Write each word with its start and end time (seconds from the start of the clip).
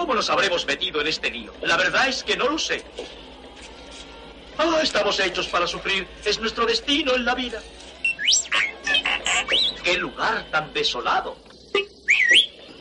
¿Cómo 0.00 0.14
nos 0.14 0.30
habremos 0.30 0.64
metido 0.64 1.02
en 1.02 1.08
este 1.08 1.30
lío? 1.30 1.52
La 1.60 1.76
verdad 1.76 2.08
es 2.08 2.24
que 2.24 2.34
no 2.34 2.48
lo 2.48 2.58
sé. 2.58 2.82
Ah, 4.56 4.78
estamos 4.82 5.20
hechos 5.20 5.46
para 5.48 5.66
sufrir. 5.66 6.08
Es 6.24 6.40
nuestro 6.40 6.64
destino 6.64 7.14
en 7.14 7.26
la 7.26 7.34
vida. 7.34 7.60
¡Qué 9.84 9.98
lugar 9.98 10.46
tan 10.50 10.72
desolado! 10.72 11.36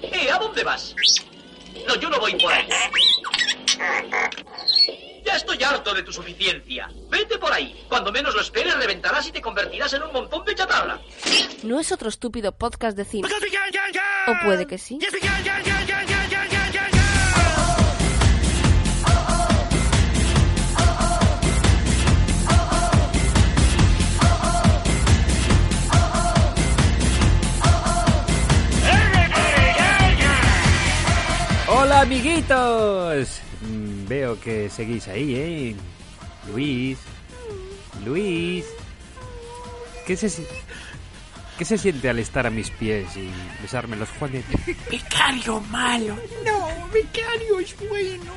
¿Eh? 0.02 0.32
¿A 0.32 0.40
dónde 0.40 0.64
vas? 0.64 0.96
No, 1.86 1.96
yo 1.96 2.10
no 2.10 2.22
voy 2.22 2.36
por 2.42 2.54
ahí. 2.54 2.70
Ya 5.26 5.36
estoy 5.36 5.62
harto 5.62 5.94
de 5.94 6.04
tu 6.04 6.14
suficiencia. 6.14 6.90
Vete 7.10 7.38
por 7.38 7.52
ahí. 7.52 7.86
Cuando 7.90 8.14
menos 8.14 8.34
lo 8.34 8.40
esperes, 8.40 8.78
reventarás 8.78 9.28
y 9.28 9.34
te 9.34 9.42
convertirás 9.42 9.92
en 9.92 10.04
un 10.04 10.14
montón 10.14 10.46
de 10.46 10.56
chatarra. 10.56 10.98
¿No 11.64 11.82
es 11.82 11.92
otro 11.92 12.08
estúpido 12.08 12.54
podcast 12.54 12.96
de 12.96 13.04
cine? 13.04 13.28
¿O 14.28 14.46
puede 14.46 14.66
que 14.66 14.78
sí? 14.78 15.00
Hola 32.00 32.08
amiguitos. 32.08 33.42
Mm, 33.60 34.08
Veo 34.08 34.40
que 34.40 34.70
seguís 34.70 35.06
ahí, 35.10 35.36
¿eh? 35.36 35.76
Luis. 36.50 36.98
Luis. 38.06 38.64
¿Qué 40.08 40.16
se, 40.16 40.32
¿Qué 41.58 41.66
se 41.66 41.78
siente 41.78 42.10
al 42.10 42.20
estar 42.20 42.48
a 42.48 42.52
mis 42.52 42.70
pies 42.72 43.18
y 43.18 43.30
besarme 43.62 43.98
los 43.98 44.08
juanetes? 44.12 44.62
Becario 44.90 45.60
malo. 45.60 46.16
No, 46.46 46.70
becario 46.94 47.60
es 47.60 47.76
bueno. 47.90 48.32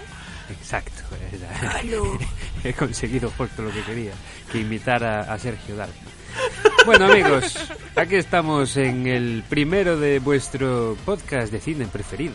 Exacto. 0.51 1.03
era- 1.33 1.81
He 2.65 2.73
conseguido 2.73 3.31
justo 3.39 3.63
lo 3.63 3.71
que 3.71 3.83
quería, 3.83 4.13
que 4.51 4.59
imitara 4.59 5.33
a 5.33 5.39
Sergio 5.39 5.77
Dalma. 5.77 5.95
Bueno 6.85 7.05
amigos, 7.05 7.57
aquí 7.95 8.17
estamos 8.17 8.77
en 8.77 9.07
el 9.07 9.45
primero 9.49 9.97
de 9.99 10.19
vuestro 10.19 10.97
podcast 11.05 11.53
de 11.53 11.61
cine 11.61 11.87
preferido. 11.87 12.35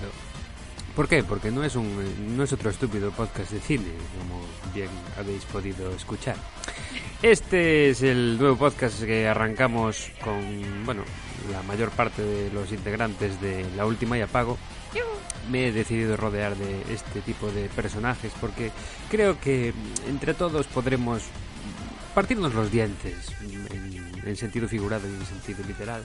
¿Por 0.97 1.07
qué? 1.07 1.23
Porque 1.23 1.51
no 1.51 1.63
es 1.63 1.75
un 1.75 2.35
no 2.35 2.43
es 2.43 2.51
otro 2.53 2.71
estúpido 2.71 3.11
podcast 3.11 3.51
de 3.51 3.59
cine, 3.59 3.91
como 4.17 4.41
bien 4.73 4.89
habéis 5.15 5.45
podido 5.45 5.91
escuchar. 5.91 6.35
Este 7.21 7.91
es 7.91 8.01
el 8.01 8.39
nuevo 8.39 8.57
podcast 8.57 9.03
que 9.03 9.27
arrancamos 9.27 10.09
con, 10.23 10.41
bueno, 10.85 11.03
la 11.51 11.61
mayor 11.61 11.91
parte 11.91 12.23
de 12.23 12.51
los 12.51 12.71
integrantes 12.71 13.39
de 13.39 13.63
La 13.75 13.85
Última 13.85 14.17
y 14.17 14.21
Apago. 14.21 14.57
Me 15.51 15.67
he 15.67 15.71
decidido 15.71 16.17
rodear 16.17 16.55
de 16.55 16.81
este 16.91 17.21
tipo 17.21 17.51
de 17.51 17.69
personajes 17.69 18.33
porque 18.41 18.71
creo 19.11 19.39
que 19.39 19.75
entre 20.09 20.33
todos 20.33 20.65
podremos 20.65 21.21
partirnos 22.15 22.55
los 22.55 22.71
dientes 22.71 23.35
en, 23.71 24.19
en 24.25 24.35
sentido 24.35 24.67
figurado 24.67 25.07
y 25.07 25.13
en 25.13 25.25
sentido 25.27 25.63
literal 25.67 26.01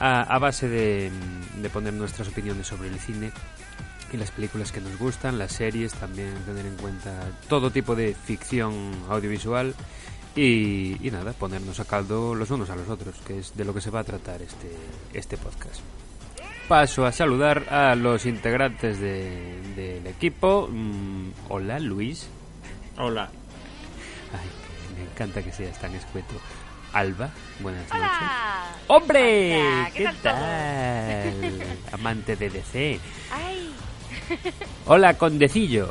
a, 0.00 0.22
a 0.22 0.38
base 0.38 0.68
de, 0.68 1.10
de 1.60 1.70
poner 1.70 1.92
nuestras 1.94 2.28
opiniones 2.28 2.66
sobre 2.66 2.88
el 2.88 2.98
cine 2.98 3.30
y 4.12 4.16
las 4.16 4.30
películas 4.30 4.72
que 4.72 4.80
nos 4.80 4.96
gustan, 4.98 5.38
las 5.38 5.52
series, 5.52 5.92
también 5.94 6.32
tener 6.46 6.64
en 6.66 6.76
cuenta 6.76 7.28
todo 7.48 7.70
tipo 7.70 7.94
de 7.94 8.14
ficción 8.14 8.72
audiovisual 9.10 9.74
y, 10.34 10.96
y 11.06 11.10
nada, 11.10 11.32
ponernos 11.32 11.78
a 11.80 11.84
caldo 11.84 12.34
los 12.34 12.50
unos 12.50 12.70
a 12.70 12.76
los 12.76 12.88
otros, 12.88 13.16
que 13.26 13.38
es 13.40 13.56
de 13.56 13.64
lo 13.64 13.74
que 13.74 13.80
se 13.80 13.90
va 13.90 14.00
a 14.00 14.04
tratar 14.04 14.40
este, 14.40 14.70
este 15.12 15.36
podcast. 15.36 15.80
Paso 16.68 17.06
a 17.06 17.12
saludar 17.12 17.66
a 17.72 17.94
los 17.94 18.24
integrantes 18.26 18.98
de- 19.00 19.58
del 19.74 20.06
equipo. 20.06 20.68
Mm, 20.70 21.30
hola, 21.48 21.78
Luis. 21.80 22.28
Hola. 22.98 23.30
Ay, 24.32 24.96
me 24.96 25.10
encanta 25.10 25.42
que 25.42 25.50
seas 25.50 25.78
tan 25.80 25.94
escueto. 25.94 26.34
Alba, 26.92 27.30
buenas 27.60 27.82
noches. 27.82 27.98
Hola. 28.00 28.66
¡Hombre! 28.86 29.60
Hola, 29.60 29.90
¿Qué, 29.92 29.98
¿qué 29.98 30.04
tal 30.04 30.16
tal? 30.22 31.62
Amante 31.92 32.36
de 32.36 32.50
DC. 32.50 33.00
Ay, 33.32 33.70
Hola, 34.86 35.14
Condecillo. 35.14 35.90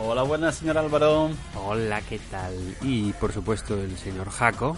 Hola, 0.00 0.22
buenas, 0.22 0.56
señor 0.56 0.76
Álvaro. 0.78 1.30
Hola, 1.54 2.00
¿qué 2.02 2.18
tal? 2.30 2.52
Y 2.82 3.12
por 3.12 3.32
supuesto 3.32 3.74
el 3.80 3.96
señor 3.96 4.28
Jaco. 4.30 4.76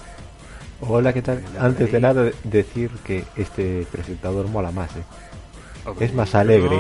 Hola, 0.81 1.13
¿qué 1.15 1.23
tal? 1.23 1.43
Hola, 1.53 1.65
Antes 1.65 1.91
de 1.91 2.01
nada, 2.01 2.31
decir 2.45 2.91
que 3.05 3.25
este 3.37 3.87
presentador 3.91 4.49
mola 4.49 4.71
más, 4.73 4.91
¿eh? 4.97 5.05
Es 6.01 6.13
más 6.13 6.35
alegre. 6.35 6.77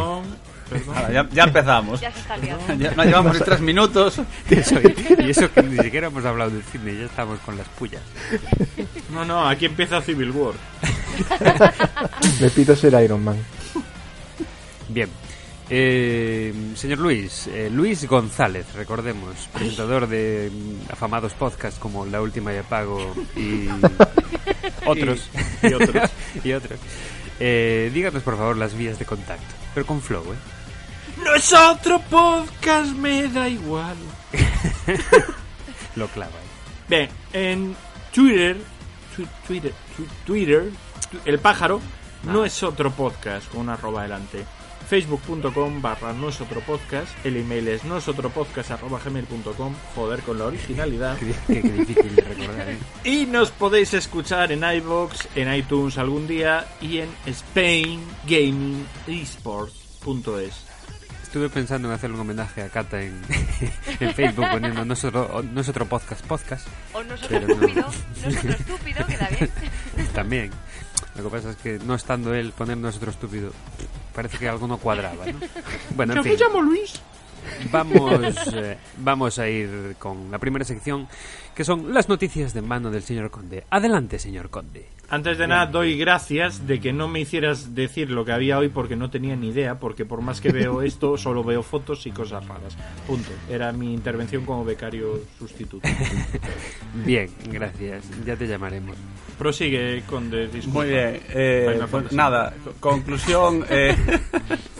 Ahora, 0.88 1.12
ya, 1.12 1.28
ya 1.32 1.44
empezamos. 1.44 2.00
ya 2.00 2.10
se 2.12 2.20
está 2.20 2.36
liando. 2.36 2.64
Ya, 2.78 2.90
no 2.94 3.04
llevamos 3.04 3.34
ni 3.38 3.44
tres 3.44 3.60
minutos. 3.60 4.20
Eso, 4.50 4.76
y 4.80 5.22
y 5.26 5.30
eso 5.30 5.50
que 5.52 5.62
ni 5.62 5.76
siquiera 5.82 6.08
hemos 6.08 6.24
hablado 6.24 6.50
del 6.50 6.62
cine, 6.64 6.96
ya 6.98 7.04
estamos 7.06 7.38
con 7.40 7.56
las 7.56 7.68
pullas. 7.68 8.02
No, 9.12 9.24
no, 9.24 9.48
aquí 9.48 9.66
empieza 9.66 10.00
Civil 10.02 10.30
War. 10.32 10.54
Me 12.40 12.50
pido 12.50 12.74
ser 12.76 13.00
Iron 13.02 13.22
Man. 13.24 13.36
Bien. 14.88 15.08
Eh, 15.68 16.54
señor 16.76 16.98
Luis, 16.98 17.48
eh, 17.48 17.68
Luis 17.72 18.06
González, 18.06 18.66
recordemos, 18.74 19.48
presentador 19.52 20.06
de 20.06 20.48
mm, 20.52 20.92
afamados 20.92 21.32
podcasts 21.32 21.80
como 21.80 22.06
La 22.06 22.22
Última 22.22 22.52
y 22.54 22.58
Apago 22.58 23.14
y 23.34 23.68
otros. 24.86 25.28
Y- 25.62 25.66
y 25.68 25.74
otros. 25.74 26.10
y 26.44 26.52
otros. 26.52 26.78
Eh, 27.40 27.90
díganos 27.92 28.22
por 28.22 28.36
favor 28.36 28.56
las 28.56 28.74
vías 28.76 28.98
de 29.00 29.04
contacto, 29.06 29.54
pero 29.74 29.84
con 29.86 30.00
flow, 30.00 30.22
¿eh? 30.32 30.36
No 31.22 31.34
es 31.34 31.52
otro 31.52 32.00
podcast, 32.10 32.90
me 32.92 33.26
da 33.28 33.48
igual. 33.48 33.96
Lo 35.96 36.06
clava, 36.08 36.32
¿eh? 36.32 36.88
Bien, 36.88 37.08
en 37.32 37.76
Twitter, 38.12 38.56
tu- 39.16 39.26
Twitter, 39.46 39.72
tu- 39.96 40.06
Twitter, 40.24 40.70
tu- 41.10 41.18
el 41.24 41.38
pájaro 41.38 41.80
no 42.24 42.44
es 42.44 42.62
otro 42.62 42.90
podcast 42.90 43.48
con 43.50 43.62
una 43.62 43.74
arroba 43.74 44.02
delante. 44.02 44.44
Facebook.com 44.88 45.82
barra 45.82 46.12
no 46.12 46.28
es 46.28 46.40
otro 46.40 46.60
podcast. 46.60 47.08
El 47.24 47.36
email 47.38 47.66
es 47.68 47.82
no 47.84 47.96
es 47.96 48.06
otro 48.06 48.30
podcast 48.30 48.70
arroba 48.70 49.00
gmail.com. 49.04 49.74
Joder 49.96 50.20
con 50.20 50.38
la 50.38 50.44
originalidad. 50.44 51.16
Qué, 51.18 51.60
difícil 51.60 52.14
de 52.14 52.22
recordar, 52.22 52.68
¿eh? 52.68 52.78
Y 53.04 53.26
nos 53.26 53.50
podéis 53.50 53.94
escuchar 53.94 54.52
en 54.52 54.62
iBox, 54.62 55.28
en 55.34 55.52
iTunes 55.52 55.98
algún 55.98 56.28
día 56.28 56.66
y 56.80 56.98
en 56.98 57.08
Spain 57.26 58.00
Gaming 58.28 58.86
Esports.es. 59.08 60.65
Estuve 61.36 61.50
pensando 61.50 61.88
en 61.88 61.92
hacer 61.94 62.10
un 62.10 62.18
homenaje 62.18 62.62
a 62.62 62.70
Cata 62.70 62.98
en, 62.98 63.20
en 64.00 64.14
Facebook 64.14 64.46
poniendo 64.50 64.86
no 64.86 64.94
es, 64.94 65.04
otro, 65.04 65.44
no 65.52 65.60
es 65.60 65.68
otro 65.68 65.84
podcast, 65.84 66.24
podcast. 66.24 66.66
O 66.94 67.04
no 67.04 67.12
es 67.12 67.22
otro 67.24 67.28
Pero 67.38 67.46
no. 67.48 67.52
estúpido. 67.66 67.90
No 68.22 68.28
es 68.30 68.36
otro 68.38 68.52
estúpido, 68.52 69.06
queda 69.06 69.28
bien. 69.28 69.50
También. 70.14 70.50
Lo 71.14 71.24
que 71.24 71.28
pasa 71.28 71.50
es 71.50 71.56
que 71.56 71.78
no 71.80 71.94
estando 71.94 72.34
él, 72.34 72.52
poner 72.52 72.78
no 72.78 72.88
es 72.88 72.96
otro 72.96 73.10
estúpido, 73.10 73.52
parece 74.14 74.38
que 74.38 74.48
algo 74.48 74.66
no 74.66 74.78
cuadraba, 74.78 75.26
¿no? 75.26 75.38
Bueno, 75.94 76.14
en 76.14 76.16
Yo 76.16 76.22
fin. 76.22 76.32
me 76.32 76.38
llamo 76.38 76.62
Luis. 76.62 77.02
Vamos, 77.70 78.36
eh, 78.54 78.76
vamos 78.98 79.38
a 79.38 79.48
ir 79.48 79.96
con 79.98 80.30
la 80.30 80.38
primera 80.38 80.64
sección, 80.64 81.06
que 81.54 81.64
son 81.64 81.92
las 81.94 82.08
noticias 82.08 82.52
de 82.54 82.62
mano 82.62 82.90
del 82.90 83.02
señor 83.02 83.30
Conde. 83.30 83.64
Adelante, 83.70 84.18
señor 84.18 84.50
Conde. 84.50 84.86
Antes 85.08 85.38
de 85.38 85.46
nada, 85.46 85.66
doy 85.66 85.96
gracias 85.96 86.66
de 86.66 86.80
que 86.80 86.92
no 86.92 87.06
me 87.06 87.20
hicieras 87.20 87.76
decir 87.76 88.10
lo 88.10 88.24
que 88.24 88.32
había 88.32 88.58
hoy 88.58 88.68
porque 88.70 88.96
no 88.96 89.08
tenía 89.08 89.36
ni 89.36 89.50
idea, 89.50 89.78
porque 89.78 90.04
por 90.04 90.20
más 90.20 90.40
que 90.40 90.50
veo 90.50 90.82
esto, 90.82 91.16
solo 91.16 91.44
veo 91.44 91.62
fotos 91.62 92.06
y 92.06 92.10
cosas 92.10 92.46
raras. 92.48 92.76
Punto. 93.06 93.30
Era 93.48 93.70
mi 93.72 93.94
intervención 93.94 94.44
como 94.44 94.64
becario 94.64 95.20
sustituto. 95.38 95.88
Bien, 97.04 97.28
gracias. 97.50 98.04
Ya 98.24 98.36
te 98.36 98.46
llamaremos. 98.48 98.96
Prosigue, 99.38 100.02
Conde, 100.08 100.48
disculpa. 100.48 100.80
Muy 100.80 100.88
bien. 100.88 101.20
eh, 101.28 101.78
pues 101.90 102.10
nada, 102.12 102.54
co- 102.64 102.72
conclusión. 102.80 103.64
eh, 103.70 103.94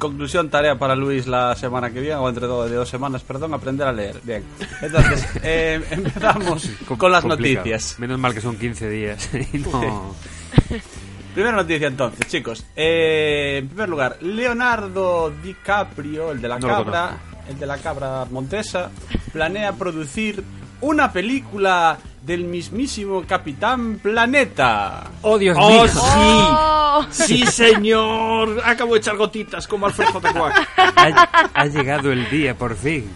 conclusión, 0.00 0.50
tarea 0.50 0.76
para 0.76 0.96
Luis 0.96 1.28
la 1.28 1.54
semana 1.54 1.90
que 1.92 2.00
viene, 2.00 2.16
o 2.16 2.28
entre 2.28 2.46
dos, 2.48 2.68
de 2.68 2.74
dos 2.74 2.88
semanas, 2.88 3.22
perdón, 3.22 3.54
aprender 3.54 3.86
a 3.86 3.92
leer. 3.92 4.20
Bien. 4.24 4.42
Entonces, 4.82 5.24
eh, 5.44 5.80
empezamos 5.90 6.68
Com- 6.88 6.98
con 6.98 7.12
las 7.12 7.22
complicado. 7.22 7.58
noticias. 7.66 8.00
Menos 8.00 8.18
mal 8.18 8.34
que 8.34 8.40
son 8.40 8.56
15 8.56 8.90
días. 8.90 9.30
y 9.52 9.58
no... 9.58 10.16
Primera 11.34 11.54
noticia 11.54 11.86
entonces, 11.86 12.26
chicos. 12.26 12.64
Eh, 12.74 13.58
en 13.62 13.68
primer 13.68 13.88
lugar, 13.88 14.16
Leonardo 14.20 15.30
DiCaprio, 15.42 16.32
el 16.32 16.40
de 16.40 16.48
la 16.48 16.58
No 16.58 16.66
cabra, 16.66 17.18
el 17.48 17.56
de 17.56 17.66
la 17.66 17.78
cabra 17.78 18.24
montesa, 18.28 18.90
planea 19.32 19.74
producir 19.74 20.42
una 20.82 21.12
película 21.12 21.98
del 22.22 22.44
mismísimo 22.44 23.24
Capitán 23.26 23.98
Planeta. 24.02 25.10
¡Oh, 25.22 25.38
Dios 25.38 25.56
¡Oh, 25.60 25.68
mío! 25.70 25.88
sí! 25.88 25.98
Oh, 26.02 27.06
¡Sí, 27.10 27.46
señor! 27.46 28.60
Acabo 28.64 28.94
de 28.94 29.00
echar 29.00 29.16
gotitas 29.16 29.66
como 29.66 29.86
Alfred 29.86 30.06
J. 30.08 30.32
Quack. 30.32 30.68
Ha, 30.76 31.50
ha 31.54 31.66
llegado 31.66 32.12
el 32.12 32.28
día, 32.30 32.54
por 32.56 32.76
fin. 32.76 33.10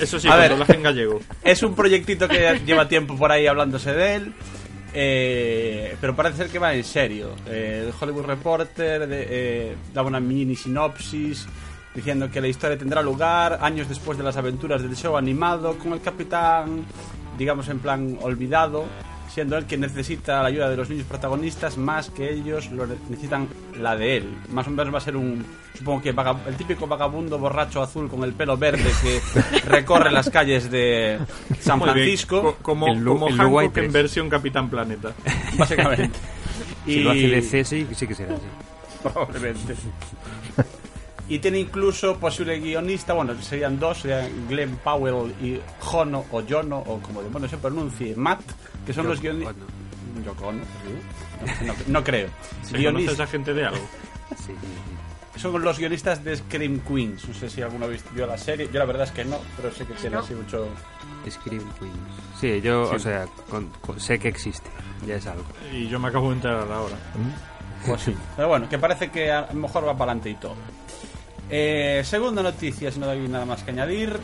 Eso 0.00 0.18
sí, 0.18 0.28
A 0.28 0.36
ver. 0.36 0.52
en 0.68 0.82
gallego. 0.82 1.20
Es 1.42 1.62
un 1.62 1.74
proyectito 1.74 2.26
que 2.28 2.60
lleva 2.66 2.88
tiempo 2.88 3.16
por 3.16 3.30
ahí 3.32 3.46
hablándose 3.46 3.92
de 3.92 4.14
él. 4.16 4.32
Eh, 4.94 5.96
pero 6.00 6.16
parece 6.16 6.38
ser 6.38 6.48
que 6.48 6.58
va 6.58 6.74
en 6.74 6.82
serio. 6.84 7.34
Eh, 7.46 7.84
el 7.86 7.94
Hollywood 7.98 8.24
Reporter 8.26 9.06
de- 9.06 9.26
eh, 9.30 9.76
daba 9.94 10.08
una 10.08 10.18
mini 10.20 10.56
sinopsis 10.56 11.46
diciendo 11.98 12.30
que 12.30 12.40
la 12.40 12.46
historia 12.48 12.78
tendrá 12.78 13.02
lugar 13.02 13.58
años 13.60 13.88
después 13.88 14.16
de 14.16 14.22
las 14.24 14.36
aventuras 14.36 14.82
del 14.82 14.94
show 14.96 15.16
animado 15.16 15.76
con 15.78 15.92
el 15.92 16.00
capitán, 16.00 16.84
digamos 17.36 17.68
en 17.68 17.80
plan 17.80 18.16
olvidado, 18.22 18.84
siendo 19.34 19.56
él 19.58 19.64
quien 19.66 19.80
necesita 19.80 20.40
la 20.42 20.48
ayuda 20.48 20.70
de 20.70 20.76
los 20.76 20.88
niños 20.88 21.06
protagonistas 21.06 21.76
más 21.76 22.08
que 22.10 22.32
ellos 22.32 22.70
lo 22.70 22.86
ne- 22.86 22.94
necesitan 23.08 23.48
la 23.80 23.96
de 23.96 24.16
él. 24.18 24.28
Más 24.52 24.66
o 24.68 24.70
menos 24.70 24.94
va 24.94 24.98
a 24.98 25.00
ser 25.00 25.16
un, 25.16 25.44
supongo 25.76 26.00
que 26.02 26.12
vaga- 26.12 26.40
el 26.46 26.54
típico 26.56 26.86
vagabundo 26.86 27.36
borracho 27.38 27.82
azul 27.82 28.08
con 28.08 28.22
el 28.22 28.32
pelo 28.32 28.56
verde 28.56 28.90
que 29.02 29.20
recorre 29.66 30.10
las 30.12 30.30
calles 30.30 30.70
de 30.70 31.18
San 31.60 31.80
Francisco. 31.80 32.42
co- 32.42 32.56
como, 32.62 32.86
como 32.86 33.28
Hancock 33.28 33.76
en 33.78 33.92
versión 33.92 34.28
Capitán 34.30 34.70
Planeta. 34.70 35.12
básicamente. 35.58 36.16
Si 36.86 37.00
lo 37.00 37.10
hace 37.10 37.28
DC, 37.28 37.64
sí, 37.64 37.86
sí 37.92 38.06
que 38.06 38.14
será 38.14 38.34
así. 38.34 38.42
probablemente. 39.02 39.74
Y 41.28 41.38
tiene 41.40 41.58
incluso 41.58 42.16
posible 42.18 42.58
guionista, 42.58 43.12
bueno, 43.12 43.40
serían 43.42 43.78
dos, 43.78 43.98
serían 43.98 44.48
Glenn 44.48 44.76
Powell 44.76 45.30
y 45.42 45.60
Jono, 45.80 46.24
o 46.30 46.42
Jono, 46.48 46.78
o 46.78 46.98
como 47.00 47.22
demonios 47.22 47.50
se 47.50 47.58
pronuncie, 47.58 48.14
Matt, 48.16 48.40
que 48.86 48.92
son 48.94 49.06
los 49.08 49.20
guionistas... 49.20 49.54
Ono. 49.56 50.24
Yoko 50.24 50.48
Ono, 50.48 50.62
sí. 50.64 51.64
no, 51.64 51.72
no- 51.72 51.74
no 51.86 52.04
creo. 52.04 52.28
¿Se 52.64 52.76
Guionista- 52.78 53.10
conoce 53.10 53.12
esa 53.22 53.26
gente 53.26 53.54
de 53.54 53.66
algo? 53.66 53.86
Sí. 54.44 54.52
son 55.38 55.62
los 55.62 55.78
guionistas 55.78 56.24
de 56.24 56.36
Scream 56.36 56.80
Queens. 56.80 57.28
No 57.28 57.34
sé 57.34 57.48
si 57.48 57.62
alguno 57.62 57.86
visto 57.88 58.10
la 58.26 58.36
serie. 58.38 58.68
Yo 58.72 58.78
la 58.80 58.84
verdad 58.86 59.04
es 59.04 59.12
que 59.12 59.24
no, 59.24 59.38
pero 59.56 59.70
sé 59.72 59.84
que 59.86 59.94
tiene 59.94 60.16
No. 60.16 60.22
así 60.22 60.34
mucho... 60.34 60.66
Scream 61.30 61.62
Queens. 61.78 61.94
Sí, 62.40 62.60
yo, 62.62 62.90
o 62.90 62.98
sea, 62.98 63.26
con- 63.50 63.68
con- 63.80 64.00
sé 64.00 64.18
que 64.18 64.28
existe. 64.28 64.68
Ya 65.06 65.16
es 65.16 65.26
algo. 65.26 65.44
Y 65.72 65.86
yo 65.88 65.98
me 66.00 66.08
acabo 66.08 66.30
de 66.30 66.36
enterar 66.36 66.72
ahora. 66.72 66.96
Pues 67.86 68.00
sí. 68.02 68.14
Pero 68.34 68.48
bueno, 68.48 68.68
que 68.68 68.78
parece 68.78 69.10
que 69.10 69.30
a 69.30 69.46
lo 69.52 69.60
mejor 69.60 69.86
va 69.86 69.92
para 69.96 70.10
adelante 70.12 70.30
y 70.30 70.34
todo. 70.34 70.56
Eh, 71.50 72.02
segunda 72.04 72.42
noticia, 72.42 72.90
si 72.92 72.98
no 73.00 73.08
hay 73.08 73.26
nada 73.28 73.44
más 73.44 73.62
que 73.62 73.70
añadir. 73.70 74.18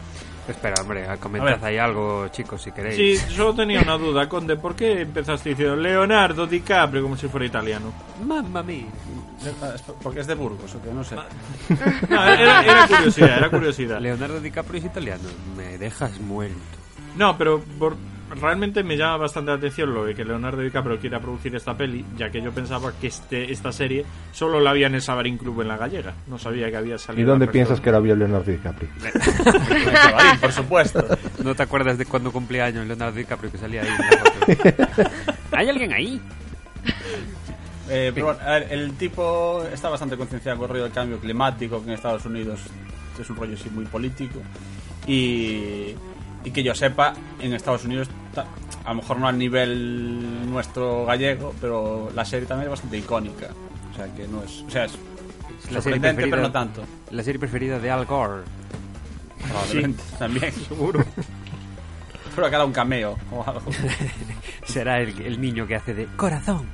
Espera, 0.46 0.74
hombre, 0.82 1.08
A 1.08 1.16
comentad 1.16 1.64
ahí 1.64 1.78
algo, 1.78 2.28
chicos, 2.28 2.60
si 2.60 2.70
queréis. 2.70 2.96
Sí, 3.20 3.34
solo 3.34 3.54
tenía 3.54 3.80
una 3.80 3.96
duda, 3.96 4.28
Conde. 4.28 4.56
¿Por 4.56 4.76
qué 4.76 5.00
empezaste 5.00 5.48
diciendo 5.50 5.74
Leonardo 5.76 6.46
DiCaprio 6.46 7.02
como 7.02 7.16
si 7.16 7.28
fuera 7.28 7.46
italiano? 7.46 7.92
Mamma 8.22 8.62
mía. 8.62 8.84
Porque 10.02 10.20
es 10.20 10.26
de 10.26 10.34
Burgos, 10.34 10.74
o 10.74 10.82
que 10.82 10.90
no 10.92 11.02
sé. 11.02 11.16
No, 12.10 12.24
era, 12.24 12.62
era 12.62 12.86
curiosidad, 12.86 13.38
era 13.38 13.48
curiosidad. 13.50 14.00
Leonardo 14.00 14.38
DiCaprio 14.40 14.80
es 14.80 14.84
italiano. 14.86 15.22
Me 15.56 15.78
dejas 15.78 16.20
muerto. 16.20 16.54
No, 17.16 17.38
pero 17.38 17.60
por- 17.78 17.96
realmente 18.40 18.82
me 18.82 18.96
llama 18.96 19.18
bastante 19.18 19.50
la 19.50 19.56
atención 19.56 19.94
lo 19.94 20.04
de 20.04 20.14
que 20.14 20.24
Leonardo 20.24 20.60
DiCaprio 20.60 20.98
quiera 20.98 21.20
producir 21.20 21.54
esta 21.54 21.76
peli, 21.76 22.04
ya 22.16 22.30
que 22.30 22.40
yo 22.40 22.52
pensaba 22.52 22.92
que 23.00 23.08
este, 23.08 23.52
esta 23.52 23.72
serie 23.72 24.04
solo 24.32 24.60
la 24.60 24.70
había 24.70 24.86
en 24.86 24.94
el 24.94 25.02
Sabarín 25.02 25.38
Club 25.38 25.62
en 25.62 25.68
la 25.68 25.76
gallega. 25.76 26.14
No 26.26 26.38
sabía 26.38 26.70
que 26.70 26.76
había 26.76 26.98
salido. 26.98 27.22
¿Y 27.22 27.30
dónde 27.30 27.46
piensas 27.48 27.80
que 27.80 27.90
la 27.90 28.00
vio 28.00 28.16
Leonardo 28.16 28.50
DiCaprio? 28.50 28.88
Sabarín, 29.92 30.40
por 30.40 30.52
supuesto. 30.52 31.04
¿No 31.42 31.54
te 31.54 31.62
acuerdas 31.62 31.98
de 31.98 32.06
cuando 32.06 32.32
cumplía 32.32 32.66
años 32.66 32.86
Leonardo 32.86 33.16
DiCaprio 33.16 33.50
que 33.50 33.58
salía 33.58 33.82
ahí 33.82 33.88
en 33.88 33.96
la 33.96 34.18
foto? 34.18 35.10
¿Hay 35.56 35.68
alguien 35.68 35.92
ahí? 35.92 36.20
Eh, 37.88 38.12
pero 38.14 38.26
bueno, 38.26 38.40
a 38.42 38.52
ver, 38.52 38.68
el 38.70 38.94
tipo 38.94 39.62
está 39.72 39.90
bastante 39.90 40.16
concienciado 40.16 40.58
con 40.58 40.64
el 40.64 40.70
rollo 40.70 40.84
del 40.84 40.92
cambio 40.92 41.18
climático, 41.18 41.80
que 41.80 41.88
en 41.88 41.94
Estados 41.94 42.24
Unidos 42.24 42.60
es 43.20 43.30
un 43.30 43.36
rollo 43.36 43.54
así 43.54 43.68
muy 43.70 43.84
político. 43.84 44.40
Y, 45.06 45.94
y 46.44 46.50
que 46.50 46.62
yo 46.62 46.74
sepa, 46.74 47.14
en 47.40 47.54
Estados 47.54 47.84
Unidos, 47.84 48.08
a 48.84 48.88
lo 48.90 48.94
mejor 48.96 49.18
no 49.18 49.26
a 49.28 49.32
nivel 49.32 50.50
nuestro 50.50 51.04
gallego, 51.06 51.54
pero 51.60 52.10
la 52.14 52.24
serie 52.24 52.46
también 52.46 52.66
es 52.66 52.70
bastante 52.70 52.98
icónica. 52.98 53.48
O 53.92 53.96
sea, 53.96 54.12
que 54.14 54.26
no 54.28 54.42
es. 54.42 54.62
O 54.66 54.70
sea, 54.70 54.84
es 54.84 54.92
La 55.70 55.80
serie 55.80 56.00
preferida- 56.00 56.30
pero 56.30 56.42
no 56.42 56.52
tanto. 56.52 56.84
La 57.10 57.22
serie 57.22 57.38
preferida 57.38 57.78
de 57.78 57.90
Al 57.90 58.04
Gore. 58.06 58.42
Probablemente, 59.48 60.02
también. 60.18 60.52
Seguro. 60.68 61.04
Pero 62.34 62.48
que 62.50 62.56
haga 62.56 62.64
un 62.64 62.72
cameo 62.72 63.16
o 63.30 63.44
algo. 63.48 63.62
Será 64.66 65.00
el, 65.00 65.18
el 65.22 65.40
niño 65.40 65.66
que 65.66 65.76
hace 65.76 65.94
de 65.94 66.06
corazón. 66.16 66.66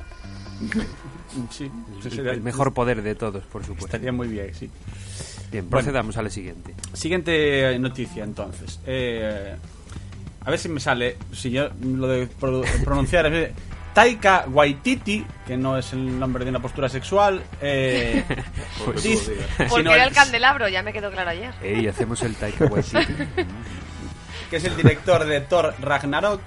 Sí, 1.50 1.70
El, 2.19 2.26
el 2.28 2.40
mejor 2.43 2.73
poder 2.75 3.02
de 3.02 3.14
todos, 3.14 3.44
por 3.44 3.62
supuesto. 3.62 3.87
Estaría 3.87 4.12
muy 4.12 4.28
bien, 4.28 4.55
sí. 4.55 4.70
Bien, 5.50 5.69
procedamos 5.69 6.17
a 6.17 6.23
la 6.23 6.31
siguiente. 6.31 6.75
Siguiente 6.93 7.76
noticia, 7.79 8.23
entonces. 8.25 8.79
Eh, 8.87 9.55
a 10.44 10.50
ver 10.50 10.58
si 10.58 10.69
me 10.69 10.81
sale. 10.81 11.17
Si 11.32 11.50
yo 11.50 11.69
lo 11.82 12.06
de 12.08 12.26
pro- 12.26 12.62
pronunciar. 12.85 13.26
es- 13.26 13.50
Taika 13.93 14.44
Waititi, 14.49 15.26
que 15.44 15.56
no 15.56 15.76
es 15.76 15.93
el 15.93 16.17
nombre 16.17 16.44
de 16.44 16.50
una 16.50 16.61
postura 16.62 16.88
sexual. 16.88 17.43
Eh, 17.61 18.25
Pues, 18.85 19.02
dice- 19.02 19.35
Porque 19.69 19.82
no 19.82 19.93
era 19.93 20.05
el 20.05 20.14
candelabro, 20.14 20.69
ya 20.69 20.82
me 20.85 20.93
quedó 20.93 21.11
claro 21.11 21.31
ayer. 21.31 21.52
Ey, 21.62 21.88
hacemos 21.88 22.23
el 22.23 22.37
Taika 22.37 22.67
Waititi. 22.67 23.14
que 24.49 24.56
es 24.56 24.64
el 24.64 24.76
director 24.76 25.25
de 25.25 25.41
Thor 25.41 25.75
Ragnarok, 25.81 26.41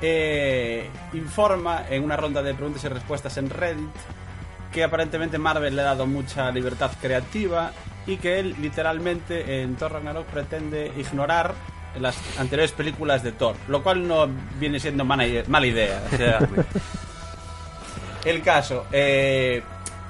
eh, 0.00 0.88
informa 1.14 1.84
en 1.90 2.04
una 2.04 2.16
ronda 2.16 2.42
de 2.42 2.54
preguntas 2.54 2.82
y 2.84 2.88
respuestas 2.88 3.36
en 3.38 3.50
Reddit 3.50 3.88
que 4.72 4.82
aparentemente 4.82 5.38
Marvel 5.38 5.76
le 5.76 5.82
ha 5.82 5.86
dado 5.86 6.06
mucha 6.06 6.50
libertad 6.50 6.90
creativa 7.00 7.72
y 8.06 8.16
que 8.16 8.38
él 8.40 8.56
literalmente 8.60 9.62
en 9.62 9.76
Thor 9.76 9.92
Ragnarok 9.92 10.26
pretende 10.26 10.92
ignorar 10.96 11.54
las 12.00 12.16
anteriores 12.38 12.72
películas 12.72 13.22
de 13.22 13.32
Thor, 13.32 13.54
lo 13.68 13.82
cual 13.82 14.06
no 14.08 14.26
viene 14.58 14.80
siendo 14.80 15.04
mala, 15.04 15.26
ide- 15.26 15.44
mala 15.48 15.66
idea. 15.66 16.02
o 16.12 16.16
sea, 16.16 16.38
el 18.24 18.42
caso, 18.42 18.86
eh, 18.92 19.62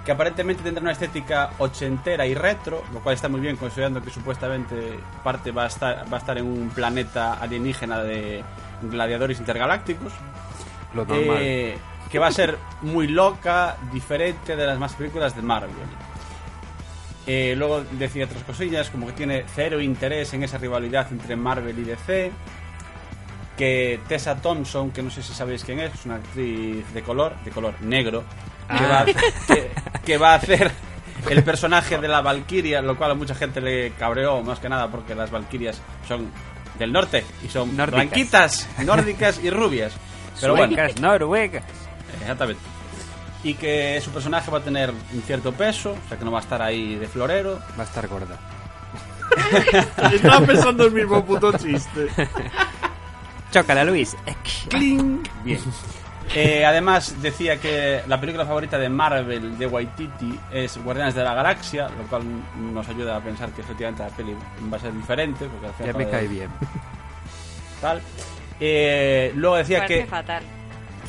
que 0.04 0.12
aparentemente 0.12 0.62
tendrá 0.62 0.82
una 0.82 0.92
estética 0.92 1.50
ochentera 1.58 2.26
y 2.26 2.34
retro, 2.34 2.82
lo 2.92 3.00
cual 3.00 3.14
está 3.14 3.28
muy 3.28 3.40
bien 3.40 3.56
considerando 3.56 4.02
que 4.02 4.10
supuestamente 4.10 4.98
parte 5.24 5.50
va 5.50 5.64
a 5.64 5.66
estar, 5.68 6.04
va 6.12 6.16
a 6.16 6.20
estar 6.20 6.36
en 6.38 6.46
un 6.46 6.70
planeta 6.70 7.34
alienígena 7.34 8.02
de 8.02 8.42
gladiadores 8.82 9.38
intergalácticos. 9.38 10.12
Lo 10.94 11.04
normal. 11.04 11.38
Eh, 11.40 11.78
que 12.10 12.18
va 12.18 12.26
a 12.26 12.32
ser 12.32 12.58
muy 12.82 13.08
loca, 13.08 13.76
diferente 13.90 14.54
de 14.54 14.66
las 14.66 14.78
más 14.78 14.92
películas 14.94 15.34
de 15.34 15.40
Marvel. 15.42 15.70
Eh, 17.26 17.54
luego 17.56 17.84
decía 17.92 18.24
otras 18.24 18.42
cosillas, 18.42 18.90
como 18.90 19.06
que 19.06 19.12
tiene 19.12 19.44
cero 19.54 19.80
interés 19.80 20.32
en 20.34 20.42
esa 20.42 20.58
rivalidad 20.58 21.06
entre 21.12 21.36
Marvel 21.36 21.78
y 21.78 21.82
DC. 21.84 22.32
Que 23.56 24.00
Tessa 24.08 24.36
Thompson, 24.36 24.90
que 24.90 25.02
no 25.02 25.10
sé 25.10 25.22
si 25.22 25.32
sabéis 25.34 25.62
quién 25.62 25.78
es, 25.80 25.92
es 25.94 26.06
una 26.06 26.16
actriz 26.16 26.84
de 26.92 27.02
color, 27.02 27.34
de 27.44 27.50
color 27.50 27.74
negro, 27.82 28.24
que, 28.66 28.74
Ah. 28.84 28.88
va, 28.90 29.00
a- 29.00 29.04
que, 29.04 29.70
que 30.04 30.18
va 30.18 30.32
a 30.32 30.36
hacer 30.36 30.70
el 31.30 31.44
personaje 31.44 31.98
de 31.98 32.08
la 32.08 32.22
Valkyria, 32.22 32.80
lo 32.82 32.96
cual 32.96 33.10
a 33.12 33.14
mucha 33.14 33.34
gente 33.34 33.60
le 33.60 33.92
cabreó, 33.92 34.42
más 34.42 34.58
que 34.58 34.68
nada 34.68 34.88
porque 34.88 35.14
las 35.14 35.30
Valkyrias 35.30 35.80
son 36.08 36.28
del 36.78 36.92
norte 36.92 37.24
y 37.44 37.48
son 37.48 37.76
Nórdicas. 37.76 38.04
blanquitas, 38.06 38.68
nórdicas 38.84 39.40
y 39.44 39.50
rubias. 39.50 39.92
Pero 40.40 40.56
bueno, 40.56 40.74
Suecas, 40.74 41.00
noruegas. 41.00 41.64
Exactamente. 42.20 42.60
Y 43.44 43.54
que 43.54 44.00
su 44.00 44.10
personaje 44.10 44.50
va 44.50 44.58
a 44.58 44.62
tener 44.62 44.90
un 44.90 45.22
cierto 45.22 45.52
peso, 45.52 45.92
o 45.92 46.08
sea 46.08 46.16
que 46.18 46.24
no 46.24 46.30
va 46.30 46.38
a 46.38 46.42
estar 46.42 46.62
ahí 46.62 46.94
de 46.96 47.08
florero. 47.08 47.58
Va 47.78 47.82
a 47.82 47.86
estar 47.86 48.06
gorda. 48.06 48.38
Estaba 50.12 50.46
pensando 50.46 50.84
el 50.86 50.92
mismo 50.92 51.24
puto 51.24 51.52
chiste. 51.58 52.08
Chócala, 53.50 53.84
Luis. 53.84 54.16
¡Cling! 54.68 55.22
Bien. 55.44 55.58
Eh, 56.34 56.64
además 56.64 57.20
decía 57.20 57.60
que 57.60 58.02
la 58.06 58.18
película 58.20 58.46
favorita 58.46 58.78
de 58.78 58.88
Marvel 58.88 59.58
de 59.58 59.66
Waititi 59.66 60.38
es 60.50 60.78
Guardianes 60.82 61.14
de 61.14 61.22
la 61.24 61.34
Galaxia, 61.34 61.88
lo 61.88 62.04
cual 62.08 62.22
nos 62.72 62.88
ayuda 62.88 63.16
a 63.16 63.20
pensar 63.20 63.50
que 63.50 63.60
efectivamente 63.60 64.02
la 64.02 64.08
peli 64.10 64.34
va 64.72 64.76
a 64.76 64.80
ser 64.80 64.94
diferente. 64.94 65.46
Porque 65.46 65.66
al 65.66 65.72
Ya 65.72 65.78
final 65.78 65.96
me 65.96 66.04
joder, 66.04 66.10
cae 66.18 66.28
bien. 66.28 66.48
Tal. 67.80 68.00
Eh, 68.60 69.32
luego 69.34 69.56
decía 69.56 69.78
Parece 69.80 70.04
que 70.04 70.06
fatal. 70.06 70.42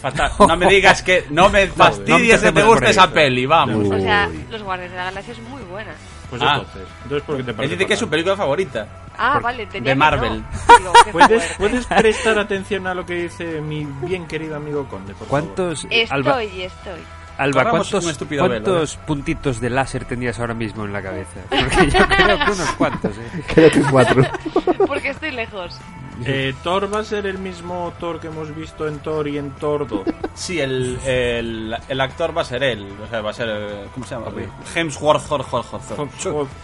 Fatal. 0.04 0.32
No 0.48 0.56
me 0.58 0.68
digas 0.68 1.02
que 1.02 1.26
no 1.32 1.50
me 1.50 1.66
fastidies 1.82 2.36
que 2.36 2.42
te 2.42 2.48
empecemos 2.50 2.76
guste 2.76 2.92
esa 2.92 3.10
peli, 3.12 3.46
vamos. 3.48 3.88
O 3.90 4.00
sea. 4.00 4.30
Los 4.52 4.62
Guardianes 4.62 4.92
de 4.92 4.98
la 4.98 5.04
Galaxia 5.06 5.32
es 5.34 5.40
muy 5.40 5.62
buena. 5.64 5.94
Pues 6.30 6.42
Ah. 6.42 6.52
entonces. 6.58 6.88
Entonces, 7.04 7.26
¿por 7.26 7.38
qué 7.38 7.44
te 7.44 7.50
Él 7.52 7.56
parece 7.56 7.76
dice 7.76 7.88
que 7.88 7.94
es 7.94 8.00
su 8.00 8.10
película 8.10 8.36
favorita. 8.36 8.88
Ah, 9.18 9.34
Por- 9.34 9.44
vale, 9.44 9.66
tenía 9.68 9.90
de 9.90 9.96
que 9.96 9.96
Marvel. 9.96 10.42
no. 10.42 10.78
Digo, 10.80 10.94
¿Puedes. 11.12 11.54
¿Puedes 11.58 11.86
prestar 11.86 12.38
atención 12.40 12.86
a 12.88 12.94
lo 12.94 13.06
que 13.06 13.14
dice 13.16 13.62
mi 13.62 13.86
bien 14.02 14.26
querido 14.28 14.56
amigo 14.56 14.88
Conde, 14.88 15.14
por 15.14 15.28
favor? 15.28 15.30
¿Cuántos, 15.30 15.86
Estoy, 15.90 16.08
Alba, 16.10 16.44
estoy. 16.44 17.00
Alba, 17.38 17.70
¿cuántos, 17.70 18.06
estúpido 18.08 18.48
velo, 18.48 18.64
cuántos 18.64 18.96
puntitos 18.98 19.60
de 19.60 19.70
láser 19.70 20.06
tenías 20.06 20.40
ahora 20.40 20.54
mismo 20.54 20.86
en 20.86 20.94
la 20.94 21.02
cabeza? 21.02 21.40
Porque 21.50 21.90
yo 21.90 22.08
creo 22.08 22.38
que 22.46 22.52
unos 22.52 22.72
cuantos, 22.78 23.18
¿eh? 23.18 23.44
Quédate 23.54 23.82
cuatro. 23.90 24.24
Porque 24.88 25.10
estoy 25.10 25.32
lejos. 25.32 25.80
Eh, 26.26 26.54
¿Thor 26.64 26.94
va 26.94 27.00
a 27.00 27.04
ser 27.04 27.26
el 27.26 27.40
mismo 27.40 27.92
Thor 28.00 28.20
que 28.20 28.28
hemos 28.28 28.56
visto 28.56 28.88
en 28.88 29.00
Thor 29.00 29.28
y 29.28 29.38
en 29.38 29.52
Tordo? 29.52 30.04
Sí, 30.36 30.60
el, 30.60 30.98
el, 31.06 31.76
el 31.88 32.02
actor 32.02 32.36
va 32.36 32.42
a 32.42 32.46
ser 32.46 32.64
él. 32.64 32.88
O 33.06 33.08
sea, 33.08 33.22
va 33.22 33.30
a 33.30 33.34
ser. 33.34 33.48
eh, 33.52 33.86
¿Cómo 33.94 34.04
se 34.06 34.16
llama? 34.16 34.28
Hemsworth, 34.74 35.32
Hor, 35.32 35.46
Hor, 35.52 35.64
Hor, 35.72 36.10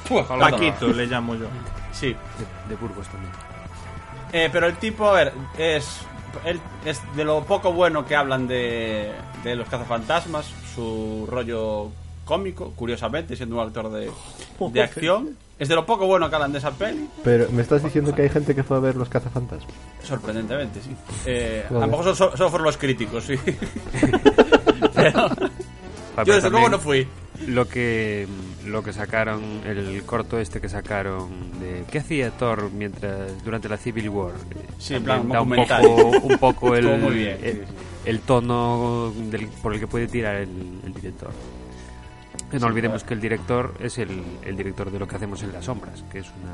Hor. 0.09 0.39
Paquito 0.39 0.87
le 0.87 1.05
llamo 1.05 1.35
yo. 1.35 1.45
Sí. 1.91 2.07
De, 2.07 2.69
de 2.69 2.75
Burgos 2.75 3.07
también. 3.07 3.31
Eh, 4.33 4.49
pero 4.51 4.65
el 4.65 4.75
tipo, 4.77 5.07
a 5.07 5.13
ver, 5.13 5.33
es 5.57 6.01
él 6.45 6.59
es 6.85 7.01
de 7.15 7.23
lo 7.23 7.43
poco 7.43 7.73
bueno 7.73 8.05
que 8.05 8.15
hablan 8.15 8.47
de, 8.47 9.11
de 9.43 9.55
los 9.55 9.67
cazafantasmas, 9.67 10.51
su 10.75 11.27
rollo 11.29 11.89
cómico, 12.25 12.73
curiosamente, 12.75 13.35
siendo 13.35 13.55
un 13.55 13.61
actor 13.61 13.91
de, 13.91 14.11
de 14.71 14.81
acción. 14.81 15.35
Es 15.57 15.67
de 15.67 15.75
lo 15.75 15.85
poco 15.85 16.05
bueno 16.07 16.29
que 16.29 16.35
hablan 16.35 16.53
de 16.53 16.59
esa 16.59 16.71
peli, 16.71 17.09
Pero 17.21 17.49
me 17.51 17.61
estás 17.61 17.83
diciendo 17.83 18.15
que 18.15 18.21
hay 18.21 18.29
gente 18.29 18.55
que 18.55 18.63
fue 18.63 18.77
a 18.77 18.79
ver 18.79 18.95
los 18.95 19.09
cazafantasmas. 19.09 19.73
sorprendentemente, 20.03 20.79
sí. 20.81 20.95
Eh, 21.25 21.63
a 21.65 21.69
Joder. 21.69 21.81
lo 21.81 21.97
mejor 21.97 22.15
solo, 22.15 22.37
solo 22.37 22.49
fueron 22.49 22.65
los 22.65 22.77
críticos, 22.77 23.25
sí. 23.25 23.35
Pero 24.95 25.29
yo 26.25 26.33
desde 26.33 26.49
luego 26.49 26.69
no 26.69 26.79
fui. 26.79 27.07
Lo 27.47 27.67
que 27.67 28.27
lo 28.65 28.83
que 28.83 28.93
sacaron, 28.93 29.41
el 29.65 30.03
corto 30.03 30.39
este 30.39 30.59
que 30.59 30.69
sacaron 30.69 31.59
de 31.59 31.85
¿qué 31.89 31.99
hacía 31.99 32.31
Thor 32.31 32.69
mientras 32.71 33.43
durante 33.43 33.69
la 33.69 33.77
Civil 33.77 34.09
War? 34.09 34.33
Sí, 34.77 34.95
en 34.95 35.03
plan 35.03 35.27
da 35.29 35.41
un 35.41 35.55
poco, 35.55 36.17
un 36.23 36.37
poco 36.37 36.75
el, 36.75 36.85
Estuvo 36.85 37.09
muy 37.09 37.17
bien, 37.17 37.37
sí, 37.39 37.47
el, 37.47 37.55
sí. 37.55 37.61
El 38.05 38.19
tono 38.21 39.11
del- 39.15 39.47
por 39.47 39.73
el 39.73 39.79
que 39.79 39.87
puede 39.87 40.07
tirar 40.07 40.35
el, 40.35 40.49
el 40.85 40.93
director. 40.93 41.31
Y 42.51 42.57
no 42.57 42.67
olvidemos 42.67 43.03
que 43.03 43.13
el 43.13 43.21
director 43.21 43.75
es 43.79 43.97
el, 43.99 44.23
el 44.43 44.55
director 44.57 44.89
de 44.91 44.97
lo 44.99 45.07
que 45.07 45.15
hacemos 45.15 45.43
en 45.43 45.51
las 45.53 45.65
sombras, 45.65 46.03
que 46.11 46.19
es 46.19 46.27
una 46.27 46.53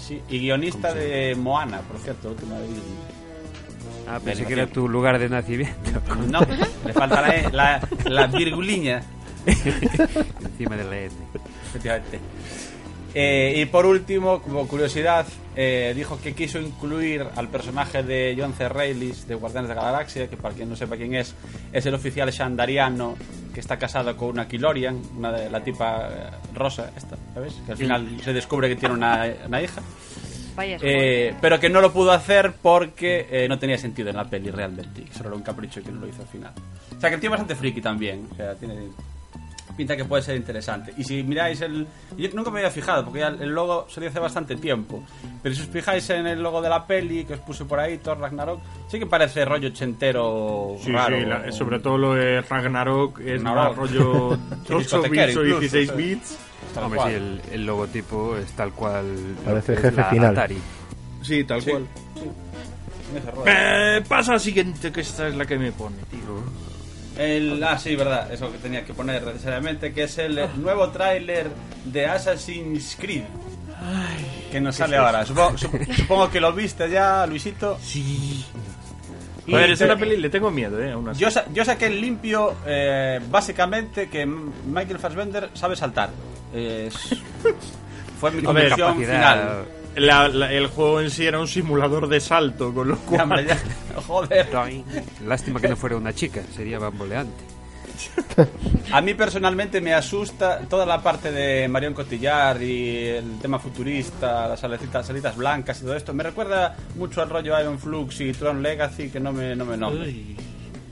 Sí, 0.00 0.20
y 0.28 0.40
guionista 0.40 0.88
¿Cómo 0.88 1.00
se 1.00 1.06
de 1.06 1.34
Moana, 1.36 1.80
por 1.82 1.98
cierto, 1.98 2.30
última 2.30 2.58
vez. 2.58 2.68
Ah, 4.08 4.18
pensé 4.24 4.44
que 4.44 4.54
era 4.54 4.66
tu 4.66 4.88
lugar 4.88 5.18
de 5.20 5.28
nacimiento. 5.28 6.00
No, 6.28 6.40
le 6.84 6.92
falta 6.92 7.20
la, 7.20 7.36
E, 7.36 7.52
la, 7.52 7.88
la 8.06 8.26
virguliña. 8.26 9.00
encima 9.46 10.76
de 10.76 10.84
la 10.84 10.98
N. 10.98 11.12
Efectivamente. 11.68 12.18
Eh, 13.14 13.54
y 13.56 13.66
por 13.66 13.86
último, 13.86 14.40
como 14.40 14.66
curiosidad, 14.66 15.26
eh, 15.54 15.92
dijo 15.94 16.18
que 16.20 16.34
quiso 16.34 16.58
incluir 16.58 17.26
al 17.36 17.48
personaje 17.48 18.02
de 18.02 18.34
John 18.38 18.54
C. 18.54 18.68
Reilly 18.68 19.12
de 19.26 19.34
Guardianes 19.34 19.68
de 19.68 19.74
la 19.74 19.82
Galaxia, 19.82 20.28
que 20.28 20.36
para 20.36 20.54
quien 20.54 20.68
no 20.68 20.76
sepa 20.76 20.96
quién 20.96 21.14
es, 21.14 21.34
es 21.72 21.84
el 21.84 21.94
oficial 21.94 22.30
shandariano 22.30 23.16
que 23.52 23.60
está 23.60 23.78
casado 23.78 24.16
con 24.16 24.30
una 24.30 24.48
Kilorian, 24.48 25.00
una 25.16 25.30
de 25.30 25.50
la 25.50 25.62
tipa 25.62 26.08
eh, 26.08 26.30
rosa, 26.54 26.90
esta, 26.96 27.16
¿sabes? 27.34 27.54
Que 27.66 27.72
al 27.72 27.78
final 27.78 28.20
se 28.22 28.32
descubre 28.32 28.68
que 28.68 28.76
tiene 28.76 28.94
una, 28.94 29.26
una 29.46 29.62
hija. 29.62 29.82
Eh, 30.58 31.34
pero 31.40 31.58
que 31.58 31.68
no 31.68 31.80
lo 31.80 31.92
pudo 31.92 32.12
hacer 32.12 32.52
porque 32.60 33.26
eh, 33.30 33.48
no 33.48 33.58
tenía 33.58 33.78
sentido 33.78 34.10
en 34.10 34.16
la 34.16 34.24
peli 34.24 34.50
realmente. 34.50 35.02
Que 35.02 35.14
solo 35.14 35.30
era 35.30 35.36
un 35.36 35.42
capricho 35.42 35.82
que 35.82 35.90
no 35.90 36.00
lo 36.00 36.08
hizo 36.08 36.22
al 36.22 36.28
final. 36.28 36.52
O 36.96 37.00
sea 37.00 37.08
que 37.08 37.14
el 37.14 37.20
tío 37.20 37.28
es 37.28 37.32
bastante 37.32 37.54
friki 37.54 37.80
también. 37.80 38.26
O 38.30 38.34
sea, 38.34 38.54
tiene 38.54 38.74
pinta 39.76 39.96
que 39.96 40.04
puede 40.04 40.22
ser 40.22 40.36
interesante. 40.36 40.92
Y 40.96 41.04
si 41.04 41.22
miráis 41.22 41.60
el. 41.60 41.86
Yo 42.16 42.28
nunca 42.34 42.50
me 42.50 42.60
había 42.60 42.70
fijado 42.70 43.04
porque 43.04 43.20
ya 43.20 43.28
el 43.28 43.50
logo 43.50 43.86
salió 43.88 44.08
hace 44.10 44.18
bastante 44.20 44.56
tiempo. 44.56 45.02
Pero 45.42 45.54
si 45.54 45.62
os 45.62 45.68
fijáis 45.68 46.08
en 46.10 46.26
el 46.26 46.42
logo 46.42 46.60
de 46.62 46.68
la 46.68 46.86
peli 46.86 47.24
que 47.24 47.34
os 47.34 47.40
puse 47.40 47.64
por 47.64 47.80
ahí, 47.80 47.98
Thor 47.98 48.18
Ragnarok, 48.18 48.60
sí 48.88 48.98
que 48.98 49.06
parece 49.06 49.44
rollo 49.44 49.68
ochentero 49.68 50.76
Sí, 50.82 50.92
raro. 50.92 51.18
sí, 51.18 51.24
la- 51.24 51.52
sobre 51.52 51.78
todo 51.80 51.98
lo 51.98 52.14
de 52.14 52.40
Ragnarok 52.42 53.20
es 53.20 53.40
más 53.42 53.54
Ragnarok. 53.54 53.76
rollo 53.76 54.28
8 54.68 54.78
Discotequero 54.78 55.26
bits 55.26 55.36
o 55.36 55.40
incluso, 55.44 55.60
16 55.60 55.88
sí. 55.90 55.96
bits. 55.96 56.38
Hombre, 56.76 57.00
sí, 57.04 57.08
el, 57.14 57.40
el 57.52 57.66
logotipo 57.66 58.36
es 58.36 58.52
tal 58.52 58.72
cual. 58.72 59.04
Parece 59.44 59.76
jefe 59.76 59.96
la 59.96 60.04
final. 60.04 60.30
Atari. 60.32 60.58
Sí, 61.22 61.44
tal 61.44 61.60
Sí, 61.60 61.70
cual. 61.70 61.86
sí. 62.14 62.30
Eh, 63.46 64.02
pasa 64.08 64.32
al 64.32 64.40
siguiente, 64.40 64.90
que 64.90 65.02
esta 65.02 65.28
es 65.28 65.34
la 65.34 65.44
que 65.44 65.58
me 65.58 65.70
pone, 65.72 65.96
tío. 66.10 66.20
El, 67.18 67.62
ah, 67.62 67.78
sí, 67.78 67.94
verdad, 67.94 68.32
eso 68.32 68.50
que 68.50 68.58
tenía 68.58 68.84
que 68.84 68.94
poner 68.94 69.22
necesariamente, 69.24 69.92
que 69.92 70.04
es 70.04 70.16
el 70.18 70.40
nuevo 70.56 70.88
tráiler 70.90 71.50
de 71.84 72.06
Assassin's 72.06 72.96
Creed. 72.98 73.24
que 74.50 74.60
nos 74.60 74.76
sale 74.76 74.96
ahora. 74.96 75.24
Supongo, 75.26 75.58
sup- 75.58 75.94
supongo 75.96 76.30
que 76.30 76.40
lo 76.40 76.52
viste 76.52 76.88
ya, 76.90 77.26
Luisito. 77.26 77.78
Sí. 77.82 78.44
Y 79.46 79.50
Joder, 79.50 79.70
es 79.72 79.80
una 79.80 79.96
peli, 79.96 80.16
le 80.18 80.30
tengo 80.30 80.50
miedo, 80.52 80.80
eh, 80.80 80.92
aún 80.92 81.08
así. 81.08 81.20
Yo, 81.20 81.30
sa- 81.30 81.44
yo 81.52 81.64
saqué 81.64 81.86
el 81.86 82.00
limpio, 82.00 82.54
eh, 82.64 83.20
básicamente, 83.28 84.08
que 84.08 84.24
Michael 84.24 84.98
Fassbender 85.00 85.50
sabe 85.54 85.74
saltar. 85.76 86.10
Es- 86.54 86.94
fue 88.20 88.30
mi 88.30 88.46
A 88.46 88.52
ver, 88.52 88.70
convicción 88.70 88.98
final. 88.98 89.64
La- 89.96 90.28
la- 90.28 90.52
el 90.52 90.66
juego 90.68 91.00
en 91.00 91.10
sí 91.10 91.26
era 91.26 91.38
un 91.38 91.46
simulador 91.48 92.08
de 92.08 92.20
salto, 92.20 92.72
con 92.72 92.88
lo 92.88 92.96
cual... 92.98 93.46
ya. 93.46 93.58
Joder. 94.06 94.48
Lástima 95.26 95.60
que 95.60 95.68
no 95.68 95.76
fuera 95.76 95.96
una 95.96 96.12
chica, 96.14 96.42
sería 96.54 96.78
bamboleante. 96.78 97.44
A 98.92 99.00
mí 99.00 99.14
personalmente 99.14 99.80
me 99.80 99.92
asusta 99.94 100.60
toda 100.68 100.86
la 100.86 101.02
parte 101.02 101.30
de 101.30 101.68
Marion 101.68 101.92
Cotillard 101.94 102.60
y 102.62 102.98
el 103.06 103.38
tema 103.40 103.58
futurista, 103.58 104.48
las 104.48 104.60
salitas, 104.60 105.06
salitas 105.06 105.36
blancas 105.36 105.78
y 105.80 105.84
todo 105.84 105.94
esto. 105.94 106.12
Me 106.14 106.22
recuerda 106.22 106.74
mucho 106.96 107.20
al 107.22 107.28
rollo 107.30 107.58
Iron 107.60 107.78
Flux 107.78 108.20
y 108.22 108.32
Tron 108.32 108.62
Legacy 108.62 109.10
que 109.10 109.20
no 109.20 109.32
me, 109.32 109.54
no 109.54 109.64
me. 109.66 109.76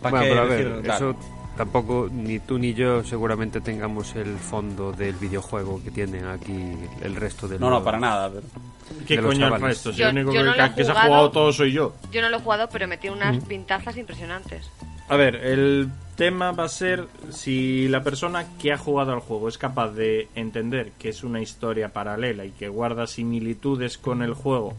¿Para 0.00 0.10
Bueno, 0.10 0.24
qué 0.24 0.28
pero 0.30 0.40
a 0.40 0.44
ver, 0.44 0.68
decir, 0.68 0.82
claro? 0.84 1.10
eso 1.10 1.18
tampoco 1.60 2.08
ni 2.10 2.38
tú 2.38 2.58
ni 2.58 2.72
yo 2.72 3.04
seguramente 3.04 3.60
tengamos 3.60 4.16
el 4.16 4.38
fondo 4.38 4.92
del 4.92 5.14
videojuego 5.16 5.78
que 5.84 5.90
tienen 5.90 6.24
aquí 6.24 6.74
el 7.02 7.14
resto 7.16 7.46
de 7.48 7.58
No, 7.58 7.68
los- 7.68 7.80
no, 7.80 7.84
para 7.84 8.00
nada. 8.00 8.30
pero- 8.30 8.46
¿Qué 9.06 9.16
de 9.16 9.20
los 9.22 9.34
coño 9.34 9.44
es 9.46 9.52
chavales. 9.52 9.76
esto? 9.76 9.92
Si 9.92 9.98
Yo- 9.98 10.08
el 10.08 10.16
único 10.16 10.32
yo 10.32 10.42
no 10.42 10.52
que, 10.74 10.84
se 10.84 10.90
ha 10.90 11.02
jugado. 11.04 11.30
todo 11.30 11.52
soy 11.52 11.72
yo. 11.72 11.94
Yo 12.10 12.22
no 12.22 12.30
lo 12.30 12.38
he 12.38 12.40
jugado, 12.40 12.66
pero 12.72 12.88
metí 12.88 13.10
unas 13.10 13.44
pintazas 13.44 13.94
impresionantes. 13.98 14.70
A 15.10 15.16
ver, 15.16 15.34
el 15.36 15.90
tema 16.16 16.52
va 16.52 16.64
a 16.64 16.68
ser 16.68 17.06
si 17.28 17.88
la 17.88 18.02
persona 18.02 18.46
que 18.58 18.72
ha 18.72 18.78
jugado 18.78 19.12
al 19.12 19.20
juego 19.20 19.46
es 19.50 19.58
capaz 19.58 19.90
de 19.90 20.28
entender 20.34 20.92
que 20.98 21.10
es 21.10 21.22
una 21.24 21.42
historia 21.42 21.90
paralela 21.92 22.46
y 22.46 22.52
que 22.52 22.68
guarda 22.70 23.06
similitudes 23.06 23.98
con 23.98 24.22
el 24.22 24.32
juego, 24.32 24.74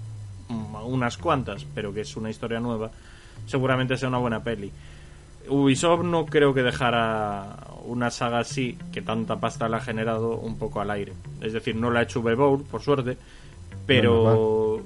mm, 0.48 0.76
unas 0.88 1.18
cuantas, 1.18 1.64
pero 1.76 1.94
que 1.94 2.02
es 2.02 2.18
una 2.18 2.32
historia 2.32 2.60
nueva, 2.60 2.90
seguramente 3.46 3.98
sea 3.98 4.10
una 4.10 4.18
buena 4.18 4.44
peli. 4.44 4.72
Ubisoft 5.50 6.04
no 6.04 6.26
creo 6.26 6.54
que 6.54 6.64
dejara 6.64 7.58
una 7.86 8.10
saga 8.12 8.40
así, 8.40 8.78
que 8.94 9.02
tanta 9.02 9.40
pasta 9.40 9.68
le 9.68 9.78
ha 9.78 9.82
generado, 9.82 10.36
un 10.38 10.58
poco 10.58 10.82
al 10.82 10.92
aire. 10.92 11.14
Es 11.42 11.54
decir, 11.54 11.76
no 11.76 11.90
la 11.92 12.02
ha 12.02 12.04
hecho 12.04 12.22
Bebour, 12.22 12.64
por 12.64 12.82
suerte, 12.82 13.18
pero... 13.86 14.78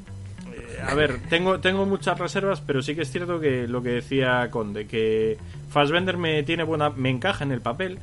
eh, 0.53 0.81
A 0.89 0.93
ver, 0.95 1.19
tengo, 1.29 1.59
tengo 1.59 1.85
muchas 1.85 2.17
reservas, 2.17 2.61
pero 2.61 2.81
sí 2.81 2.95
que 2.95 3.01
es 3.01 3.11
cierto 3.11 3.39
que 3.39 3.67
lo 3.67 3.81
que 3.83 3.89
decía 3.89 4.49
Conde, 4.49 4.87
que 4.87 5.37
Fassbender 5.69 6.17
me 6.17 6.41
tiene 6.43 6.63
buena, 6.63 6.89
me 6.91 7.09
encaja 7.09 7.43
en 7.43 7.51
el 7.51 7.61
papel, 7.61 7.99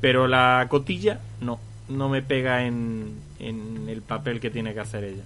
pero 0.00 0.28
la 0.28 0.66
cotilla 0.68 1.20
no, 1.40 1.58
no 1.88 2.08
me 2.08 2.22
pega 2.22 2.64
en, 2.64 3.14
en 3.40 3.88
el 3.88 4.02
papel 4.02 4.40
que 4.40 4.50
tiene 4.50 4.74
que 4.74 4.80
hacer 4.80 5.04
ella. 5.04 5.22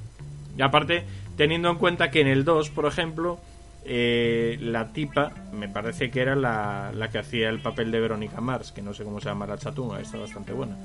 Y 0.56 0.62
aparte, 0.62 1.04
teniendo 1.36 1.68
en 1.70 1.76
cuenta 1.76 2.10
que 2.10 2.20
en 2.22 2.26
el 2.28 2.44
2, 2.44 2.70
por 2.70 2.86
ejemplo, 2.86 3.38
eh, 3.84 4.58
la 4.60 4.88
tipa 4.88 5.32
me 5.52 5.68
parece 5.68 6.10
que 6.10 6.20
era 6.20 6.34
la, 6.36 6.92
la 6.94 7.08
que 7.10 7.18
hacía 7.18 7.48
el 7.48 7.60
papel 7.60 7.90
de 7.90 8.00
Verónica 8.00 8.40
Mars, 8.40 8.72
que 8.72 8.82
no 8.82 8.94
sé 8.94 9.04
cómo 9.04 9.20
se 9.20 9.26
llama 9.28 9.46
la 9.46 9.58
chatunga, 9.58 10.00
está 10.00 10.18
bastante 10.18 10.52
buena. 10.52 10.76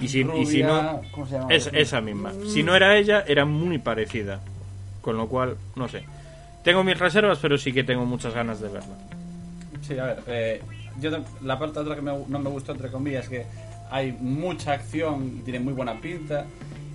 Y 0.00 0.08
si, 0.08 0.20
y 0.20 0.46
si 0.46 0.62
no, 0.62 0.80
Rubia, 0.82 1.00
¿cómo 1.12 1.26
se 1.26 1.34
llama? 1.34 1.54
es, 1.54 1.70
esa 1.72 2.00
misma. 2.00 2.32
Si 2.46 2.62
no 2.62 2.74
era 2.74 2.96
ella, 2.96 3.24
era 3.26 3.44
muy 3.44 3.78
parecida. 3.78 4.40
Con 5.00 5.16
lo 5.16 5.28
cual, 5.28 5.56
no 5.76 5.88
sé. 5.88 6.04
Tengo 6.62 6.84
mis 6.84 6.98
reservas, 6.98 7.38
pero 7.42 7.58
sí 7.58 7.72
que 7.72 7.82
tengo 7.84 8.04
muchas 8.06 8.34
ganas 8.34 8.60
de 8.60 8.68
verla. 8.68 8.94
Sí, 9.80 9.98
a 9.98 10.04
ver, 10.04 10.22
eh, 10.28 10.62
yo 11.00 11.10
la 11.42 11.58
parte 11.58 11.80
otra 11.80 11.96
que 11.96 12.02
me- 12.02 12.24
no 12.28 12.38
me 12.38 12.50
gustó, 12.50 12.72
entre 12.72 12.88
comillas, 12.90 13.24
es 13.24 13.30
que 13.30 13.46
hay 13.90 14.12
mucha 14.12 14.72
acción 14.72 15.38
y 15.38 15.42
tiene 15.42 15.58
muy 15.60 15.72
buena 15.72 16.00
pinta, 16.00 16.46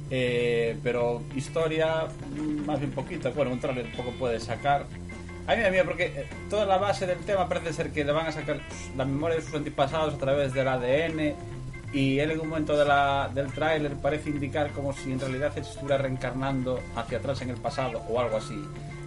eh, 0.10 0.77
pero 0.84 1.22
historia 1.36 2.06
mm, 2.38 2.65
más 2.65 2.79
bien 2.79 2.91
poquita. 2.91 3.29
Bueno, 3.32 3.51
un 3.51 3.60
trailer 3.60 3.91
poco 3.96 4.12
puede 4.12 4.39
sacar. 4.39 4.86
A 5.48 5.51
mí 5.51 5.58
me 5.58 5.63
da 5.63 5.72
miedo 5.72 5.86
porque 5.86 6.06
eh, 6.06 6.25
toda 6.50 6.66
la 6.66 6.77
base 6.77 7.08
del 7.08 7.20
tema 7.20 7.48
parece 7.48 7.72
ser 7.72 7.92
que 7.92 8.04
le 8.04 8.12
van 8.12 8.27
a 8.27 8.32
sacar 8.34 8.60
la 8.98 9.06
memoria 9.06 9.38
de 9.38 9.42
sus 9.42 9.56
antepasados 9.56 10.13
a 10.13 10.18
través 10.18 10.54
del 10.54 10.68
ADN 10.68 11.36
y 11.94 12.20
él 12.20 12.32
en 12.32 12.42
un 12.42 12.50
momento 12.50 12.77
de 12.77 12.84
la, 12.84 13.32
del 13.34 13.48
tráiler 13.54 13.96
parece 13.96 14.30
indicar 14.30 14.72
como 14.72 14.92
si 14.92 15.12
en 15.13 15.20
realidad 15.22 15.54
se 15.54 15.62
estuviera 15.62 15.98
reencarnando 15.98 16.82
hacia 16.96 17.20
atrás 17.20 17.42
en 17.42 17.51
el 17.51 17.58
pasado 17.58 18.01
o 18.10 18.20
algo 18.20 18.38
así. 18.38 18.62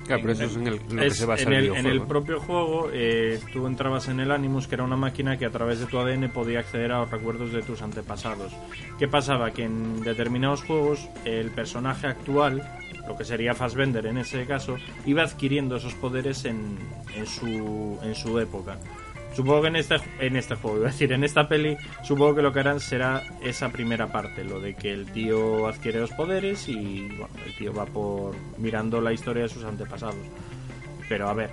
Claro, 0.07 0.23
pero 0.23 0.33
eso 0.33 0.45
es 0.45 0.57
en 0.57 0.67
el, 0.67 0.77
lo 0.77 1.01
que 1.01 1.07
Es 1.07 1.17
se 1.19 1.27
basa 1.27 1.43
en, 1.43 1.53
el 1.53 1.67
el, 1.67 1.77
en 1.77 1.87
el 1.87 2.01
propio 2.01 2.41
juego, 2.41 2.89
eh, 2.93 3.39
tú 3.53 3.67
entrabas 3.67 4.09
en 4.09 4.19
el 4.19 4.33
Animus, 4.33 4.67
que 4.67 4.75
era 4.75 4.83
una 4.83 4.97
máquina 4.97 5.37
que 5.37 5.45
a 5.45 5.51
través 5.51 5.79
de 5.79 5.87
tu 5.87 5.99
ADN 5.99 6.31
podía 6.31 6.61
acceder 6.61 6.91
a 6.91 7.01
los 7.01 7.11
recuerdos 7.11 7.53
de 7.53 7.63
tus 7.63 7.83
antepasados. 7.83 8.53
¿Qué 8.99 9.07
pasaba? 9.07 9.53
Que 9.53 9.65
en 9.65 10.03
determinados 10.03 10.63
juegos 10.65 11.07
el 11.25 11.51
personaje 11.51 12.09
actual, 12.09 12.67
lo 13.11 13.17
que 13.17 13.25
sería 13.25 13.55
Fassbender 13.55 14.07
en 14.07 14.19
ese 14.19 14.47
caso, 14.47 14.77
iba 15.05 15.25
adquiriendo 15.25 15.77
esos 15.77 15.95
poderes 15.95 16.45
en, 16.45 16.79
en, 17.17 17.27
su, 17.27 17.99
en 18.05 18.15
su 18.15 18.39
época. 18.39 18.79
Supongo 19.35 19.63
que 19.63 19.69
en 19.69 19.77
este, 19.77 19.97
en 20.21 20.37
este 20.37 20.55
juego, 20.55 20.77
iba 20.79 20.89
a 20.89 20.93
decir, 20.93 21.13
en 21.13 21.25
esta 21.25 21.49
peli, 21.49 21.77
supongo 22.05 22.37
que 22.37 22.43
lo 22.43 22.53
que 22.53 22.61
harán 22.61 22.79
será 22.79 23.23
esa 23.43 23.71
primera 23.71 24.07
parte, 24.13 24.45
lo 24.45 24.61
de 24.61 24.75
que 24.75 24.93
el 24.93 25.07
tío 25.07 25.67
adquiere 25.67 25.99
los 26.01 26.13
poderes 26.13 26.69
y 26.69 27.09
bueno, 27.09 27.29
el 27.45 27.57
tío 27.57 27.75
va 27.75 27.85
por 27.85 28.37
mirando 28.59 29.01
la 29.01 29.13
historia 29.13 29.43
de 29.43 29.49
sus 29.49 29.65
antepasados. 29.65 30.15
Pero 31.09 31.29
a 31.29 31.35
ver, 31.35 31.51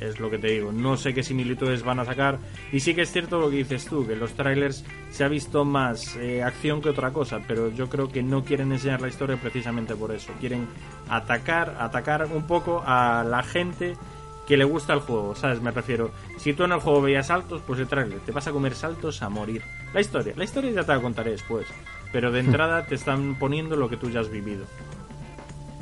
es 0.00 0.20
lo 0.20 0.30
que 0.30 0.38
te 0.38 0.48
digo, 0.48 0.72
no 0.72 0.96
sé 0.96 1.14
qué 1.14 1.22
similitudes 1.22 1.82
van 1.82 2.00
a 2.00 2.04
sacar. 2.04 2.38
Y 2.72 2.80
sí 2.80 2.94
que 2.94 3.02
es 3.02 3.12
cierto 3.12 3.40
lo 3.40 3.50
que 3.50 3.56
dices 3.56 3.86
tú, 3.86 4.06
que 4.06 4.12
en 4.14 4.20
los 4.20 4.34
trailers 4.34 4.84
se 5.10 5.24
ha 5.24 5.28
visto 5.28 5.64
más 5.64 6.16
eh, 6.16 6.42
acción 6.42 6.80
que 6.80 6.88
otra 6.88 7.12
cosa, 7.12 7.40
pero 7.46 7.70
yo 7.70 7.88
creo 7.88 8.08
que 8.08 8.22
no 8.22 8.44
quieren 8.44 8.72
enseñar 8.72 9.00
la 9.00 9.08
historia 9.08 9.36
precisamente 9.36 9.94
por 9.94 10.12
eso. 10.12 10.32
Quieren 10.40 10.68
atacar, 11.08 11.76
atacar 11.80 12.26
un 12.26 12.46
poco 12.46 12.82
a 12.86 13.24
la 13.24 13.42
gente 13.42 13.96
que 14.48 14.56
le 14.56 14.64
gusta 14.64 14.94
el 14.94 15.00
juego, 15.00 15.34
¿sabes? 15.34 15.60
Me 15.60 15.70
refiero. 15.70 16.10
Si 16.38 16.54
tú 16.54 16.64
en 16.64 16.72
el 16.72 16.80
juego 16.80 17.02
veías 17.02 17.26
saltos, 17.26 17.60
pues 17.66 17.78
el 17.80 17.86
trailer 17.86 18.18
te 18.20 18.32
vas 18.32 18.46
a 18.46 18.52
comer 18.52 18.74
saltos 18.74 19.20
a 19.20 19.28
morir. 19.28 19.62
La 19.92 20.00
historia, 20.00 20.32
la 20.36 20.44
historia 20.44 20.70
ya 20.70 20.84
te 20.84 20.92
la 20.94 21.02
contaré 21.02 21.32
después. 21.32 21.66
Pero 22.12 22.32
de 22.32 22.40
entrada 22.40 22.86
te 22.86 22.94
están 22.94 23.38
poniendo 23.38 23.76
lo 23.76 23.90
que 23.90 23.98
tú 23.98 24.08
ya 24.08 24.20
has 24.20 24.30
vivido. 24.30 24.64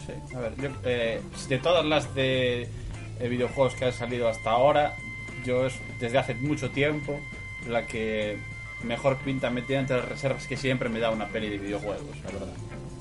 Sí, 0.05 0.35
a 0.35 0.41
ver, 0.41 0.57
yo, 0.57 0.69
eh, 0.85 1.23
de 1.49 1.59
todas 1.59 1.85
las 1.85 2.13
de 2.17 2.63
eh, 2.63 2.69
videojuegos 3.21 3.75
que 3.75 3.87
han 3.87 3.93
salido 3.93 4.29
hasta 4.29 4.51
ahora, 4.51 4.97
yo 5.45 5.67
es, 5.67 5.75
desde 6.01 6.19
hace 6.19 6.35
mucho 6.35 6.71
tiempo 6.71 7.21
la 7.69 7.87
que 7.87 8.39
mejor 8.85 9.17
pinta 9.19 9.51
metida 9.51 9.81
entre 9.81 9.97
las 9.97 10.09
reservas 10.09 10.47
que 10.47 10.57
siempre 10.57 10.89
me 10.89 11.01
da 11.01 11.11
una 11.11 11.27
peli 11.29 11.49
de 11.49 11.59
videojuegos, 11.59 12.17
la 12.25 12.31
verdad. 12.31 12.55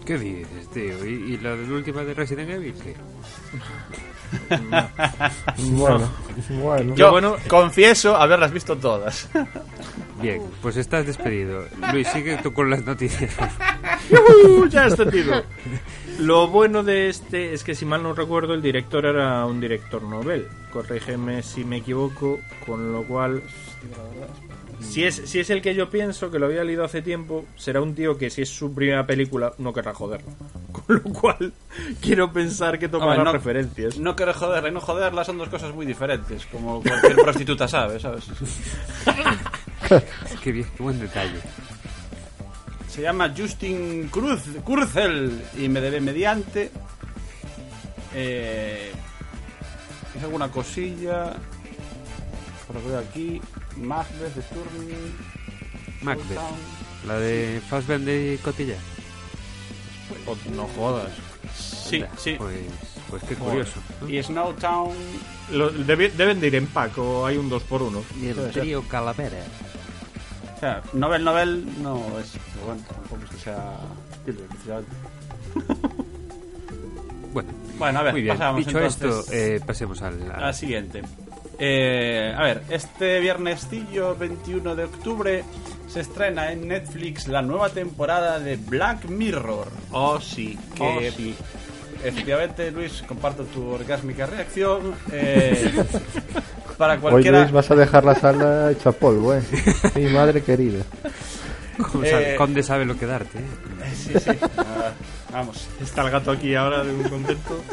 ¿Qué 0.05 0.17
dices, 0.17 0.69
tío? 0.71 1.05
¿Y, 1.05 1.33
y 1.33 1.37
la 1.37 1.55
de 1.55 1.67
la 1.67 1.73
última 1.73 2.03
de 2.03 2.13
Resident 2.13 2.49
Evil? 2.49 2.75
Sí. 2.75 2.93
Bueno, 5.57 6.11
bueno. 6.61 6.95
Yo 6.95 7.11
bueno, 7.11 7.37
confieso 7.47 8.15
haberlas 8.15 8.51
visto 8.51 8.75
todas. 8.75 9.29
Bien, 10.21 10.41
pues 10.61 10.77
estás 10.77 11.05
despedido. 11.05 11.65
Luis, 11.91 12.07
sigue 12.09 12.37
tú 12.37 12.53
con 12.53 12.69
las 12.69 12.83
noticias. 12.83 13.31
Ya 14.69 14.85
has 14.85 14.99
entendido. 14.99 15.43
Lo 16.19 16.47
bueno 16.47 16.83
de 16.83 17.09
este 17.09 17.53
es 17.53 17.63
que, 17.63 17.75
si 17.75 17.85
mal 17.85 18.01
no 18.01 18.13
recuerdo, 18.13 18.53
el 18.53 18.61
director 18.61 19.05
era 19.05 19.45
un 19.45 19.59
director 19.59 20.01
novel. 20.01 20.47
Corrígeme 20.71 21.43
si 21.43 21.65
me 21.65 21.77
equivoco, 21.77 22.39
con 22.65 22.93
lo 22.93 23.03
cual. 23.03 23.43
Si 24.79 25.03
es, 25.03 25.15
si 25.25 25.39
es 25.39 25.49
el 25.49 25.61
que 25.61 25.73
yo 25.75 25.89
pienso, 25.89 26.31
que 26.31 26.39
lo 26.39 26.45
había 26.45 26.63
leído 26.63 26.83
hace 26.83 27.01
tiempo, 27.01 27.45
será 27.55 27.81
un 27.81 27.95
tío 27.95 28.17
que, 28.17 28.29
si 28.29 28.41
es 28.41 28.49
su 28.49 28.73
primera 28.73 29.05
película, 29.05 29.53
no 29.57 29.73
querrá 29.73 29.93
joderlo. 29.93 30.29
Con 30.71 30.95
lo 30.97 31.03
cual, 31.03 31.53
quiero 32.01 32.31
pensar 32.31 32.77
que 32.77 32.89
tomará 32.89 33.23
no- 33.23 33.31
referencias. 33.31 33.97
No 33.97 34.15
quiero 34.15 34.33
joderla 34.33 34.69
y 34.69 34.73
no 34.73 34.81
joderla 34.81 35.23
son 35.23 35.37
dos 35.37 35.49
cosas 35.49 35.73
muy 35.73 35.85
diferentes, 35.85 36.45
como 36.47 36.81
cualquier 36.83 37.15
prostituta 37.15 37.67
sabe, 37.67 37.99
¿sabes? 37.99 38.25
Qué 40.43 40.51
bien, 40.51 40.67
qué 40.75 40.83
buen 40.83 40.99
detalle. 40.99 41.39
Se 42.95 43.01
llama 43.01 43.33
Justin 43.35 44.07
Cruz, 44.09 44.41
Kurzel 44.63 45.43
y 45.57 45.67
me 45.67 45.81
debe 45.81 45.99
mediante. 45.99 46.71
Eh, 48.13 48.91
¿Es 50.15 50.23
alguna 50.23 50.49
cosilla? 50.49 51.33
Por 52.65 52.77
lo 52.77 52.81
que 52.81 52.87
veo 52.87 52.99
aquí. 52.99 53.41
Macbeth 53.77 54.33
de 54.35 54.41
Turning. 54.43 55.15
Macbeth. 56.01 56.39
La 57.05 57.19
de 57.19 57.61
Fassbender 57.69 58.33
y 58.33 58.37
Cotilla. 58.37 58.77
Oh, 60.25 60.37
no 60.55 60.65
jodas. 60.77 61.11
Sí, 61.53 61.97
Anda, 61.97 62.09
sí. 62.17 62.35
Pues, 62.37 62.55
pues 63.09 63.23
qué 63.23 63.35
curioso. 63.35 63.79
¿no? 64.01 64.09
Y 64.09 64.23
Snowtown. 64.23 64.95
Lo- 65.51 65.71
debi- 65.73 66.11
deben 66.13 66.39
de 66.39 66.47
ir 66.47 66.55
en 66.55 66.67
pack 66.67 66.97
o 66.97 67.25
hay 67.25 67.35
un 67.37 67.49
2x1. 67.49 68.01
Y 68.21 68.27
el 68.27 68.51
trío 68.51 68.81
Calavera. 68.87 69.43
O 70.55 70.59
sea, 70.59 70.81
novel, 70.93 71.23
novel 71.23 71.65
no 71.83 72.01
es. 72.19 72.37
Pero 72.53 72.65
bueno, 72.67 72.81
tampoco 72.87 73.23
es 73.25 73.29
que 73.31 73.37
sea. 73.37 73.77
Bueno, 77.33 77.49
Bueno, 77.77 77.99
a 77.99 78.03
ver, 78.03 78.13
muy 78.13 78.21
bien. 78.21 78.37
pasamos 78.37 78.65
Dicho 78.65 78.77
entonces 78.79 79.19
esto, 79.19 79.33
eh, 79.33 79.59
pasemos 79.65 80.01
al... 80.01 80.31
a 80.31 80.39
la 80.39 80.53
siguiente. 80.53 81.01
Eh, 81.59 82.33
a 82.33 82.43
ver, 82.43 82.63
este 82.69 83.19
viernestillo 83.19 84.15
21 84.15 84.73
de 84.75 84.83
octubre 84.85 85.43
se 85.89 85.99
estrena 85.99 86.51
en 86.53 86.67
Netflix 86.67 87.27
la 87.27 87.41
nueva 87.41 87.69
temporada 87.69 88.39
de 88.39 88.55
Black 88.55 89.05
Mirror. 89.09 89.67
Oh, 89.91 90.19
sí. 90.21 90.57
Que 90.75 90.83
Oh, 90.83 90.99
sí. 91.15 91.35
Efectivamente, 92.03 92.71
Luis, 92.71 93.03
comparto 93.07 93.43
tu 93.45 93.69
orgásmica 93.69 94.25
reacción. 94.25 94.93
eh, 95.11 95.71
para 96.77 96.95
Hoy. 97.01 97.23
Luis 97.23 97.51
vas 97.51 97.71
a 97.71 97.75
dejar 97.75 98.03
la 98.03 98.15
sala 98.15 98.71
hecha 98.71 98.91
polvo, 98.91 99.33
eh. 99.33 99.41
Mi 99.95 100.05
madre 100.07 100.41
querida. 100.43 100.83
Conde 101.91 102.07
Eh, 102.07 102.11
sabe- 102.11 102.35
Conde 102.35 102.63
sabe 102.63 102.85
lo 102.85 102.97
que 102.97 103.05
darte. 103.05 103.37
¿eh? 103.39 103.93
Sí, 103.95 104.13
sí. 104.19 104.31
Ah, 104.57 104.91
vamos. 105.31 105.67
Está 105.81 106.03
el 106.03 106.11
gato 106.11 106.31
aquí 106.31 106.53
ahora 106.55 106.83
de 106.83 106.93
un 106.93 107.03
contento. 107.03 107.61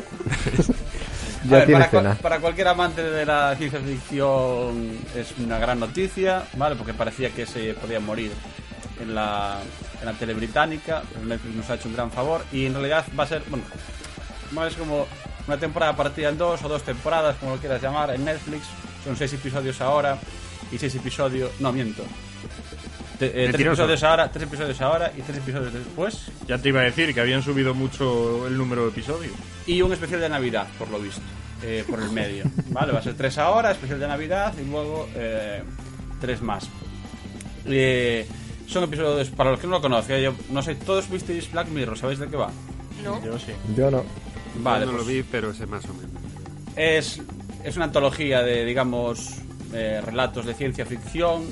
A 1.43 1.45
Ya 1.49 1.57
ver, 1.59 1.67
tiene 1.67 1.85
para, 1.87 2.15
para 2.15 2.39
cualquier 2.39 2.69
amante 2.69 3.03
de 3.03 3.27
la 3.27 3.57
ciencia 3.57 3.81
ficción 3.81 4.97
es 5.17 5.35
una 5.45 5.59
gran 5.59 5.81
noticia, 5.81 6.45
¿vale? 6.57 6.77
Porque 6.77 6.95
parecía 6.95 7.31
que 7.31 7.47
se 7.47 7.75
podía 7.75 7.99
morir 7.99 8.31
en 9.01 9.13
la, 9.13 9.59
en 10.01 10.07
la 10.07 10.13
tele 10.13 10.35
británica, 10.35 11.03
Netflix 11.25 11.57
nos 11.57 11.69
ha 11.71 11.75
hecho 11.75 11.89
un 11.89 11.95
gran 11.95 12.13
favor 12.13 12.45
y 12.53 12.67
en 12.67 12.75
realidad 12.75 13.05
va 13.19 13.25
a 13.25 13.27
ser, 13.27 13.43
bueno, 13.49 13.65
no 14.53 14.67
es 14.67 14.75
como 14.75 15.07
una 15.47 15.57
temporada 15.59 15.95
partida 15.97 16.29
en 16.29 16.39
dos 16.39 16.63
o 16.63 16.69
dos 16.69 16.83
temporadas, 16.83 17.37
como 17.37 17.53
lo 17.55 17.61
quieras 17.61 17.83
llamar, 17.83 18.11
en 18.15 18.25
Netflix. 18.25 18.65
Son 19.05 19.17
seis 19.17 19.33
episodios 19.33 19.81
ahora 19.81 20.19
y 20.71 20.79
seis 20.79 20.95
episodios, 20.95 21.51
no 21.61 21.73
miento. 21.73 22.05
Te- 23.19 23.27
eh, 23.45 23.49
tres 23.53 23.67
episodios 23.67 24.03
ahora, 24.03 24.31
tres 24.31 24.45
episodios 24.45 24.81
ahora 24.81 25.13
y 25.17 25.23
tres 25.23 25.39
episodios 25.39 25.73
después 25.73 26.27
Ya 26.49 26.59
te 26.59 26.69
iba 26.71 26.81
a 26.81 26.85
decir 26.85 27.15
que 27.15 27.21
habían 27.21 27.43
subido 27.43 27.73
mucho 27.75 28.47
el 28.49 28.57
número 28.57 28.83
de 28.83 28.89
episodios. 28.89 29.33
y 29.67 29.81
un 29.83 29.93
especial 29.93 30.21
de 30.21 30.29
Navidad, 30.29 30.67
por 30.79 30.89
lo 30.91 30.99
visto, 30.99 31.21
eh, 31.63 31.85
por 31.89 32.01
el 32.03 32.11
medio. 32.11 32.45
Vale, 32.71 32.93
va 32.93 32.99
a 32.99 33.03
ser 33.03 33.15
tres 33.15 33.39
ahora, 33.39 33.71
especial 33.73 34.01
de 34.01 34.09
Navidad 34.09 34.55
y 34.61 34.69
luego 34.69 35.09
eh, 35.15 35.63
tres 36.21 36.41
más. 36.43 36.69
Eh, 37.67 38.27
son 38.67 38.85
episodios, 38.85 39.29
para 39.31 39.51
los 39.51 39.61
que 39.61 39.67
no 39.67 39.75
lo 39.75 39.83
conozcan, 39.83 40.21
yo 40.21 40.35
no 40.51 40.63
sé, 40.63 40.75
todos 40.77 41.09
visteis 41.11 41.51
Black 41.53 41.69
Mirror, 41.69 41.97
¿sabéis 41.99 42.19
de 42.19 42.27
qué 42.29 42.37
va? 42.37 42.51
No. 43.05 43.23
Yo 43.25 43.39
sí. 43.39 43.53
Yo 43.77 43.91
no. 43.91 44.05
Vale, 44.57 44.87
no 44.87 44.93
pues 44.93 45.07
lo 45.07 45.13
vi, 45.13 45.23
pero 45.23 45.55
sé 45.55 45.67
más 45.67 45.85
o 45.87 45.95
menos. 45.95 46.11
es, 46.77 47.21
es 47.65 47.77
una 47.77 47.87
antología 47.87 48.43
de, 48.43 48.65
digamos, 48.65 49.37
eh, 49.73 50.01
relatos 50.05 50.45
de 50.47 50.55
ciencia 50.55 50.85
ficción. 50.85 51.45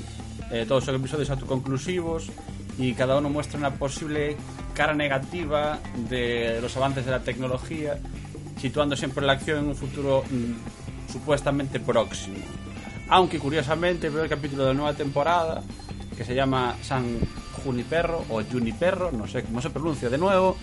eh, 0.51 0.65
todos 0.67 0.83
son 0.85 0.95
episodios 0.95 1.29
autoconclusivos 1.29 2.29
y 2.77 2.93
cada 2.93 3.17
uno 3.17 3.29
muestra 3.29 3.57
una 3.57 3.71
posible 3.71 4.37
cara 4.73 4.93
negativa 4.93 5.79
de 6.09 6.59
los 6.61 6.75
avances 6.77 7.05
de 7.05 7.11
la 7.11 7.21
tecnología, 7.21 7.97
situando 8.59 8.95
siempre 8.95 9.25
la 9.25 9.33
acción 9.33 9.59
en 9.59 9.65
un 9.69 9.75
futuro 9.75 10.23
mm, 10.29 11.11
supuestamente 11.11 11.79
próximo. 11.79 12.37
Aunque 13.09 13.39
curiosamente, 13.39 14.07
el 14.07 14.13
primer 14.13 14.29
capítulo 14.29 14.63
de 14.63 14.69
la 14.69 14.73
nueva 14.73 14.93
temporada, 14.93 15.61
que 16.15 16.23
se 16.23 16.33
llama 16.33 16.75
San 16.81 17.17
Juniperro 17.63 18.23
o 18.29 18.41
Juniperro, 18.43 19.11
no 19.11 19.27
sé 19.27 19.43
cómo 19.43 19.61
se 19.61 19.69
pronuncia 19.69 20.09
de 20.09 20.17
nuevo, 20.17 20.57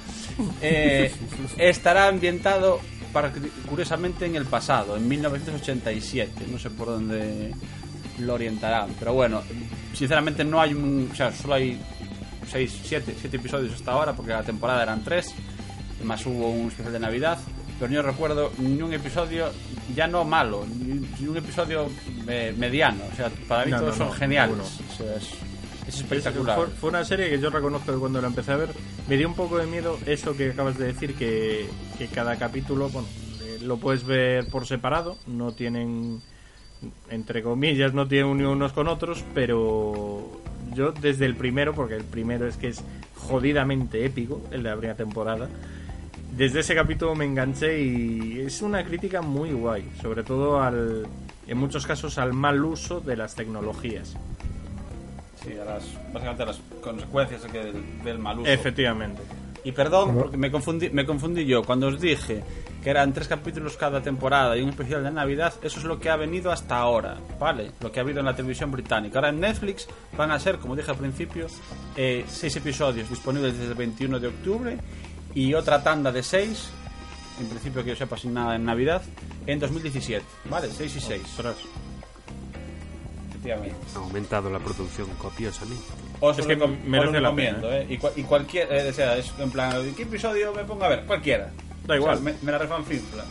eh, 0.61 1.13
estará 1.57 2.09
ambientado 2.09 2.81
para- 3.13 3.33
curiosamente 3.69 4.27
en 4.27 4.37
el 4.37 4.45
pasado, 4.47 4.97
en 4.97 5.09
1987. 5.09 6.45
No 6.51 6.59
sé 6.59 6.71
por 6.71 6.89
dónde 6.89 7.53
lo 8.19 8.35
orientarán, 8.35 8.91
pero 8.99 9.15
bueno, 9.15 9.43
sinceramente 9.95 10.45
no 10.45 10.61
hay 10.61 10.75
un. 10.75 11.09
O 11.13 11.15
sea, 11.15 11.33
solo 11.33 11.55
hay 11.55 11.81
6, 12.51 12.81
7, 12.85 13.15
7 13.21 13.37
episodios 13.37 13.75
hasta 13.75 13.93
ahora, 13.93 14.13
porque 14.15 14.33
la 14.33 14.43
temporada 14.43 14.83
eran 14.83 15.03
3, 15.05 15.35
más 16.05 16.25
hubo 16.27 16.51
un 16.51 16.69
especial 16.69 16.93
de 16.93 17.01
Navidad. 17.01 17.39
Pero 17.81 17.93
no 17.93 18.03
recuerdo 18.03 18.51
ni 18.59 18.83
un 18.83 18.93
episodio, 18.93 19.53
ya 19.95 20.09
no 20.09 20.25
malo, 20.25 20.67
ni, 20.67 21.27
un 21.29 21.37
episodio 21.37 21.89
eh, 22.27 22.53
mediano. 22.59 23.05
O 23.13 23.15
sea, 23.17 23.31
para 23.47 23.65
mí 23.67 23.71
No, 23.71 23.79
todos 23.79 23.93
no, 23.93 23.99
son 23.99 24.07
no, 24.09 24.13
geniales. 24.15 24.57
ninguno. 24.57 24.69
O 24.93 24.97
sea, 24.97 25.15
es, 25.15 25.29
es 25.89 25.95
Es- 25.97 26.01
espectacular. 26.03 26.57
Fue, 26.57 26.67
fue 26.69 26.91
una 26.91 27.05
serie 27.05 27.29
que 27.31 27.41
yo 27.41 27.51
reconozco 27.51 27.93
que 27.93 27.99
cuando 27.99 28.21
la 28.21 28.29
empecé 28.29 28.53
a 28.53 28.57
ver 28.57 28.69
me 29.09 29.17
dio 29.17 29.27
un 29.29 29.35
poco 29.35 29.59
de 29.59 29.67
miedo 29.67 29.99
eso 30.07 30.37
que 30.37 30.51
acabas 30.51 30.79
de 30.79 30.87
decir, 30.87 31.15
que, 31.15 31.67
que 31.99 32.07
cada 32.09 32.37
capítulo, 32.37 32.89
bueno, 32.91 33.09
eh, 33.43 33.59
lo 33.63 33.79
puedes 33.79 34.05
ver 34.05 34.47
por 34.49 34.67
separado, 34.67 35.17
no 35.27 35.53
tienen, 35.53 36.21
entre 37.11 37.43
comillas, 37.43 37.95
no 37.95 38.07
tienen 38.07 38.27
unión 38.27 38.51
unos 38.53 38.73
con 38.73 38.87
otros, 38.89 39.25
pero 39.35 40.41
yo 40.75 40.93
desde 40.93 41.25
el 41.27 41.35
primero, 41.35 41.75
porque 41.75 41.97
el 41.97 42.05
primero 42.05 42.47
es 42.47 42.57
que 42.57 42.69
es 42.69 42.83
jodidamente 43.17 44.05
épico, 44.05 44.43
el 44.51 44.63
de 44.63 44.69
la 44.71 44.77
primera 44.77 44.97
temporada, 44.97 45.49
desde 46.37 46.61
ese 46.61 46.75
capítulo 46.75 47.15
me 47.15 47.25
enganché 47.25 47.81
y 47.83 48.41
es 48.41 48.63
una 48.63 48.85
crítica 48.85 49.23
muy 49.23 49.51
guay, 49.53 49.89
sobre 50.01 50.23
todo 50.23 50.61
al, 50.63 51.07
en 51.49 51.59
muchos 51.59 51.87
casos 51.87 52.19
al 52.19 52.33
mal 52.35 52.63
uso 52.65 53.01
de 53.01 53.17
las 53.17 53.35
tecnologías. 53.35 54.15
Sí, 55.43 55.57
a 55.57 55.65
las, 55.65 55.85
básicamente 56.13 56.43
a 56.43 56.47
las 56.47 56.61
consecuencias 56.81 57.43
que 57.43 57.59
del, 57.59 58.03
del 58.03 58.19
mal 58.19 58.41
uso. 58.41 58.51
Efectivamente. 58.51 59.23
Y 59.65 59.73
perdón, 59.73 60.17
porque 60.17 60.37
me 60.37 60.51
confundí, 60.51 60.89
me 60.91 61.05
confundí 61.05 61.45
yo. 61.45 61.63
Cuando 61.63 61.89
os 61.89 62.01
dije 62.01 62.43
que 62.83 62.91
eran 62.91 63.13
tres 63.13 63.29
capítulos 63.29 63.77
cada 63.77 64.01
temporada 64.01 64.57
y 64.57 64.63
un 64.63 64.71
especial 64.71 65.03
de 65.03 65.11
Navidad, 65.11 65.53
eso 65.63 65.79
es 65.79 65.85
lo 65.85 65.99
que 65.99 66.11
ha 66.11 66.17
venido 66.17 66.53
hasta 66.53 66.79
ahora, 66.79 67.19
¿vale? 67.39 67.73
Lo 67.81 67.91
que 67.91 67.99
ha 67.99 68.03
habido 68.03 68.21
en 68.21 68.27
la 68.27 68.37
televisión 68.37 68.71
británica. 68.71 69.19
Ahora 69.19 69.31
en 69.31 69.41
Netflix 69.41 69.89
van 70.17 70.31
a 70.31 70.39
ser, 70.39 70.59
como 70.59 70.77
dije 70.77 70.91
al 70.91 70.97
principio, 70.97 71.49
eh, 71.97 72.25
seis 72.29 72.55
episodios 72.57 73.11
disponibles 73.11 73.59
desde 73.59 73.73
el 73.73 73.79
21 73.79 74.21
de 74.21 74.29
octubre 74.29 74.79
y 75.35 75.55
otra 75.55 75.83
tanda 75.83 76.13
de 76.13 76.23
seis, 76.23 76.71
en 77.41 77.49
principio 77.49 77.83
que 77.83 77.91
yo 77.91 77.97
sepa 77.97 78.17
sin 78.17 78.35
nada 78.35 78.55
en 78.57 78.65
Navidad, 78.65 79.03
en 79.47 79.59
2017, 79.59 80.25
¿vale? 80.49 80.69
Seis 80.71 80.95
y 80.97 81.01
seis. 81.01 81.23
Efectivamente. 83.39 83.77
Ha 83.95 83.99
aumentado 83.99 84.51
la 84.51 84.59
producción 84.59 85.09
copiosamente. 85.19 85.83
Os 86.21 86.39
Es 86.39 86.45
lo 86.47 86.49
que 86.49 86.59
recom- 86.59 86.83
merece 86.85 87.13
lo 87.13 87.21
la 87.21 87.29
recomiendo, 87.31 87.73
¿eh? 87.73 87.87
Y, 87.89 87.97
cua- 87.99 88.13
y 88.17 88.23
cualquier, 88.25 88.73
eh, 88.73 88.89
o 88.91 88.93
sea, 88.93 89.17
es 89.17 89.33
en 89.39 89.51
plan, 89.51 89.95
¿qué 89.97 90.03
episodio 90.03 90.53
me 90.53 90.65
pongo 90.65 90.85
a 90.85 90.89
ver? 90.89 91.05
Cualquiera. 91.05 91.51
Da 91.87 91.97
igual. 91.97 92.15
O 92.19 92.21
sea, 92.21 92.25
me, 92.33 92.35
me 92.43 92.53
la 92.53 92.59
refanfinfla. 92.59 93.25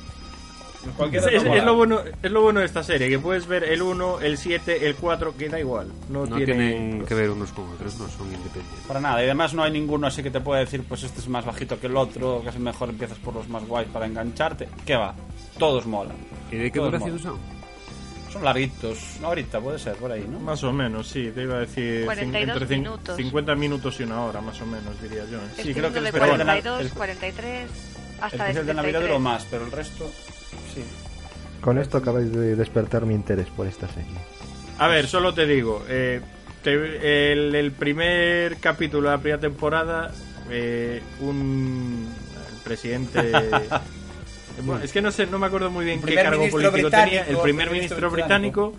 Cualquier 0.96 1.22
Es, 1.24 1.28
es- 1.44 1.44
es 1.44 1.64
lo 1.66 1.76
bueno, 1.76 2.00
es 2.24 2.32
lo 2.32 2.42
bueno 2.42 2.62
de 2.62 2.66
esta 2.66 2.82
serie, 2.82 3.10
que 3.10 3.20
puedes 3.20 3.46
ver 3.46 3.66
el 3.66 3.82
1, 3.82 4.22
el 4.22 4.38
7, 4.38 4.88
el 4.88 4.96
4, 4.96 5.36
que 5.36 5.50
da 5.50 5.60
igual. 5.60 5.92
No, 6.08 6.26
No 6.26 6.38
tiene- 6.38 6.54
tienen 6.72 7.06
que 7.06 7.14
ver 7.14 7.30
unos 7.30 7.52
con 7.52 7.68
otros, 7.74 7.98
no 8.00 8.08
son 8.08 8.28
independientes. 8.28 8.86
Para 8.88 9.02
nada, 9.02 9.20
y 9.22 9.26
además 9.26 9.54
no 9.54 9.64
hay 9.64 9.72
ninguno 9.72 10.08
así 10.08 10.24
que 10.24 10.32
te 10.32 10.40
pueda 10.40 10.62
decir, 10.62 10.84
pues 10.88 11.04
este 11.04 11.20
es 11.20 11.28
más 11.28 11.44
bajito 11.46 11.78
que 11.80 11.88
el 11.88 11.98
otro, 11.98 12.42
que 12.42 12.50
es 12.50 12.60
mejor 12.60 12.90
empiezas 12.90 13.18
por 13.18 13.34
los 13.34 13.50
más 13.50 13.66
guays 13.68 13.90
para 13.90 14.06
engancharte. 14.06 14.70
¿Qué 14.86 14.96
va? 14.96 15.14
Todos 15.60 15.86
molan. 15.88 16.16
¿Y 16.52 16.56
de 16.56 16.72
qué 16.72 16.80
Todos 16.80 16.92
duración 16.94 17.18
molan. 17.18 17.24
son? 17.42 17.57
Son 18.32 18.44
larguitos. 18.44 18.98
Una 19.20 19.30
horita 19.30 19.60
puede 19.60 19.80
ser, 19.80 19.96
por 19.96 20.12
ahí, 20.12 20.26
¿no? 20.30 20.40
Más 20.40 20.64
o 20.64 20.74
menos, 20.74 21.08
sí, 21.08 21.32
te 21.34 21.44
iba 21.44 21.56
a 21.56 21.60
decir 21.60 22.02
cin- 22.02 22.06
42 22.06 22.62
entre 22.62 22.78
minutos. 22.78 23.16
50 23.18 23.56
minutos 23.56 24.00
y 24.00 24.04
una 24.04 24.22
hora, 24.24 24.42
más 24.42 24.60
o 24.62 24.66
menos, 24.66 25.02
diría 25.02 25.26
yo. 25.26 25.38
¿eh? 25.38 25.42
Sí, 25.56 25.60
Estoy 25.62 25.74
creo 25.74 25.92
que 25.92 25.98
el 26.00 26.04
de 26.04 26.10
especial 26.10 26.38
de 26.38 26.44
Nav- 26.46 26.62
42, 26.62 26.82
el- 26.82 26.90
43, 26.92 27.62
El 27.64 28.24
hasta 28.24 28.38
especial 28.38 28.66
de 28.66 28.74
Navidad 28.74 29.00
73. 29.00 29.02
duró 29.10 29.20
más, 29.20 29.46
pero 29.50 29.66
el 29.66 29.72
resto, 29.72 30.12
sí. 30.74 30.84
Con 31.62 31.78
esto 31.78 31.98
acabáis 31.98 32.32
de 32.32 32.56
despertar 32.56 33.06
mi 33.06 33.16
interés 33.16 33.48
por 33.48 33.66
esta 33.68 33.88
serie. 33.88 34.12
A 34.78 34.88
ver, 34.88 35.08
solo 35.08 35.34
te 35.34 35.46
digo, 35.48 35.84
eh, 35.90 36.22
te- 36.64 37.32
el, 37.34 37.56
el 37.56 37.72
primer 37.72 38.58
capítulo 38.58 39.10
de 39.10 39.16
la 39.16 39.22
primera 39.22 39.40
temporada, 39.42 40.12
eh, 40.50 41.02
un 41.22 42.08
el 42.56 42.62
presidente... 42.64 43.32
Bueno, 44.64 44.84
es 44.84 44.92
que 44.92 45.02
no 45.02 45.12
sé, 45.12 45.26
no 45.28 45.38
me 45.40 45.48
acuerdo 45.48 45.70
muy 45.72 45.86
bien 45.86 46.02
qué 46.02 46.16
cargo 46.16 46.48
político 46.50 46.90
tenía. 46.90 47.24
El 47.26 47.38
primer 47.38 47.70
ministro 47.72 48.10
británico 48.10 48.74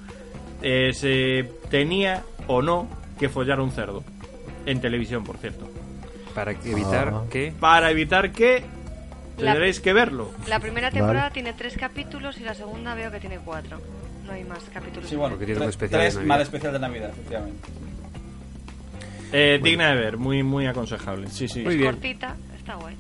eh, 0.63 0.91
se 0.93 1.49
tenía 1.71 2.23
o 2.47 2.63
no 2.63 2.89
que 3.19 3.29
follar 3.29 3.61
un 3.61 3.71
cerdo. 3.71 4.03
En 4.67 4.81
televisión, 4.81 5.25
por 5.25 5.39
cierto. 5.39 5.69
Para 6.35 6.53
evitar 6.53 7.09
Ah. 7.15 7.23
que... 7.31 7.53
Para 7.59 7.91
evitar 7.91 8.33
que 8.33 8.63
La- 9.39 9.53
tendréis 9.53 9.81
que 9.81 9.93
verlo. 9.93 10.31
La 10.47 10.61
primera 10.61 10.91
temporada 10.91 11.23
Vale. 11.23 11.35
tiene 11.35 11.53
tres 11.55 11.77
capítulos 11.77 12.39
y 12.39 12.43
la 12.45 12.55
segunda 12.55 12.95
veo 12.95 13.11
que 13.11 13.19
tiene 13.21 13.39
cuatro. 13.39 13.81
No 14.27 14.33
hay 14.33 14.45
más 14.45 14.61
capítulos. 14.73 15.09
Sí, 15.09 15.17
bueno, 15.17 15.31
Porque 15.37 15.47
tiene 15.47 15.63
un 15.63 15.69
especial 15.71 16.01
de 16.01 16.05
tres 16.07 16.15
Navidad. 16.17 16.29
más 16.29 16.43
especial 16.43 16.73
de 16.75 16.79
Navidad, 16.81 17.11
efectivamente. 17.11 17.69
Eh, 19.33 19.61
Digna 19.63 19.91
de 19.91 19.97
ver, 19.97 20.17
muy 20.17 20.43
muy 20.43 20.67
aconsejable. 20.67 21.29
Sí, 21.29 21.49
sí. 21.49 21.63
Muy 21.63 21.75
Es 21.75 21.79
bien. 21.81 21.93
cortita, 21.93 22.37
está 22.57 22.75
guay. 22.77 22.95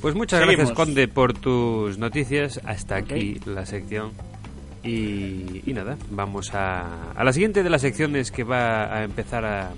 Pues 0.00 0.14
muchas 0.14 0.40
Seguimos. 0.40 0.56
gracias, 0.68 0.76
Conde, 0.76 1.08
por 1.08 1.32
tus 1.34 1.98
noticias. 1.98 2.60
Hasta 2.64 2.96
aquí 2.96 3.40
la 3.44 3.66
sección. 3.66 4.12
Y, 4.82 5.62
y 5.68 5.72
nada, 5.74 5.96
vamos 6.10 6.54
a, 6.54 7.10
a 7.12 7.24
la 7.24 7.32
siguiente 7.32 7.62
de 7.64 7.70
las 7.70 7.80
secciones 7.82 8.30
que 8.30 8.44
va 8.44 8.84
a 8.94 9.02
empezar 9.04 9.44
a, 9.44 9.70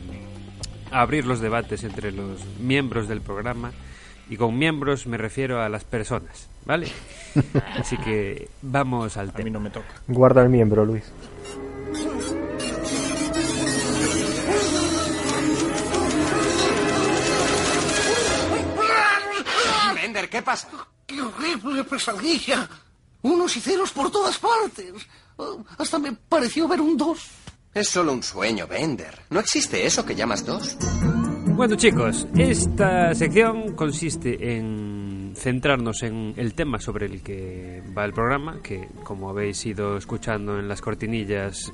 a 0.91 1.01
abrir 1.01 1.25
los 1.25 1.41
debates 1.41 1.83
entre 1.85 2.13
los 2.13 2.45
miembros 2.61 3.09
del 3.09 3.23
programa. 3.23 3.73
Y 4.29 4.37
con 4.37 4.59
miembros 4.59 5.07
me 5.07 5.17
refiero 5.17 5.63
a 5.63 5.71
las 5.71 5.85
personas, 5.85 6.49
¿vale? 6.67 6.89
Así 7.79 7.97
que 7.97 8.49
vamos 8.61 9.17
al 9.17 9.31
A 9.31 9.33
mí 9.33 9.37
tema. 9.45 9.51
no 9.51 9.61
me 9.61 9.71
toca. 9.71 9.89
Guarda 10.09 10.43
el 10.43 10.51
miembro, 10.51 10.85
Luis. 10.85 11.11
Bender, 20.19 20.31
¿qué 20.31 20.43
pasa? 20.43 20.69
¡Qué 21.07 21.21
horrible 21.23 21.85
pesadilla! 21.85 22.69
Unos 23.23 23.57
y 23.57 23.61
ceros 23.61 23.93
por 23.93 24.11
todas 24.11 24.37
partes. 24.39 24.93
Oh, 25.37 25.63
Hasta 25.79 26.01
me 26.01 26.13
pareció 26.13 26.67
ver 26.67 26.81
un 26.81 26.97
dos. 26.97 27.31
Es 27.73 27.89
solo 27.89 28.13
un 28.13 28.25
sueño, 28.25 28.67
Bender. 28.67 29.17
No 29.31 29.39
existe 29.39 29.87
eso 29.87 30.05
que 30.05 30.17
llamas 30.17 30.45
dos. 30.45 30.77
Bueno 31.55 31.77
chicos, 31.77 32.27
esta 32.37 33.15
sección 33.15 33.77
consiste 33.77 34.57
en 34.57 35.35
centrarnos 35.37 36.03
en 36.03 36.35
el 36.37 36.55
tema 36.55 36.81
sobre 36.81 37.07
el 37.07 37.23
que 37.23 37.85
va 37.97 38.05
el 38.05 38.13
programa, 38.13 38.61
que 38.61 38.89
como 39.05 39.31
habéis 39.31 39.65
ido 39.67 39.97
escuchando 39.97 40.59
en 40.59 40.67
las 40.67 40.81
cortinillas, 40.81 41.73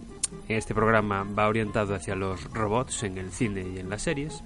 este 0.48 0.74
programa 0.74 1.24
va 1.24 1.48
orientado 1.48 1.94
hacia 1.94 2.14
los 2.14 2.44
robots 2.52 3.04
en 3.04 3.16
el 3.16 3.30
cine 3.33 3.64
y 3.74 3.78
en 3.78 3.88
las 3.88 4.02
series. 4.02 4.42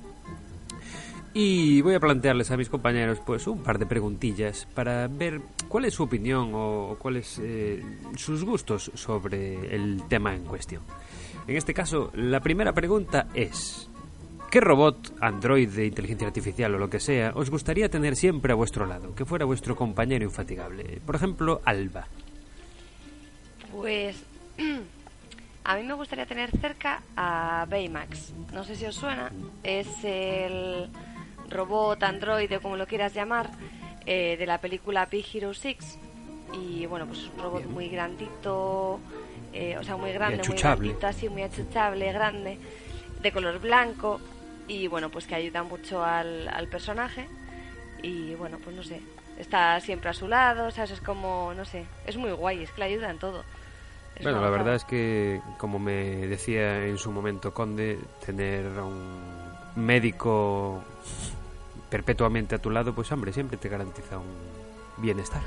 Y 1.41 1.83
voy 1.83 1.95
a 1.95 2.01
plantearles 2.01 2.51
a 2.51 2.57
mis 2.57 2.69
compañeros 2.69 3.21
pues 3.25 3.47
un 3.47 3.63
par 3.63 3.79
de 3.79 3.87
preguntillas 3.87 4.67
para 4.75 5.07
ver 5.07 5.41
cuál 5.69 5.85
es 5.85 5.95
su 5.95 6.03
opinión 6.03 6.51
o 6.53 6.97
cuáles 6.99 7.41
eh, 7.41 7.81
sus 8.17 8.43
gustos 8.43 8.91
sobre 8.95 9.73
el 9.73 10.03
tema 10.09 10.35
en 10.35 10.43
cuestión. 10.43 10.83
En 11.47 11.57
este 11.57 11.73
caso, 11.73 12.11
la 12.15 12.41
primera 12.41 12.73
pregunta 12.73 13.29
es 13.35 13.89
¿Qué 14.51 14.61
robot, 14.61 15.15
android 15.21 15.69
de 15.69 15.87
inteligencia 15.87 16.27
artificial 16.27 16.75
o 16.75 16.79
lo 16.79 16.91
que 16.91 16.99
sea, 16.99 17.31
os 17.37 17.51
gustaría 17.51 17.89
tener 17.89 18.17
siempre 18.17 18.53
a 18.53 18.57
vuestro 18.57 18.85
lado? 18.85 19.15
Que 19.15 19.25
fuera 19.25 19.45
vuestro 19.45 19.77
compañero 19.77 20.25
infatigable. 20.25 21.01
Por 21.07 21.15
ejemplo, 21.15 21.61
Alba. 21.65 22.09
Pues 23.71 24.25
a 25.65 25.77
mí 25.77 25.85
me 25.85 25.95
gustaría 25.95 26.27
tener 26.27 26.51
cerca 26.59 27.01
a 27.15 27.65
Baymax. 27.71 28.33
No 28.53 28.65
sé 28.65 28.75
si 28.75 28.87
os 28.87 28.97
suena. 28.97 29.31
Es 29.63 29.87
el 30.03 30.91
robot, 31.51 32.03
androide, 32.03 32.61
como 32.61 32.77
lo 32.77 32.87
quieras 32.87 33.15
llamar, 33.15 33.51
eh, 34.07 34.37
de 34.39 34.47
la 34.47 34.59
película 34.59 35.07
Big 35.07 35.27
Hero 35.35 35.55
6. 35.55 35.99
Y 36.53 36.87
bueno, 36.87 37.07
pues 37.07 37.21
es 37.21 37.31
un 37.35 37.43
robot 37.43 37.67
muy 37.67 37.89
grandito, 37.89 39.01
eh, 39.53 39.77
o 39.79 39.85
sea, 39.85 39.97
muy 39.97 40.13
grande, 40.13 40.43
muy 40.49 40.57
grandito, 40.57 41.07
así, 41.07 41.29
muy 41.29 41.43
achuchable, 41.43 42.11
grande, 42.13 42.59
de 43.21 43.33
color 43.33 43.61
blanco. 43.61 44.21
Y 44.67 44.87
bueno, 44.87 45.11
pues 45.11 45.27
que 45.27 45.35
ayuda 45.35 45.63
mucho 45.63 46.05
al, 46.05 46.49
al 46.49 46.69
personaje. 46.69 47.27
Y 48.03 48.35
bueno, 48.35 48.59
pues 48.63 48.77
no 48.77 48.83
sé, 48.83 49.01
está 49.39 49.81
siempre 49.81 50.11
a 50.11 50.15
su 50.15 50.29
lado, 50.29 50.71
¿sabes? 50.71 50.93
Es 50.93 51.01
como, 51.01 51.53
no 51.57 51.65
sé, 51.65 51.87
es 52.07 52.17
muy 52.17 52.33
guay, 52.33 52.63
es 52.63 52.71
que 52.71 52.81
le 52.81 52.87
ayuda 52.87 53.11
en 53.11 53.19
todo. 53.19 53.45
Es 54.17 54.25
Bueno, 54.25 54.41
la 54.41 54.51
verdad 54.51 54.75
es 54.75 54.85
que, 54.85 55.41
como 55.59 55.79
me 55.79 56.27
decía 56.27 56.87
en 56.87 56.99
su 56.99 57.13
momento 57.13 57.55
Conde, 57.55 57.99
tener 58.25 58.67
a 58.79 58.85
un 58.85 59.49
médico 59.77 60.83
perpetuamente 61.91 62.55
a 62.55 62.59
tu 62.59 62.71
lado, 62.71 62.95
pues 62.95 63.11
hombre, 63.13 63.33
siempre 63.33 63.57
te 63.57 63.69
garantiza 63.69 64.19
un 64.19 64.27
bienestar. 64.99 65.43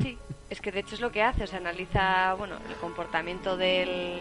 Sí, 0.00 0.16
es 0.48 0.60
que 0.60 0.72
de 0.72 0.80
hecho 0.80 0.94
es 0.94 1.00
lo 1.00 1.10
que 1.12 1.22
hace, 1.22 1.44
o 1.44 1.46
sea, 1.46 1.58
analiza, 1.58 2.34
bueno, 2.34 2.56
el 2.68 2.74
comportamiento 2.76 3.56
del, 3.56 4.20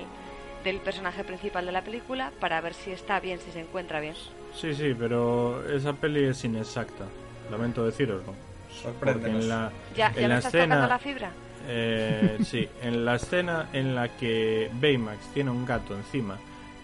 del 0.63 0.77
personaje 0.79 1.23
principal 1.23 1.65
de 1.65 1.71
la 1.71 1.83
película 1.83 2.31
para 2.39 2.59
ver 2.61 2.73
si 2.73 2.91
está 2.91 3.19
bien, 3.19 3.39
si 3.39 3.51
se 3.51 3.61
encuentra 3.61 3.99
bien. 3.99 4.15
Sí, 4.55 4.73
sí, 4.73 4.95
pero 4.97 5.63
esa 5.69 5.93
peli 5.93 6.25
es 6.25 6.43
inexacta. 6.43 7.05
Lamento 7.49 7.85
deciroslo. 7.85 8.33
Porque 8.99 9.27
en 9.27 9.47
la, 9.49 9.71
¿Ya, 9.95 10.07
en 10.09 10.13
ya 10.15 10.21
me 10.21 10.27
la 10.27 10.37
estás 10.37 10.51
tocando 10.51 10.75
escena, 10.75 10.87
la 10.87 10.99
fibra? 10.99 11.31
eh, 11.67 12.37
sí, 12.45 12.67
en 12.81 13.03
la 13.05 13.15
escena 13.15 13.69
en 13.73 13.95
la 13.95 14.09
que 14.17 14.69
Baymax 14.73 15.33
tiene 15.33 15.49
un 15.51 15.65
gato 15.65 15.95
encima, 15.95 16.37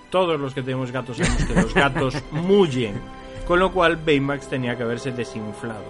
todos 0.10 0.40
los 0.40 0.54
que 0.54 0.62
tenemos 0.62 0.92
gatos 0.92 1.18
sabemos 1.18 1.44
que 1.46 1.54
los 1.54 1.74
gatos 1.74 2.16
mullen, 2.32 3.00
con 3.46 3.60
lo 3.60 3.72
cual 3.72 3.98
Baymax 3.98 4.48
tenía 4.50 4.76
que 4.76 4.84
haberse 4.84 5.12
desinflado. 5.12 5.84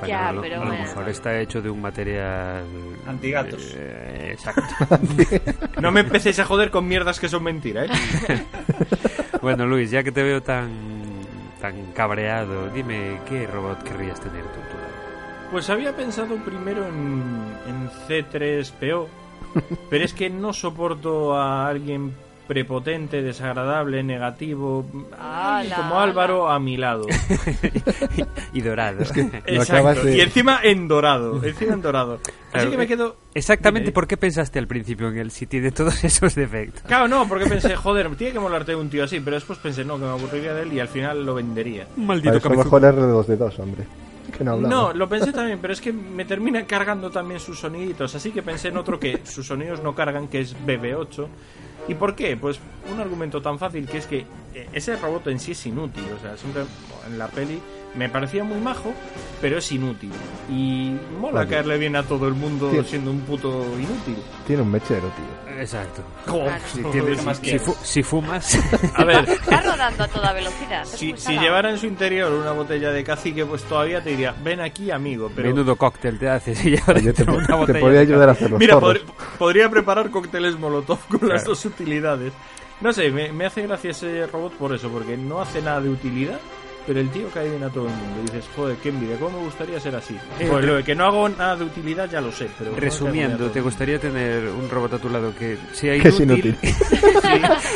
Bueno, 0.00 0.08
Ya, 0.08 0.28
a 0.28 0.32
lo, 0.32 0.40
pero 0.40 0.56
a 0.56 0.58
lo 0.60 0.66
bueno. 0.66 0.82
mejor 0.82 1.08
está 1.10 1.38
hecho 1.40 1.60
de 1.60 1.68
un 1.68 1.80
material... 1.82 2.64
Antigatos. 3.06 3.74
eh, 3.76 4.30
exacto. 4.32 4.62
No 5.80 5.90
me 5.92 6.00
empecéis 6.00 6.38
a 6.38 6.44
joder 6.46 6.70
con 6.70 6.86
mierdas 6.88 7.20
que 7.20 7.28
son 7.28 7.42
mentira, 7.42 7.84
¿eh? 7.84 7.88
bueno, 9.42 9.66
Luis, 9.66 9.90
ya 9.90 10.02
que 10.02 10.10
te 10.12 10.22
veo 10.22 10.42
tan, 10.42 10.70
tan 11.60 11.92
cabreado, 11.92 12.68
dime, 12.70 13.18
¿qué 13.28 13.46
robot 13.46 13.82
querrías 13.82 14.18
tener 14.20 14.42
tú 14.42 14.60
lado? 14.60 15.50
Pues 15.50 15.68
había 15.68 15.94
pensado 15.94 16.36
primero 16.36 16.86
en, 16.86 17.22
en 17.66 17.90
C3PO, 18.08 19.06
pero 19.90 20.04
es 20.04 20.14
que 20.14 20.30
no 20.30 20.52
soporto 20.54 21.36
a 21.36 21.66
alguien 21.68 22.14
prepotente, 22.50 23.22
desagradable, 23.22 24.02
negativo, 24.02 24.84
Ala, 25.16 25.76
como 25.76 26.00
Álvaro 26.00 26.50
a 26.50 26.58
mi 26.58 26.76
lado. 26.76 27.06
y 28.52 28.60
dorado. 28.60 29.02
Exacto. 29.46 30.02
de- 30.02 30.16
Y 30.16 30.20
encima 30.20 30.58
en 30.64 30.88
dorado, 30.88 31.40
encima 31.44 31.74
en 31.74 31.80
dorado. 31.82 32.14
Así 32.14 32.32
Claro, 32.50 32.70
que 32.72 32.76
me 32.76 32.84
eh, 32.84 32.88
quedo... 32.88 33.16
Exactamente, 33.34 33.84
Dime. 33.90 33.94
¿por 33.94 34.08
qué 34.08 34.16
pensaste 34.16 34.58
al 34.58 34.66
principio 34.66 35.06
en 35.10 35.18
él 35.18 35.30
si 35.30 35.46
tiene 35.46 35.70
todos 35.70 36.02
esos 36.04 36.34
defectos? 36.34 36.82
Claro, 36.82 37.06
no, 37.06 37.28
porque 37.28 37.46
pensé, 37.46 37.76
joder, 37.76 38.16
tiene 38.16 38.32
que 38.32 38.40
molarte 38.40 38.74
un 38.74 38.90
tío 38.90 39.04
así, 39.04 39.20
pero 39.20 39.36
después 39.36 39.60
pensé, 39.60 39.84
no, 39.84 39.94
que 39.96 40.06
me 40.06 40.10
aburriría 40.10 40.52
de 40.52 40.62
él 40.62 40.72
y 40.72 40.80
al 40.80 40.88
final 40.88 41.24
lo 41.24 41.34
vendería. 41.36 41.86
Maldito 41.98 42.36
eso 42.36 42.50
mejor 42.50 42.82
R2 42.82 43.26
de 43.26 43.36
2, 43.36 43.58
hombre. 43.60 43.84
Que 44.36 44.42
no 44.42 44.52
hablaba. 44.54 44.74
No, 44.74 44.92
lo 44.92 45.08
pensé 45.08 45.32
también, 45.32 45.60
pero 45.60 45.72
es 45.72 45.80
que 45.80 45.92
me 45.92 46.24
termina 46.24 46.64
cargando 46.66 47.10
también 47.10 47.38
sus 47.38 47.60
soniditos, 47.60 48.12
así 48.16 48.32
que 48.32 48.42
pensé 48.42 48.68
en 48.68 48.76
otro 48.76 48.98
que 48.98 49.20
sus 49.24 49.46
sonidos 49.46 49.80
no 49.84 49.94
cargan, 49.94 50.26
que 50.26 50.40
es 50.40 50.56
BB8. 50.66 51.26
¿Y 51.90 51.94
por 51.96 52.14
qué? 52.14 52.36
Pues 52.36 52.60
un 52.92 53.00
argumento 53.00 53.42
tan 53.42 53.58
fácil 53.58 53.88
que 53.88 53.98
es 53.98 54.06
que 54.06 54.24
eh, 54.54 54.68
ese 54.72 54.94
robot 54.94 55.26
en 55.26 55.40
sí 55.40 55.52
es 55.52 55.66
inútil. 55.66 56.04
O 56.16 56.20
sea, 56.20 56.36
siempre 56.36 56.62
en 57.04 57.18
la 57.18 57.26
peli 57.26 57.60
me 57.94 58.08
parecía 58.08 58.44
muy 58.44 58.58
majo, 58.60 58.92
pero 59.40 59.58
es 59.58 59.72
inútil. 59.72 60.12
Y 60.48 60.96
mola 61.20 61.40
Oye. 61.40 61.50
caerle 61.50 61.78
bien 61.78 61.96
a 61.96 62.02
todo 62.04 62.28
el 62.28 62.34
mundo 62.34 62.70
siendo 62.84 63.10
un 63.10 63.20
puto 63.20 63.64
inútil. 63.78 64.16
Tiene 64.46 64.62
un 64.62 64.70
mechero, 64.70 65.00
tío. 65.16 65.50
Exacto. 65.60 66.02
Si, 66.72 66.82
tienes- 66.84 67.18
¿qué 67.18 67.22
más 67.24 67.38
si, 67.38 67.58
fu- 67.58 67.76
si 67.82 68.02
fumas, 68.02 68.58
A 68.94 69.04
ver, 69.04 69.28
Está 69.28 69.60
rodando 69.60 70.04
a 70.04 70.08
toda 70.08 70.32
velocidad. 70.32 70.84
si, 70.86 71.14
si 71.16 71.36
llevara 71.38 71.70
en 71.70 71.76
su 71.78 71.86
interior 71.86 72.32
una 72.32 72.52
botella 72.52 72.90
de 72.92 73.04
cacique, 73.04 73.44
pues 73.44 73.62
todavía 73.64 74.02
te 74.02 74.10
diría, 74.10 74.34
ven 74.42 74.60
aquí, 74.60 74.90
amigo. 74.90 75.30
Pero 75.34 75.48
menudo 75.50 75.76
cóctel 75.76 76.18
te 76.18 76.28
haces 76.30 76.64
y 76.64 76.76
ahora 76.78 77.00
Oye, 77.00 77.12
te, 77.12 77.24
una 77.24 77.46
te 77.46 77.52
botella 77.52 77.80
podría 77.80 78.00
de 78.00 78.06
ayudar 78.06 78.28
a 78.28 78.32
café. 78.32 78.44
hacer 78.44 78.50
los 78.52 78.60
Mira, 78.60 78.76
podr- 78.80 79.02
podría 79.38 79.68
preparar 79.68 80.10
cócteles 80.10 80.58
molotov 80.58 80.98
con 81.08 81.28
las 81.28 81.42
Claro. 81.42 81.48
dos 81.50 81.64
utilidades. 81.66 82.32
No 82.80 82.92
sé, 82.94 83.10
me, 83.10 83.30
me 83.32 83.44
hace 83.44 83.62
gracia 83.66 83.90
ese 83.90 84.26
robot 84.28 84.54
por 84.54 84.74
eso, 84.74 84.88
porque 84.88 85.16
no 85.18 85.40
hace 85.42 85.60
nada 85.60 85.82
de 85.82 85.90
utilidad, 85.90 86.40
pero 86.90 86.98
el 87.02 87.10
tío 87.10 87.28
cae 87.32 87.48
bien 87.48 87.62
a 87.62 87.68
todo 87.70 87.86
el 87.86 87.92
mundo. 87.92 88.18
Y 88.18 88.22
dices, 88.22 88.50
joder, 88.56 88.76
qué 88.82 88.88
envidia, 88.88 89.16
¿cómo 89.16 89.38
me 89.38 89.44
gustaría 89.44 89.78
ser 89.78 89.94
así? 89.94 90.16
Eh, 90.40 90.48
Pues 90.50 90.64
lo 90.64 90.74
de 90.74 90.82
que 90.82 90.96
no 90.96 91.04
hago 91.04 91.28
nada 91.28 91.54
de 91.54 91.62
utilidad 91.64 92.10
ya 92.10 92.20
lo 92.20 92.32
sé, 92.32 92.48
pero... 92.58 92.74
Resumiendo, 92.74 93.48
¿te 93.52 93.60
gustaría 93.60 94.00
tener 94.00 94.48
un 94.48 94.68
robot 94.68 94.94
a 94.94 94.98
tu 94.98 95.08
lado 95.08 95.32
que 95.32 95.56
sea 95.72 95.96
Que 96.02 96.08
es 96.08 96.18
inútil? 96.18 96.56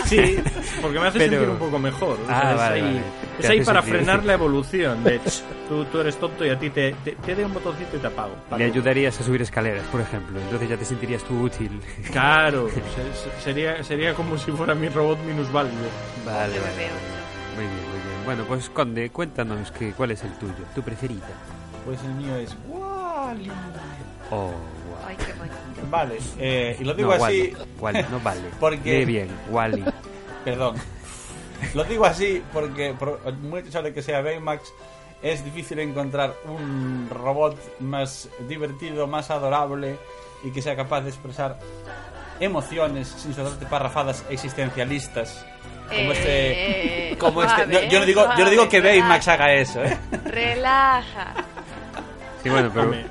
Sí, 0.05 0.16
sí, 0.16 0.37
porque 0.83 0.98
me 0.98 1.07
hace 1.07 1.18
Pero- 1.18 1.31
sentir 1.33 1.48
un 1.48 1.59
poco 1.59 1.79
mejor. 1.79 2.18
O 2.18 2.27
Ah, 2.29 2.50
es 2.53 2.57
vale, 2.57 2.74
ahí, 2.74 2.83
vale. 2.83 2.98
es 2.98 3.46
Te 3.46 3.53
ahí 3.53 3.59
hace 3.61 3.66
para 3.66 3.81
sentir- 3.83 3.94
frenar 3.98 4.24
la 4.24 4.33
evolución. 4.35 5.05
De, 5.05 5.18
"Ch, 5.20 5.42
tú, 5.68 5.85
tú 5.85 6.00
eres 6.00 6.16
tonto 6.16 6.44
y 6.44 6.48
a 6.50 6.59
ti 6.59 6.70
te, 6.70 6.92
te, 7.05 7.12
te 7.12 7.35
doy 7.37 7.44
un 7.44 7.55
botoncito 7.55 7.96
y 7.96 8.00
te 8.00 8.07
apago. 8.09 8.35
Le 8.59 8.64
ayudarías 8.64 9.20
a 9.20 9.22
subir 9.22 9.42
escaleras, 9.42 9.85
por 9.92 10.00
ejemplo. 10.00 10.40
Entonces 10.40 10.68
ya 10.68 10.77
te 10.77 10.85
sentirías 10.85 11.22
tú 11.22 11.40
útil. 11.42 11.81
Claro, 12.11 12.68
se- 12.68 12.74
se- 12.74 13.40
sería, 13.44 13.83
sería 13.85 14.14
como 14.14 14.37
si 14.37 14.50
fuera 14.50 14.74
mi 14.74 14.88
robot 14.88 15.18
minusválido. 15.24 15.77
Vale, 16.27 16.55
Yo 16.55 16.61
me 16.61 16.66
vale. 16.66 16.77
veo. 16.77 16.94
Muy 17.57 17.64
bien, 17.64 17.88
muy 17.90 18.00
bien. 18.03 18.13
Bueno, 18.25 18.45
pues 18.49 18.71
Conde, 18.71 19.11
cuéntanos 19.11 19.71
que, 19.71 19.93
cuál 19.93 20.13
es 20.13 20.23
el 20.25 20.33
tuyo, 20.39 20.55
tu 20.75 20.83
preferida. 20.83 21.29
Pues 21.85 22.03
el 22.03 22.15
mío 22.15 22.37
es 22.37 22.57
Wally. 22.69 23.51
Oh, 24.31 24.47
wow. 24.47 24.55
Ay, 25.07 25.17
qué 25.17 25.33
bonito. 25.35 25.57
Vale, 25.91 26.19
eh, 26.39 26.77
y 26.81 26.85
lo 26.85 26.95
digo 26.95 27.15
no, 27.15 27.23
así, 27.25 27.53
Wally, 27.79 27.99
Wally, 27.99 28.07
no 28.11 28.21
vale. 28.21 28.41
Porque- 28.61 28.99
Lee 29.01 29.05
bien, 29.05 29.29
Wally. 29.51 29.85
perdón. 30.45 30.77
Lo 31.75 31.85
digo 31.85 32.05
así 32.05 32.43
porque 32.53 32.95
por 32.95 33.33
muy 33.37 33.63
de 33.63 33.95
que 33.95 34.03
sea 34.03 34.21
Baymax 34.21 34.73
es 35.23 35.45
difícil 35.45 35.79
encontrar 35.79 36.35
un 36.47 37.09
robot 37.11 37.57
más 37.81 38.29
divertido, 38.49 39.07
más 39.07 39.31
adorable 39.31 39.97
y 40.43 40.51
que 40.51 40.61
sea 40.61 40.77
capaz 40.77 41.03
de 41.03 41.09
expresar 41.11 41.59
emociones 42.40 43.09
sin 43.09 43.35
solamente 43.35 43.66
parrafadas 43.66 44.25
existencialistas 44.31 45.44
como 45.88 46.12
Eh, 46.12 47.09
este 47.11 47.18
como 47.18 47.42
este 47.42 47.55
suave, 47.57 47.75
no, 47.85 47.90
yo 47.90 48.01
no 48.01 48.07
digo 48.07 48.27
yo 48.38 48.44
no 48.44 48.51
digo 48.51 48.68
que 48.68 48.81
Baymax 48.81 49.29
haga 49.29 49.53
eso 49.55 49.83
¿eh? 49.85 49.97
Relaja. 50.25 51.35
Sí, 52.42 52.49
bueno, 52.51 52.70
pero 52.73 52.85
Hombre, 52.87 53.07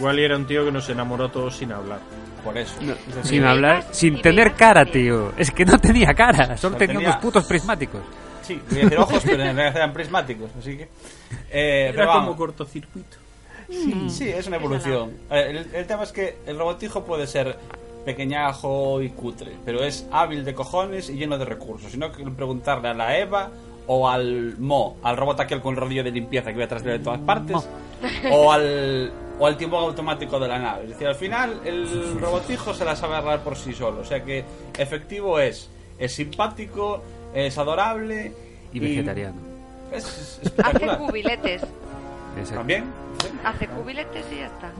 Wally 0.00 0.24
era 0.24 0.36
un 0.36 0.46
tío 0.46 0.64
que 0.64 0.72
nos 0.72 0.88
enamoró 0.88 1.28
todos 1.30 1.56
sin 1.56 1.72
hablar. 1.72 1.98
por 2.42 2.56
eso 2.58 2.74
no, 2.80 2.92
Es 2.92 3.06
decir, 3.06 3.24
sin 3.24 3.44
hablar, 3.44 3.82
Baymax- 3.82 3.92
sin 3.92 4.22
tener 4.22 4.44
Baymax 4.44 4.58
cara, 4.58 4.84
tío. 4.86 5.32
Es 5.36 5.50
que 5.50 5.64
no 5.64 5.78
tenía 5.78 6.12
cara, 6.14 6.56
solo 6.56 6.76
tenía 6.76 6.94
tenía- 6.96 7.08
unos 7.10 7.20
putos 7.22 7.44
prismáticos. 7.46 8.00
sí 8.42 8.60
voy 8.70 8.80
a 8.80 8.82
decir 8.84 8.98
ojos 8.98 9.22
pero 9.24 9.42
en 9.42 9.56
realidad 9.56 9.76
eran 9.76 9.92
prismáticos 9.92 10.50
así 10.58 10.76
que 10.76 10.88
eh, 11.50 11.86
Era 11.88 11.92
pero 11.94 12.12
como 12.12 12.36
cortocircuito. 12.36 13.16
Sí, 13.70 14.08
sí, 14.10 14.28
es 14.28 14.46
una 14.46 14.56
evolución. 14.56 15.10
Eh, 15.30 15.46
El, 15.50 15.74
el 15.74 15.86
tema 15.86 16.02
es 16.02 16.12
que 16.12 16.36
el 16.46 16.58
robotijo 16.58 17.02
puede 17.04 17.26
ser 17.26 17.56
pequeñajo 18.04 19.02
y 19.02 19.10
cutre, 19.10 19.52
pero 19.64 19.82
es 19.82 20.06
hábil 20.10 20.44
de 20.44 20.54
cojones 20.54 21.10
y 21.10 21.14
lleno 21.14 21.38
de 21.38 21.44
recursos. 21.44 21.90
Si 21.90 21.98
no, 21.98 22.12
que 22.12 22.24
preguntarle 22.24 22.88
a 22.88 22.94
la 22.94 23.18
Eva 23.18 23.50
o 23.86 24.08
al 24.08 24.56
Mo, 24.58 24.96
al 25.02 25.16
robot 25.16 25.40
aquel 25.40 25.60
con 25.60 25.74
el 25.74 25.80
rodillo 25.80 26.04
de 26.04 26.10
limpieza 26.10 26.50
que 26.50 26.54
voy 26.54 26.64
atrás 26.64 26.82
de 26.82 26.92
él 26.92 26.98
de 26.98 27.04
todas 27.04 27.20
partes, 27.20 27.56
o 28.30 28.52
al, 28.52 29.12
o 29.38 29.46
al 29.46 29.56
tiempo 29.56 29.78
automático 29.78 30.38
de 30.38 30.48
la 30.48 30.58
nave. 30.58 30.84
Es 30.84 30.90
decir, 30.90 31.06
al 31.06 31.14
final 31.14 31.60
el 31.64 32.18
robotijo 32.20 32.74
se 32.74 32.84
la 32.84 32.96
sabe 32.96 33.16
arreglar 33.16 33.42
por 33.42 33.56
sí 33.56 33.72
solo. 33.72 34.00
O 34.00 34.04
sea 34.04 34.22
que 34.22 34.44
efectivo 34.78 35.38
es, 35.38 35.70
es 35.98 36.12
simpático, 36.12 37.02
es 37.34 37.56
adorable 37.58 38.32
Y 38.72 38.80
vegetariano. 38.80 39.40
Es, 39.92 40.40
es 40.42 40.52
Hace 40.62 40.86
cubiletes. 40.98 41.62
Exacto. 42.36 42.56
También, 42.58 42.84
sí. 43.22 43.28
Hace 43.44 43.66
cubiletes 43.68 44.24
y 44.32 44.36
ya 44.38 44.46
está. 44.46 44.70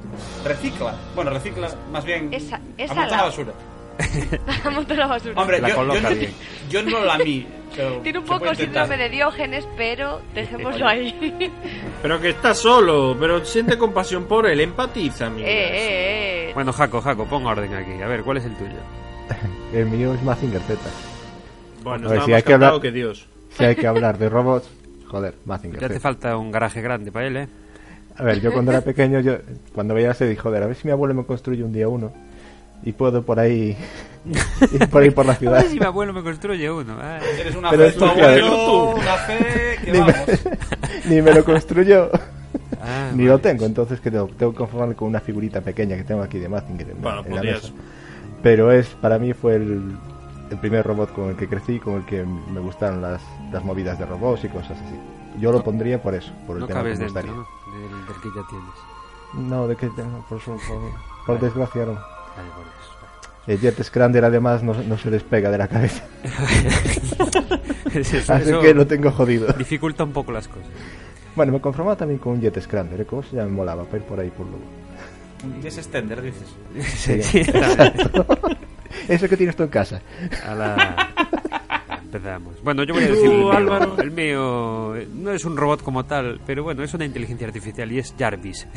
Recicla. 0.45 0.95
Bueno, 1.14 1.31
recicla 1.31 1.69
más 1.93 2.05
bien. 2.05 2.33
Esa- 2.33 2.61
esa 2.77 2.95
la- 2.95 3.07
la 3.09 3.23
basura. 3.25 3.53
Monta 4.73 4.95
la 4.95 5.07
basura. 5.07 5.40
Hombre, 5.40 5.61
La 5.61 5.69
yo, 5.69 5.77
yo 5.95 6.11
bien. 6.14 6.35
yo 6.71 6.83
no 6.83 7.05
la 7.05 7.17
mí. 7.19 7.47
pero 7.77 7.99
Tiene 8.01 8.19
un 8.19 8.25
poco 8.25 8.53
síndrome 8.55 8.97
de 8.97 9.09
Diógenes, 9.09 9.69
pero 9.77 10.21
dejémoslo 10.35 10.87
ahí. 10.88 11.51
Pero 12.03 12.21
que 12.21 12.31
está 12.31 12.53
solo, 12.55 13.17
pero 13.19 13.43
siente 13.47 13.79
compasión 13.79 14.25
por 14.25 14.47
él, 14.47 14.61
empatiza, 14.61 15.25
eh, 15.25 15.27
amigo. 15.29 15.47
eh, 15.49 16.49
eh. 16.49 16.51
Bueno, 16.55 16.71
Jaco, 16.73 17.01
Jaco, 17.01 17.25
pon 17.25 17.47
orden 17.47 17.73
aquí. 17.75 18.03
A 18.03 18.07
ver, 18.07 18.23
¿cuál 18.23 18.37
es 18.37 18.45
el 18.45 18.55
tuyo? 18.57 18.77
El 19.73 19.87
mío 19.87 20.12
es 20.12 20.23
Mazinger 20.23 20.61
Z. 20.61 20.79
Bueno, 21.83 22.11
ver, 22.11 22.21
si 22.23 22.31
más 22.31 22.37
hay 22.37 22.43
que 22.43 22.53
hablar- 22.55 22.81
que 22.81 22.90
Dios. 22.90 23.27
Si 23.57 23.64
hay 23.64 23.75
que 23.77 23.87
hablar 23.87 24.19
de 24.19 24.29
robots, 24.29 24.69
joder, 25.14 25.35
Mazinger 25.44 25.81
Ya 25.81 25.88
te 25.88 26.00
falta 26.00 26.37
un 26.37 26.50
garaje 26.50 26.83
grande 26.83 27.12
para 27.12 27.27
él, 27.27 27.37
¿eh? 27.37 27.48
A 28.16 28.22
ver, 28.24 28.40
yo 28.40 28.53
cuando 28.53 28.72
era 28.72 28.81
pequeño, 28.92 29.20
yo 29.20 29.37
cuando 29.72 29.94
veía 29.94 30.09
la 30.09 30.14
serie, 30.14 30.35
joder, 30.37 30.62
a 30.62 30.66
ver 30.66 30.74
si 30.77 30.87
mi 30.88 30.92
abuelo 30.92 31.14
me 31.14 31.24
construye 31.24 31.62
un 31.62 31.72
día 31.72 31.87
uno 31.88 32.12
y 32.83 32.92
puedo 32.92 33.22
por 33.22 33.38
ahí 33.38 33.77
ir 34.72 34.88
por 34.88 35.03
ahí 35.03 35.11
por 35.11 35.24
la 35.24 35.33
A 35.33 35.37
ciudad. 35.37 35.61
ver 35.62 35.70
si 35.70 35.79
mi 35.79 35.87
abuelo 35.87 36.12
me 36.12 36.22
construye 36.22 36.68
uno. 36.70 36.96
Ah. 37.00 37.20
Eres 37.38 37.55
una 37.55 37.70
Pero 37.70 37.85
fe, 37.85 37.92
tu 37.92 38.05
abuelo, 38.05 38.90
una 38.96 39.14
fe, 39.18 39.79
que 39.85 39.92
Ni 39.92 39.98
me, 40.00 40.12
vamos. 40.12 40.29
ni 41.09 41.22
me 41.22 41.33
lo 41.33 41.44
construyó. 41.44 42.11
Ah, 42.83 43.11
Ni 43.12 43.18
vale. 43.24 43.29
lo 43.29 43.38
tengo, 43.38 43.64
entonces 43.66 44.00
que 44.00 44.11
tengo, 44.11 44.29
tengo 44.38 44.53
que 44.53 44.59
conformarme 44.59 44.94
con 44.94 45.09
una 45.09 45.20
figurita 45.20 45.61
pequeña 45.61 45.96
que 45.96 46.05
tengo 46.05 46.22
aquí 46.22 46.38
de 46.38 46.48
Mazinger 46.48 46.90
en, 46.90 47.00
Bueno, 47.00 47.22
en 47.24 47.35
la 47.37 47.42
mesa. 47.42 47.68
Pero 48.42 48.70
es, 48.72 48.88
para 48.88 49.18
mí 49.18 49.33
fue 49.33 49.55
el, 49.57 49.81
el 50.50 50.59
primer 50.59 50.87
robot 50.87 51.12
con 51.12 51.30
el 51.30 51.37
que 51.37 51.48
crecí, 51.48 51.78
con 51.80 51.94
el 51.94 52.04
que 52.04 52.24
me 52.24 52.61
gustaron 52.61 53.00
las, 53.02 53.22
las 53.52 53.64
movidas 53.64 53.98
de 53.98 54.07
robots 54.07 54.44
y 54.44 54.48
cosas 54.48 54.72
así. 54.72 54.94
Yo 55.40 55.50
lo 55.52 55.64
pondría 55.64 56.00
por 56.02 56.14
eso, 56.14 56.33
por 56.46 56.57
el 56.57 56.61
No 56.61 56.66
tema 56.66 56.80
cabes 56.80 56.98
que 56.98 57.04
me 57.07 57.12
dentro, 57.12 57.35
gustaría. 57.35 57.80
¿no? 57.83 57.96
Del, 57.96 58.07
del 58.07 58.16
que 58.22 58.28
ya 58.37 58.46
tienes. 58.48 59.48
No, 59.50 59.66
de 59.68 59.76
que 59.76 59.87
no, 59.87 60.24
por, 60.28 60.40
su- 60.40 60.52
por, 60.52 61.26
por 61.26 61.40
desgracia 61.44 61.87
no. 61.87 61.92
Vale, 61.94 62.50
por 62.54 62.64
eso. 62.66 62.94
El 63.46 63.61
Jet 63.61 63.83
Scrander 63.83 64.24
además 64.24 64.62
no, 64.62 64.74
no 64.74 64.96
se 64.96 65.11
despega 65.11 65.50
de 65.50 65.59
la 65.59 65.68
cabeza. 65.68 66.04
Eso- 67.94 68.33
Así 68.33 68.48
eso 68.50 68.61
que 68.61 68.74
lo 68.74 68.87
tengo 68.87 69.11
jodido. 69.12 69.46
dificulta 69.52 70.02
un 70.04 70.12
poco 70.12 70.33
las 70.33 70.48
cosas. 70.48 70.66
Bueno, 71.37 71.52
me 71.52 71.61
conformaba 71.61 71.96
también 71.96 72.18
con 72.18 72.33
un 72.35 72.40
Jet 72.40 72.61
Scrander, 72.61 73.00
¿eh? 73.00 73.04
¿Cómo 73.07 73.22
se 73.22 73.37
llama? 73.37 73.48
Me 73.48 73.54
molaba 73.57 73.85
para 73.85 73.98
ir 73.98 74.02
por 74.04 74.18
ahí 74.20 74.30
por 74.30 74.46
lo... 74.46 74.57
Un 75.44 75.62
Jess 75.62 75.78
Extender, 75.78 76.22
dices. 76.22 76.48
Sí, 76.96 77.22
sí. 77.22 77.42
Eso 79.09 79.28
que 79.28 79.37
tienes 79.37 79.57
tú 79.57 79.62
en 79.64 79.68
casa. 79.68 80.00
A 80.46 80.54
la- 80.54 81.09
Empezamos. 82.02 82.62
Bueno, 82.62 82.85
yo 82.85 82.94
voy 82.94 83.02
a 83.04 83.09
¿Tú, 83.09 83.12
decir 83.14 83.30
el 83.30 83.38
mío. 83.38 83.52
Álvaro? 83.52 83.96
El 84.00 84.11
mío 84.12 84.94
no 85.14 85.33
es 85.33 85.44
un 85.44 85.57
robot 85.57 85.83
como 85.83 86.04
tal, 86.04 86.40
pero 86.46 86.62
bueno, 86.62 86.83
es 86.85 86.94
una 86.94 87.04
inteligencia 87.04 87.46
artificial 87.46 87.90
y 87.90 87.98
es 87.98 88.14
Jarvis, 88.16 88.68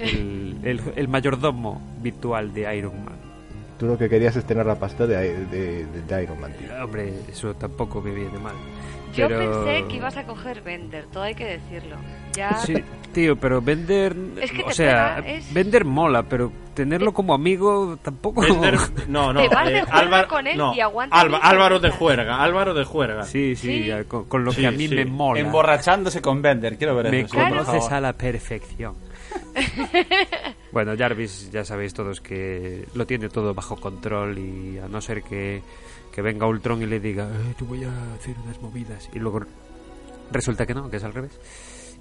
el, 0.00 0.56
el, 0.64 0.80
el 0.96 1.08
mayordomo 1.08 1.80
virtual 2.02 2.52
de 2.52 2.76
Iron 2.76 3.04
Man. 3.04 3.14
Tú 3.78 3.86
lo 3.86 3.96
que 3.96 4.08
querías 4.08 4.34
es 4.36 4.44
tener 4.44 4.66
la 4.66 4.74
pasta 4.74 5.06
de, 5.06 5.16
de, 5.46 5.86
de- 5.86 6.02
de 6.02 6.22
Iron 6.22 6.40
Man, 6.40 6.52
tío. 6.58 6.68
Hombre, 6.84 7.12
eso 7.30 7.54
tampoco 7.54 8.00
me 8.02 8.10
viene 8.12 8.38
mal. 8.38 8.54
Yo 9.14 9.26
Pero- 9.28 9.64
pensé 9.64 9.88
que 9.88 9.96
ibas 9.96 10.16
a 10.16 10.24
coger 10.24 10.62
Bender, 10.62 11.04
todo 11.12 11.22
hay 11.24 11.34
que 11.34 11.44
decirlo. 11.44 11.96
Ya. 12.32 12.54
Sí, 12.58 12.74
tío, 13.12 13.34
pero 13.36 13.60
vender. 13.60 14.14
Es 14.40 14.52
que 14.52 14.62
o 14.62 14.70
sea, 14.70 15.16
pega, 15.16 15.28
es- 15.36 15.52
vender 15.52 15.84
mola, 15.84 16.22
pero 16.22 16.52
tenerlo 16.74 17.12
como 17.12 17.34
amigo 17.34 17.98
tampoco. 18.02 18.42
No, 19.08 19.32
no. 19.32 19.40
Te 19.42 19.48
vas 19.48 19.66
de 19.66 19.78
eh, 19.78 19.82
juerga 19.82 19.98
Álvaro, 19.98 20.28
con 20.28 20.46
él 20.46 20.56
no, 20.56 20.74
y 20.74 20.80
aguanta 20.80 21.16
Alba- 21.20 21.38
Álvaro 21.42 21.80
de 21.80 21.90
juerga, 21.90 22.42
Álvaro 22.42 22.72
de 22.74 22.84
juerga. 22.84 23.24
Sí, 23.24 23.56
sí, 23.56 23.80
Sí. 23.82 23.86
ya, 23.86 24.04
con, 24.04 24.24
con 24.26 24.44
lo 24.44 24.52
Sí, 24.52 24.60
que 24.60 24.66
a 24.68 24.70
mí 24.70 24.86
sí. 24.86 24.94
me 24.94 25.04
mola. 25.04 25.40
Emborrachándose 25.40 26.22
con 26.22 26.40
Bender, 26.40 26.78
quiero 26.78 26.94
ver 26.94 27.10
Me 27.10 27.20
eso. 27.22 27.34
conoces 27.36 27.90
a 27.90 28.00
la 28.00 28.12
perfección. 28.12 28.94
bueno, 30.72 30.92
Jarvis, 30.96 31.50
ya 31.50 31.64
sabéis 31.64 31.94
todos 31.94 32.20
que 32.20 32.84
lo 32.94 33.06
tiene 33.06 33.28
todo 33.28 33.54
bajo 33.54 33.76
control 33.76 34.38
y 34.38 34.78
a 34.78 34.88
no 34.88 35.00
ser 35.00 35.22
que, 35.22 35.62
que 36.12 36.22
venga 36.22 36.46
Ultron 36.46 36.82
y 36.82 36.86
le 36.86 37.00
diga, 37.00 37.28
"Eh, 37.28 37.54
yo 37.58 37.66
voy 37.66 37.84
a 37.84 38.14
hacer 38.14 38.36
unas 38.44 38.60
movidas. 38.60 39.08
Y 39.14 39.18
luego 39.18 39.40
resulta 40.32 40.66
que 40.66 40.74
no, 40.74 40.90
que 40.90 40.96
es 40.98 41.04
al 41.04 41.12
revés. 41.14 41.32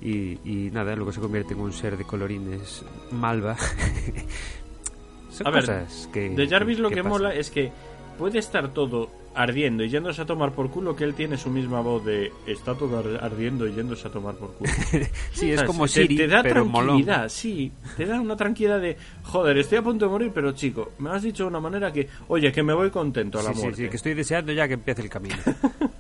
Y, 0.02 0.40
y 0.50 0.72
nada, 0.72 0.96
luego 0.96 1.12
se 1.12 1.20
convierte 1.20 1.54
en 1.54 1.60
un 1.60 1.74
ser 1.74 1.98
de 1.98 2.06
colorines 2.06 2.86
malva. 3.12 3.58
Son 5.30 5.48
A 5.48 5.52
ver, 5.52 5.62
cosas 5.62 6.10
que. 6.12 6.30
De 6.30 6.48
Jarvis 6.48 6.80
lo 6.80 6.90
que, 6.90 6.98
pasan. 6.98 7.10
mola 7.10 7.34
es 7.36 7.50
que 7.52 7.72
puede 8.20 8.38
estar 8.38 8.74
todo 8.74 9.10
ardiendo 9.34 9.84
y 9.84 9.90
yéndose 9.90 10.22
a 10.22 10.26
tomar 10.26 10.52
por 10.52 10.70
culo 10.70 10.96
que 10.96 11.04
él 11.06 11.14
tiene 11.14 11.38
su 11.38 11.50
misma 11.50 11.80
voz 11.82 12.04
de 12.04 12.32
está 12.46 12.76
todo 12.76 13.00
ar- 13.00 13.24
ardiendo 13.24 13.66
y 13.68 13.74
yéndose 13.74 14.08
a 14.08 14.12
tomar 14.12 14.36
por 14.36 14.54
culo. 14.56 14.70
Sí, 15.32 15.52
es 15.52 15.56
¿Sabes? 15.62 15.64
como 15.64 15.86
Te- 15.86 15.90
Siri, 15.94 16.18
te, 16.18 16.28
da 16.28 16.44
pero 16.44 16.66
molón. 16.66 16.88
tranquilidad, 17.06 17.30
sí, 17.30 17.72
te 17.96 18.06
da 18.06 18.20
una 18.20 18.36
tranquilidad 18.36 18.82
de 18.82 18.98
joder, 19.24 19.58
estoy 19.58 19.78
a 19.78 19.82
punto 19.82 20.06
de 20.06 20.12
morir, 20.12 20.32
pero 20.34 20.52
chico, 20.52 20.92
me 21.00 21.10
has 21.12 21.24
dicho 21.24 21.44
de 21.44 21.50
una 21.50 21.60
manera 21.62 21.92
que, 21.94 22.10
oye, 22.28 22.52
que 22.52 22.62
me 22.64 22.74
voy 22.74 22.90
contento 22.90 23.40
a 23.40 23.44
la 23.44 23.54
Sí, 23.54 23.62
sí, 23.74 23.88
que 23.90 23.96
estoy 23.96 24.14
deseando 24.14 24.52
ya 24.52 24.68
que 24.68 24.74
empiece 24.76 25.02
el 25.02 25.10
camino. 25.10 25.36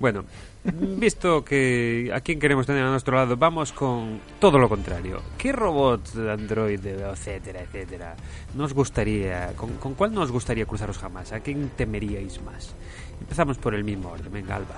Bueno, 0.00 0.24
visto 0.64 1.44
que 1.44 2.10
a 2.14 2.22
quién 2.22 2.40
queremos 2.40 2.66
tener 2.66 2.82
a 2.82 2.90
nuestro 2.90 3.16
lado, 3.16 3.36
vamos 3.36 3.70
con 3.70 4.18
todo 4.40 4.58
lo 4.58 4.66
contrario. 4.66 5.20
¿Qué 5.36 5.52
robot, 5.52 6.16
Android, 6.16 6.84
etcétera, 6.86 7.60
etcétera, 7.60 8.16
nos 8.54 8.72
gustaría, 8.72 9.52
con, 9.56 9.76
con 9.76 9.92
cuál 9.92 10.14
nos 10.14 10.32
gustaría 10.32 10.64
cruzaros 10.64 10.96
jamás? 10.96 11.32
¿A 11.32 11.40
quién 11.40 11.68
temeríais 11.76 12.40
más? 12.40 12.74
Empezamos 13.20 13.58
por 13.58 13.74
el 13.74 13.84
mismo 13.84 14.08
orden, 14.08 14.32
venga, 14.32 14.56
Alba. 14.56 14.76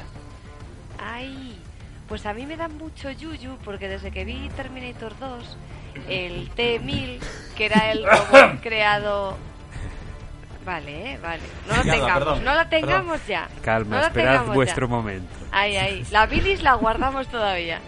Ay, 0.99 1.57
pues 2.09 2.27
a 2.27 2.35
mí 2.35 2.45
me 2.45 2.57
da 2.57 2.67
mucho 2.67 3.13
yuyu 3.13 3.59
porque 3.65 3.87
desde 3.89 4.11
que 4.11 4.25
vi 4.25 4.51
Terminator 4.57 5.17
2, 5.21 5.57
el 6.09 6.51
T-1000, 6.51 7.21
que 7.57 7.67
era 7.67 7.93
el 7.93 8.05
robot 8.11 8.61
creado... 8.61 9.37
Vale, 10.65 11.13
eh, 11.15 11.19
vale. 11.21 11.43
No 11.69 11.77
lo 11.77 11.83
Ya, 11.83 11.93
tengamos, 11.93 12.19
perdón, 12.19 12.45
no 12.45 12.55
lo 12.55 12.67
tengamos 12.69 13.27
ya. 13.27 13.49
Calma, 13.63 13.97
No 13.97 14.01
lo 14.03 14.07
esperad 14.09 14.31
tengamos 14.33 14.55
vuestro 14.55 14.87
ya. 14.87 14.95
momento. 14.95 15.35
Ahí, 15.51 15.77
ahí. 15.77 16.07
La 16.11 16.27
bilis 16.27 16.63
la 16.63 16.75
guardamos 16.75 17.27
todavía. 17.29 17.81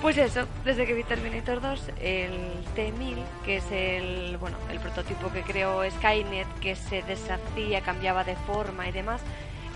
Pues 0.00 0.16
eso, 0.16 0.46
desde 0.64 0.86
que 0.86 0.94
vi 0.94 1.02
Terminator 1.02 1.60
2, 1.60 1.90
el 2.00 2.30
T-1000, 2.76 3.16
que 3.44 3.56
es 3.56 3.64
el, 3.72 4.36
bueno, 4.36 4.56
el 4.70 4.78
prototipo 4.78 5.32
que 5.32 5.42
creó 5.42 5.82
Skynet, 5.90 6.46
que 6.60 6.76
se 6.76 7.02
deshacía, 7.02 7.80
cambiaba 7.80 8.22
de 8.22 8.36
forma 8.36 8.86
y 8.88 8.92
demás, 8.92 9.20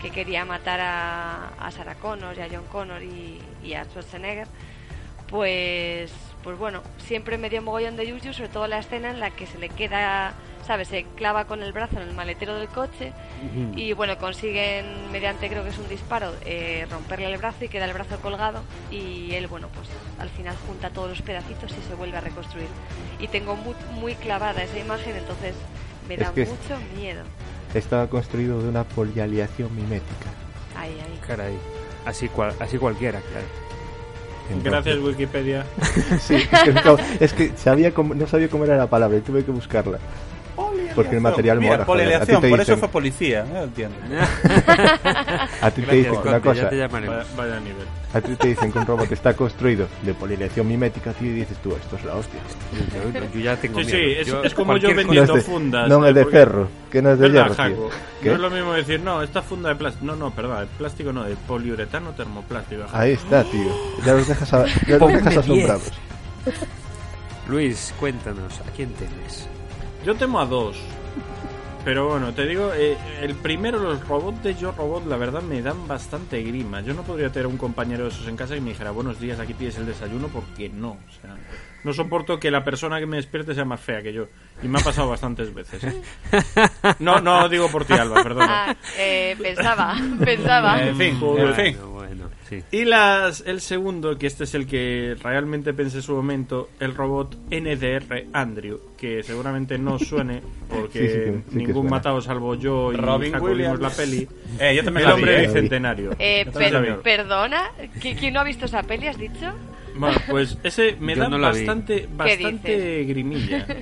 que 0.00 0.10
quería 0.12 0.44
matar 0.44 0.78
a, 0.80 1.48
a 1.58 1.70
Sarah 1.72 1.96
Connor 1.96 2.36
y 2.38 2.40
a 2.40 2.46
John 2.48 2.64
Connor 2.70 3.02
y, 3.02 3.40
y 3.64 3.74
a 3.74 3.84
Schwarzenegger, 3.84 4.46
pues, 5.28 6.12
pues 6.44 6.56
bueno, 6.58 6.82
siempre 6.98 7.36
me 7.38 7.50
dio 7.50 7.60
mogollón 7.62 7.96
de 7.96 8.06
yuyu, 8.06 8.32
sobre 8.32 8.48
todo 8.48 8.66
la 8.68 8.78
escena 8.78 9.10
en 9.10 9.18
la 9.18 9.30
que 9.30 9.46
se 9.46 9.58
le 9.58 9.70
queda, 9.70 10.34
¿sabes? 10.66 10.88
Se 10.88 11.04
clava 11.16 11.44
con 11.46 11.62
el 11.62 11.72
brazo 11.72 11.96
en 12.00 12.08
el 12.08 12.14
maletero 12.14 12.54
del 12.56 12.68
coche 12.68 13.12
y 13.76 13.92
bueno, 13.94 14.16
consiguen 14.18 15.10
mediante 15.10 15.48
creo 15.48 15.62
que 15.64 15.70
es 15.70 15.78
un 15.78 15.88
disparo 15.88 16.32
eh, 16.44 16.86
romperle 16.90 17.26
el 17.32 17.38
brazo 17.38 17.64
y 17.64 17.68
queda 17.68 17.84
el 17.86 17.92
brazo 17.92 18.16
colgado 18.20 18.60
y 18.90 19.32
él, 19.34 19.46
bueno, 19.48 19.68
pues 19.74 19.88
al 20.18 20.28
final 20.30 20.54
junta 20.66 20.90
todos 20.90 21.08
los 21.10 21.22
pedacitos 21.22 21.72
y 21.72 21.88
se 21.88 21.94
vuelve 21.94 22.16
a 22.16 22.20
reconstruir. 22.20 22.68
Y 23.18 23.28
tengo 23.28 23.56
muy, 23.56 23.74
muy 24.00 24.14
clavada 24.14 24.62
esa 24.62 24.78
imagen, 24.78 25.16
entonces 25.16 25.54
me 26.08 26.14
Es 26.14 26.20
da 26.20 26.28
mucho 26.32 26.78
miedo. 26.96 27.22
Estaba 27.74 28.06
construido 28.08 28.60
de 28.62 28.68
una 28.68 28.84
polialiación 28.84 29.74
mimética. 29.74 30.30
Ay, 30.76 30.96
ay. 31.02 31.20
Caray, 31.26 31.54
así, 32.06 32.28
cual, 32.28 32.54
así 32.60 32.78
cualquiera, 32.78 33.20
claro. 33.20 33.46
Entonces- 34.50 34.72
Gracias, 34.72 34.98
Wikipedia. 35.04 35.64
Sí, 36.20 36.34
es 36.34 36.48
que, 36.62 36.72
no, 36.72 36.96
es 37.20 37.32
que 37.32 37.56
sabía 37.56 37.92
cómo- 37.94 38.14
no 38.14 38.26
sabía 38.26 38.48
cómo 38.48 38.64
era 38.64 38.76
la 38.76 38.88
palabra 38.88 39.16
y 39.18 39.20
tuve 39.20 39.44
que 39.44 39.50
buscarla. 39.50 39.98
Porque 40.94 41.14
el 41.16 41.20
material 41.20 41.58
Mira, 41.58 41.72
mola. 41.72 41.84
joder. 41.84 42.02
A 42.06 42.08
ti 42.08 42.12
polialiación, 42.26 42.40
te 42.42 42.48
por 42.50 42.60
eso 42.60 42.76
fue 42.76 42.88
policía, 42.88 43.44
no 43.50 43.62
entiendo. 43.62 43.96
A 45.62 45.70
ti 45.70 45.82
te 45.82 45.94
dicen 45.96 46.12
una 46.24 46.40
cosa. 46.40 46.64
Vaya, 46.70 46.88
vaya 47.36 47.60
nivel. 47.60 47.86
A 48.14 48.20
ti 48.20 48.36
te 48.36 48.48
dicen 48.48 48.70
que 48.72 48.78
un 48.78 48.86
robot 48.86 49.10
está 49.12 49.34
construido 49.34 49.86
de 50.02 50.12
polialiación 50.14 50.68
mimética, 50.68 51.12
tío, 51.12 51.30
y 51.30 51.34
dices 51.34 51.56
tú, 51.62 51.74
esto 51.74 51.96
es 51.96 52.04
la 52.04 52.16
hostia. 52.16 52.40
Yo, 53.14 53.28
yo 53.34 53.40
ya 53.40 53.56
tengo 53.56 53.78
Sí, 53.80 53.84
sí, 53.86 53.96
miedo. 53.96 54.20
es, 54.20 54.26
Yo- 54.26 54.42
es 54.44 54.54
como 54.54 54.76
yo 54.76 54.88
vendiendo 54.94 55.32
No 55.32 55.38
es 55.38 55.46
de- 55.46 55.50
fundas. 55.52 55.88
no 55.88 56.04
eh, 56.04 56.08
es 56.10 56.14
de 56.14 56.22
porque- 56.22 56.36
ferro, 56.38 56.68
que 56.90 57.02
no 57.02 57.12
es 57.12 57.18
de 57.18 57.28
¿Verdad, 57.28 57.42
hierro, 57.48 57.54
tío. 57.54 57.64
Jaco? 57.88 57.90
¿Qué? 58.22 58.28
No 58.28 58.34
es 58.34 58.40
lo 58.40 58.50
mismo 58.50 58.72
decir, 58.74 59.00
no, 59.00 59.22
esta 59.22 59.42
funda 59.42 59.68
de 59.70 59.74
plástico. 59.76 60.04
No, 60.06 60.16
no, 60.16 60.30
perdón, 60.30 60.60
de 60.60 60.66
plástico 60.78 61.12
no, 61.12 61.24
de 61.24 61.36
poliuretano 61.36 62.10
termoplástico. 62.12 62.82
Ahí 62.92 63.12
está, 63.12 63.44
tío. 63.44 63.72
Ya 64.04 64.12
los 64.14 64.28
dejas, 64.28 64.52
a- 64.52 64.66
ya 64.66 64.72
los 64.88 64.98
Ponme 64.98 65.14
dejas 65.16 65.32
10. 65.34 65.38
asombrados. 65.46 65.92
Luis, 67.48 67.94
cuéntanos, 67.98 68.60
¿a 68.60 68.70
quién 68.76 68.90
temes? 68.94 69.48
Yo 70.04 70.14
temo 70.14 70.40
a 70.40 70.46
dos. 70.46 70.76
Pero 71.84 72.08
bueno, 72.08 72.32
te 72.32 72.46
digo, 72.46 72.70
eh, 72.74 72.96
el 73.22 73.34
primero, 73.34 73.78
los 73.80 74.06
robots 74.06 74.40
de 74.44 74.54
Yo 74.54 74.70
Robot, 74.70 75.04
la 75.06 75.16
verdad 75.16 75.42
me 75.42 75.60
dan 75.62 75.88
bastante 75.88 76.40
grima. 76.42 76.80
Yo 76.80 76.94
no 76.94 77.02
podría 77.02 77.30
tener 77.30 77.48
un 77.48 77.56
compañero 77.56 78.04
de 78.04 78.10
esos 78.10 78.28
en 78.28 78.36
casa 78.36 78.54
que 78.54 78.60
me 78.60 78.70
dijera, 78.70 78.92
buenos 78.92 79.18
días, 79.18 79.40
aquí 79.40 79.52
tienes 79.54 79.76
el 79.78 79.86
desayuno, 79.86 80.28
porque 80.28 80.68
no. 80.68 80.90
O 80.90 81.20
sea, 81.20 81.34
no 81.82 81.92
soporto 81.92 82.38
que 82.38 82.52
la 82.52 82.62
persona 82.62 83.00
que 83.00 83.06
me 83.06 83.16
despierte 83.16 83.52
sea 83.54 83.64
más 83.64 83.80
fea 83.80 84.00
que 84.00 84.12
yo. 84.12 84.28
Y 84.62 84.68
me 84.68 84.78
ha 84.78 84.84
pasado 84.84 85.08
bastantes 85.08 85.52
veces. 85.52 85.82
¿eh? 85.82 86.00
No, 87.00 87.20
no 87.20 87.48
digo 87.48 87.68
por 87.68 87.84
ti, 87.84 87.94
Alba, 87.94 88.22
perdona. 88.22 88.46
Ah, 88.70 88.76
eh, 88.98 89.36
pensaba, 89.40 89.96
pensaba. 90.24 90.82
En 90.82 90.96
fin, 90.96 91.18
Joder. 91.18 91.48
en 91.48 91.54
fin. 91.54 91.76
Sí. 92.60 92.62
Y 92.72 92.84
las, 92.84 93.42
el 93.46 93.60
segundo, 93.62 94.18
que 94.18 94.26
este 94.26 94.44
es 94.44 94.54
el 94.54 94.66
que 94.66 95.16
realmente 95.22 95.72
pensé 95.72 95.96
en 95.98 96.02
su 96.02 96.14
momento, 96.14 96.68
el 96.80 96.94
robot 96.94 97.36
NDR 97.50 98.26
Andrew, 98.34 98.78
que 98.98 99.22
seguramente 99.22 99.78
no 99.78 99.98
suene 99.98 100.42
porque 100.68 101.32
Sí, 101.34 101.42
sí 101.52 101.56
ningún 101.58 101.88
matado 101.88 102.20
salvo 102.20 102.54
yo 102.54 102.92
y 102.92 102.96
Robin 102.96 103.34
Williams. 103.40 103.78
vimos 103.78 103.80
la 103.80 103.90
peli. 103.90 104.28
Eh, 104.60 104.74
yo 104.76 104.84
también 104.84 105.04
el 105.06 105.10
la 105.10 105.14
vi, 105.16 105.22
hombre 105.22 105.38
eh. 105.44 105.46
bicentenario. 105.46 106.10
Eh, 106.18 106.46
per- 106.52 107.00
perdona, 107.02 107.70
¿qui- 108.00 108.14
¿quién 108.18 108.34
no 108.34 108.40
ha 108.40 108.44
visto 108.44 108.66
esa 108.66 108.82
peli, 108.82 109.06
has 109.06 109.16
dicho? 109.18 109.52
Bueno, 109.96 110.16
pues 110.28 110.58
ese 110.62 110.96
me 111.00 111.14
Yo 111.14 111.22
da 111.22 111.28
no 111.30 111.38
bastante, 111.38 112.06
bastante 112.14 113.04
grimilla. 113.04 113.66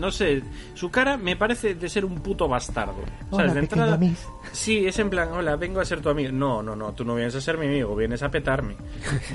No 0.00 0.10
sé, 0.10 0.42
su 0.74 0.90
cara 0.90 1.18
me 1.18 1.36
parece 1.36 1.74
de 1.74 1.88
ser 1.90 2.06
un 2.06 2.20
puto 2.20 2.48
bastardo. 2.48 3.04
Hola, 3.30 3.48
¿Sabes? 3.48 3.54
De 3.54 3.60
entrada, 3.60 4.00
sí, 4.50 4.86
es 4.86 4.98
en 4.98 5.10
plan, 5.10 5.28
hola, 5.32 5.56
vengo 5.56 5.78
a 5.78 5.84
ser 5.84 6.00
tu 6.00 6.08
amigo. 6.08 6.32
No, 6.32 6.62
no, 6.62 6.74
no, 6.74 6.92
tú 6.92 7.04
no 7.04 7.14
vienes 7.14 7.34
a 7.34 7.40
ser 7.42 7.58
mi 7.58 7.66
amigo, 7.66 7.94
vienes 7.94 8.22
a 8.22 8.30
petarme. 8.30 8.76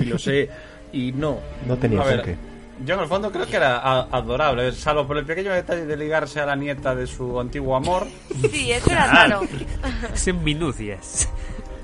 Y 0.00 0.06
lo 0.06 0.18
sé, 0.18 0.50
y 0.92 1.12
no. 1.12 1.38
No 1.68 1.76
tenía 1.76 2.02
qué. 2.22 2.36
yo 2.84 2.94
en 2.94 3.00
el 3.00 3.06
fondo 3.06 3.30
creo 3.30 3.46
que 3.46 3.56
era 3.56 3.78
adorable, 4.10 4.72
salvo 4.72 5.06
por 5.06 5.16
el 5.18 5.24
pequeño 5.24 5.52
detalle 5.52 5.86
de 5.86 5.96
ligarse 5.96 6.40
a 6.40 6.46
la 6.46 6.56
nieta 6.56 6.96
de 6.96 7.06
su 7.06 7.38
antiguo 7.38 7.76
amor. 7.76 8.08
Sí, 8.50 8.72
eso 8.72 8.90
era 8.90 9.06
raro. 9.06 9.42
Es 10.12 10.26
en 10.26 10.42
minucias. 10.42 11.28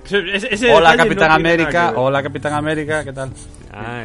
Ese- 0.04 0.54
ese 0.54 0.74
Hola 0.74 0.92
no 0.92 1.04
Capitán 1.04 1.28
nada 1.28 1.34
América, 1.36 1.92
hola 1.96 2.22
Capitán 2.22 2.52
América, 2.54 3.04
¿qué 3.04 3.12
tal? 3.12 3.30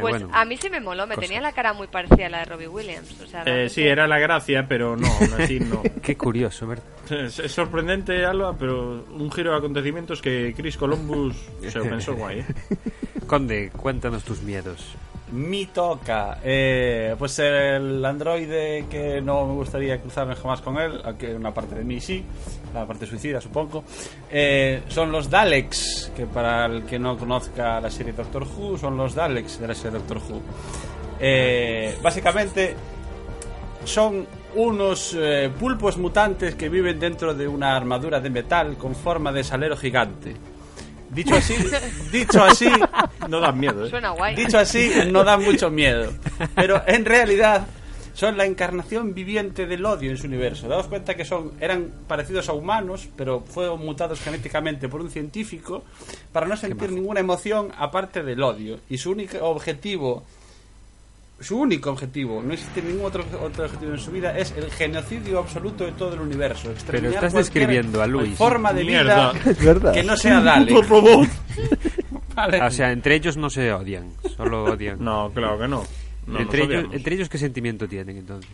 bueno. 0.00 0.30
a 0.32 0.44
mí 0.46 0.56
sí 0.56 0.70
me 0.70 0.80
moló, 0.80 1.06
me 1.06 1.16
tenía 1.16 1.40
la 1.42 1.52
cara 1.52 1.74
muy 1.74 1.88
parecida 1.88 2.26
a 2.26 2.30
la 2.30 2.38
de 2.38 2.44
Robbie 2.46 2.68
Williams. 2.68 3.20
O 3.22 3.26
sea, 3.26 3.42
Eh, 3.44 3.68
sí, 3.68 3.82
era 3.86 4.06
la 4.06 4.18
gracia, 4.18 4.64
pero 4.66 4.96
no, 4.96 5.06
aún 5.06 5.34
así 5.38 5.60
no. 5.60 5.82
Qué 6.02 6.16
curioso, 6.16 6.66
¿verdad? 6.66 6.84
Es, 7.10 7.38
es 7.38 7.52
sorprendente, 7.52 8.24
Alba, 8.24 8.54
pero 8.58 9.04
un 9.12 9.30
giro 9.30 9.50
de 9.52 9.58
acontecimientos 9.58 10.22
que 10.22 10.54
Chris 10.56 10.76
Columbus 10.78 11.36
se 11.68 11.78
lo 11.78 11.84
pensó 11.84 12.14
guay. 12.14 12.40
¿eh? 12.40 12.46
Conde, 13.26 13.70
cuéntanos 13.76 14.24
tus 14.24 14.40
miedos. 14.42 14.94
Mi 15.32 15.66
toca. 15.66 16.38
Eh, 16.42 17.14
pues 17.18 17.38
el 17.38 18.02
androide 18.02 18.86
que 18.90 19.20
no 19.20 19.44
me 19.46 19.52
gustaría 19.52 20.00
cruzarme 20.00 20.34
jamás 20.34 20.62
con 20.62 20.78
él, 20.78 21.02
aunque 21.04 21.34
una 21.34 21.52
parte 21.52 21.74
de 21.74 21.84
mí 21.84 22.00
sí, 22.00 22.24
la 22.80 22.86
parte 22.86 23.06
suicida 23.06 23.40
supongo, 23.40 23.84
eh, 24.30 24.82
son 24.88 25.12
los 25.12 25.28
Daleks, 25.28 26.12
que 26.16 26.26
para 26.26 26.66
el 26.66 26.84
que 26.84 26.98
no 26.98 27.16
conozca 27.16 27.80
la 27.80 27.90
serie 27.90 28.12
Doctor 28.12 28.44
Who, 28.44 28.78
son 28.78 28.96
los 28.96 29.14
Daleks 29.14 29.60
de 29.60 29.68
la 29.68 29.74
serie 29.74 29.98
Doctor 29.98 30.18
Who. 30.18 30.40
Eh, 31.20 31.98
básicamente 32.02 32.74
son 33.84 34.26
unos 34.54 35.16
eh, 35.18 35.50
pulpos 35.58 35.96
mutantes 35.98 36.54
que 36.54 36.68
viven 36.68 36.98
dentro 36.98 37.34
de 37.34 37.48
una 37.48 37.76
armadura 37.76 38.20
de 38.20 38.30
metal 38.30 38.76
con 38.76 38.94
forma 38.94 39.32
de 39.32 39.44
salero 39.44 39.76
gigante. 39.76 40.34
Dicho 41.10 41.34
así, 41.34 41.54
dicho 42.12 42.42
así, 42.44 42.70
No 43.28 43.40
dan 43.40 43.58
miedo, 43.58 43.86
¿eh? 43.86 43.90
Suena 43.90 44.10
guay. 44.10 44.34
Dicho 44.34 44.58
así, 44.58 44.90
no 45.10 45.24
da 45.24 45.38
mucho 45.38 45.70
miedo. 45.70 46.12
Pero 46.54 46.82
en 46.86 47.04
realidad 47.04 47.66
son 48.18 48.36
la 48.36 48.46
encarnación 48.46 49.14
viviente 49.14 49.64
del 49.64 49.86
odio 49.86 50.10
en 50.10 50.16
su 50.16 50.26
universo. 50.26 50.66
Daos 50.66 50.88
cuenta 50.88 51.14
que 51.14 51.24
son 51.24 51.52
eran 51.60 51.88
parecidos 52.08 52.48
a 52.48 52.52
humanos, 52.52 53.08
pero 53.14 53.42
fueron 53.42 53.78
mutados 53.78 54.20
genéticamente 54.20 54.88
por 54.88 55.00
un 55.00 55.08
científico 55.08 55.84
para 56.32 56.44
no 56.48 56.56
sentir 56.56 56.90
ninguna 56.90 57.20
emoción 57.20 57.70
aparte 57.78 58.24
del 58.24 58.42
odio. 58.42 58.80
Y 58.90 58.98
su 58.98 59.12
único 59.12 59.38
objetivo, 59.48 60.24
su 61.38 61.60
único 61.60 61.90
objetivo, 61.90 62.42
no 62.42 62.54
existe 62.54 62.82
ningún 62.82 63.04
otro, 63.04 63.24
otro 63.40 63.66
objetivo 63.66 63.92
en 63.92 64.00
su 64.00 64.10
vida, 64.10 64.36
es 64.36 64.52
el 64.56 64.68
genocidio 64.72 65.38
absoluto 65.38 65.84
de 65.84 65.92
todo 65.92 66.14
el 66.14 66.20
universo. 66.20 66.72
Exterminar 66.72 67.14
estás 67.14 67.34
describiendo 67.34 68.02
a 68.02 68.08
Luis. 68.08 68.36
Forma 68.36 68.72
de 68.72 68.82
Mierda. 68.82 69.30
vida 69.32 69.42
Es 69.52 69.64
verdad. 69.64 69.94
que 69.94 70.02
no 70.02 70.16
sea. 70.16 70.64
¡Puto 70.66 70.82
robot! 70.88 71.28
Vale. 72.34 72.62
O 72.62 72.70
sea, 72.72 72.90
entre 72.90 73.14
ellos 73.14 73.36
no 73.36 73.48
se 73.48 73.72
odian, 73.72 74.12
solo 74.36 74.64
odian. 74.64 74.96
No, 74.98 75.30
claro 75.32 75.56
que 75.56 75.68
no. 75.68 75.84
No 76.28 76.40
entre, 76.40 76.62
ellos, 76.64 76.84
entre 76.92 77.14
ellos, 77.14 77.28
¿qué 77.28 77.38
sentimiento 77.38 77.88
tienen 77.88 78.18
entonces? 78.18 78.50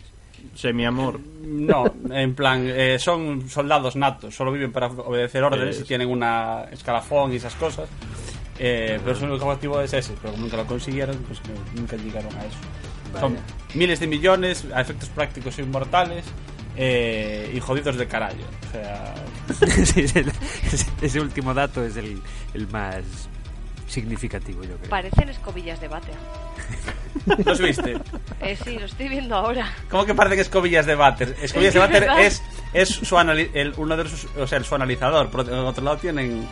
Semi-amor. 0.55 1.19
No, 1.43 1.83
en 2.11 2.33
plan, 2.35 2.63
eh, 2.65 2.97
son 2.99 3.49
soldados 3.49 3.95
natos, 3.95 4.33
solo 4.35 4.51
viven 4.51 4.71
para 4.71 4.87
obedecer 4.87 5.43
órdenes 5.43 5.75
Es. 5.75 5.81
y 5.81 5.85
tienen 5.85 6.07
una 6.09 6.65
escalafón 6.71 7.33
y 7.33 7.37
esas 7.37 7.55
cosas. 7.55 7.89
Eh, 8.57 8.99
pero 9.03 9.15
su 9.17 9.25
único 9.25 9.45
objetivo 9.45 9.81
es 9.81 9.91
ese, 9.93 10.13
pero 10.21 10.31
como 10.31 10.43
nunca 10.45 10.55
lo 10.57 10.65
consiguieron, 10.65 11.17
pues 11.27 11.41
nunca 11.75 11.97
llegaron 11.97 12.33
a 12.37 12.45
eso. 12.45 12.57
Son 13.19 13.35
miles 13.73 13.99
de 13.99 14.07
millones, 14.07 14.65
a 14.73 14.81
efectos 14.81 15.09
prácticos 15.09 15.57
inmortales 15.59 16.25
eh, 16.77 17.51
y 17.53 17.59
jodidos 17.59 17.97
de 17.97 18.07
carallo. 18.07 18.43
O 18.69 18.71
sea, 18.71 19.15
Sí, 19.85 20.01
ese, 20.01 20.25
ese- 20.71 20.87
ese 21.01 21.19
último 21.21 21.53
dato 21.53 21.83
es 21.83 21.97
el, 21.97 22.21
el 22.53 22.67
más 22.69 23.03
significativo, 23.87 24.63
yo 24.63 24.77
creo. 24.77 24.89
Parecen 24.89 25.29
escobillas 25.29 25.79
de 25.79 25.87
váter. 25.87 26.15
¿los 27.45 27.59
viste? 27.59 27.97
Eh, 28.41 28.57
sí, 28.63 28.77
lo 28.77 28.85
estoy 28.85 29.07
viendo 29.09 29.35
ahora. 29.35 29.71
¿Cómo 29.89 30.05
que 30.05 30.13
parecen 30.13 30.39
escobillas 30.39 30.85
de 30.85 30.95
váter? 30.95 31.35
Escobillas 31.41 31.73
de 31.73 31.79
váter 31.81 32.07
es, 32.19 32.41
es 32.73 32.89
su 32.89 33.15
anali- 33.15 33.49
el, 33.53 33.73
uno 33.77 33.95
de 33.97 34.07
sus, 34.09 34.25
o 34.37 34.45
sea, 34.47 34.57
el, 34.57 34.65
su 34.65 34.75
analizador. 34.75 35.29
Por 35.29 35.41
otro 35.49 35.83
lado 35.83 35.97
tienen 35.97 36.47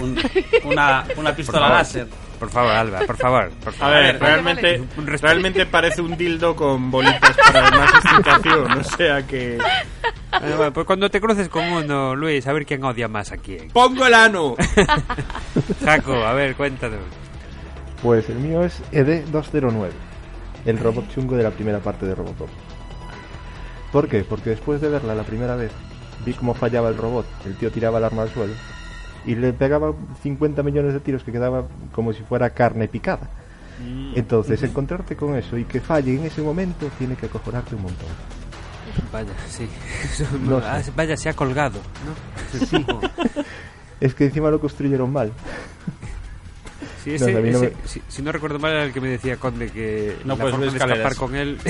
un- 0.00 0.18
una, 0.64 1.04
una 1.16 1.34
pistola 1.34 1.58
favor. 1.60 1.76
láser. 1.78 2.06
Por 2.38 2.50
favor, 2.50 2.72
Alba, 2.72 3.00
por 3.06 3.16
favor. 3.16 3.50
Por 3.64 3.72
A 3.80 3.88
ver, 3.88 4.20
realmente, 4.20 4.82
vale. 4.96 5.16
Realmente 5.16 5.64
parece 5.64 6.02
un 6.02 6.16
dildo 6.18 6.54
con 6.54 6.90
bolitas 6.90 7.34
para 7.50 7.70
más 7.70 7.94
excitación. 7.94 8.72
O 8.78 8.84
sea 8.84 9.26
que. 9.26 9.56
Ah, 10.32 10.40
bueno, 10.56 10.72
pues 10.72 10.86
cuando 10.86 11.08
te 11.10 11.18
cruces 11.18 11.48
con 11.48 11.64
uno, 11.64 12.14
Luis, 12.14 12.46
a 12.46 12.52
ver 12.52 12.66
quién 12.66 12.84
odia 12.84 13.08
más 13.08 13.32
a 13.32 13.38
quién. 13.38 13.68
¡Pongo 13.68 14.06
el 14.06 14.12
ano! 14.12 14.54
Jaco, 15.84 16.12
a 16.14 16.34
ver, 16.34 16.54
cuéntanos. 16.56 16.98
Pues 18.02 18.28
el 18.28 18.36
mío 18.36 18.62
es 18.64 18.82
E 18.92 19.02
ED209, 19.02 19.88
el 20.66 20.78
robot 20.78 21.08
chungo 21.14 21.36
de 21.36 21.42
la 21.42 21.50
primera 21.50 21.78
parte 21.78 22.04
de 22.04 22.14
Robocop. 22.14 22.50
¿Por 23.92 24.08
qué? 24.08 24.24
Porque 24.24 24.50
después 24.50 24.82
de 24.82 24.90
verla 24.90 25.14
la 25.14 25.22
primera 25.22 25.56
vez, 25.56 25.72
vi 26.26 26.34
cómo 26.34 26.52
fallaba 26.52 26.90
el 26.90 26.98
robot. 26.98 27.24
El 27.46 27.56
tío 27.56 27.70
tiraba 27.72 27.96
el 27.98 28.04
arma 28.04 28.22
al 28.22 28.30
suelo 28.34 28.52
y 29.26 29.34
le 29.34 29.52
pegaba 29.52 29.92
50 30.22 30.62
millones 30.62 30.94
de 30.94 31.00
tiros 31.00 31.24
que 31.24 31.32
quedaba 31.32 31.66
como 31.92 32.12
si 32.12 32.22
fuera 32.22 32.50
carne 32.50 32.88
picada. 32.88 33.28
Entonces, 34.14 34.62
encontrarte 34.62 35.16
con 35.16 35.36
eso 35.36 35.58
y 35.58 35.64
que 35.64 35.80
falle 35.80 36.16
en 36.16 36.24
ese 36.24 36.40
momento 36.40 36.88
tiene 36.98 37.14
que 37.14 37.26
acojonarte 37.26 37.74
un 37.74 37.82
montón. 37.82 38.08
Vaya, 39.12 39.32
sí. 39.48 39.68
No 40.42 40.58
ah, 40.58 40.82
sé. 40.82 40.92
Vaya, 40.96 41.16
se 41.16 41.28
ha 41.28 41.34
colgado, 41.34 41.80
¿no? 42.04 42.66
Sí. 42.66 42.84
Es 43.98 44.14
que 44.14 44.26
encima 44.26 44.50
lo 44.50 44.60
construyeron 44.60 45.10
mal. 45.10 45.32
Sí, 47.06 47.10
No, 47.10 47.16
ese- 47.28 47.36
a 47.36 47.40
no 47.40 47.46
ese- 47.46 47.60
me- 47.82 47.88
si, 47.88 48.02
si 48.08 48.22
no 48.22 48.32
recuerdo 48.32 48.58
mal, 48.58 48.72
era 48.72 48.82
el 48.82 48.92
que 48.92 49.00
me 49.00 49.08
decía 49.08 49.36
Conde 49.36 49.70
que 49.70 50.16
No 50.24 50.34
la 50.34 50.40
puedes 50.42 50.56
forma 50.56 50.72
de 50.72 50.78
escapar 50.78 51.14
con 51.14 51.36
él 51.36 51.56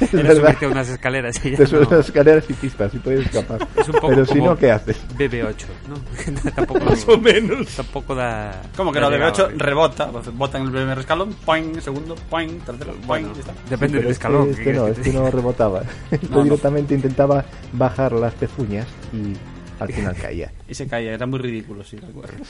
Es 0.00 0.14
era 0.14 0.22
verdad. 0.22 0.42
subirte 0.46 0.64
a 0.64 0.68
unas 0.70 0.88
escaleras. 0.88 1.44
y 1.44 1.50
ya 1.50 1.56
Te 1.58 1.66
subes 1.66 1.90
no. 1.90 1.96
las 1.98 2.06
escaleras 2.06 2.44
y 2.48 2.52
pistas 2.54 2.94
y 2.94 2.98
puedes 2.98 3.26
escapar. 3.26 3.68
Es 3.76 3.86
un 3.88 3.94
poco 3.96 4.08
Pero 4.08 4.24
si 4.24 4.40
no, 4.40 4.56
¿qué 4.56 4.70
haces? 4.70 4.96
BB8, 5.18 5.64
¿no? 5.88 6.50
tampoco, 6.56 6.80
Más 6.86 7.06
o 7.06 7.18
menos. 7.18 7.66
tampoco 7.76 8.14
da... 8.14 8.62
¿Cómo 8.76 8.92
que 8.92 9.00
no? 9.00 9.10
De 9.10 9.16
llegado, 9.16 9.32
8 9.32 9.50
¿eh? 9.50 9.54
rebota. 9.58 10.06
Bota 10.32 10.56
en 10.58 10.64
el 10.64 10.70
primer 10.72 10.98
escalón, 10.98 11.34
poing, 11.44 11.78
segundo, 11.82 12.14
poing, 12.30 12.58
tercero, 12.60 12.92
poing, 12.94 13.06
Bueno, 13.06 13.28
y 13.32 13.34
ya 13.34 13.40
está. 13.40 13.52
depende 13.68 13.78
Pero 13.78 13.92
del 13.98 14.06
que 14.06 14.12
escalón. 14.12 14.50
Este 14.50 14.64
¿qué 14.64 14.72
no, 14.72 14.84
que 14.86 14.90
este 14.92 15.02
te 15.02 15.12
no 15.12 15.30
rebotaba. 15.30 15.82
Este 16.10 16.28
No, 16.30 16.36
no. 16.38 16.44
directamente 16.44 16.94
intentaba 16.94 17.44
bajar 17.72 18.12
las 18.12 18.32
pezuñas 18.34 18.86
y 19.12 19.34
al 19.78 19.92
final 19.92 20.16
caía. 20.16 20.52
Y 20.68 20.74
se 20.74 20.86
caía, 20.86 21.12
era 21.12 21.26
muy 21.26 21.38
ridículo, 21.38 21.84
sí. 21.84 21.98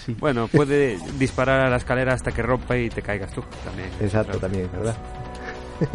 Sí. 0.05 0.17
Bueno, 0.19 0.49
puede 0.49 0.99
disparar 1.19 1.61
a 1.61 1.69
la 1.71 1.77
escalera 1.77 2.15
hasta 2.15 2.33
que 2.33 2.43
rompa 2.43 2.77
y 2.79 2.89
te 2.91 3.03
caigas 3.03 3.33
tú 3.33 3.43
también. 3.65 3.89
Exacto, 4.01 4.33
Claro. 4.33 4.41
también, 4.41 4.69
¿verdad? 4.73 4.97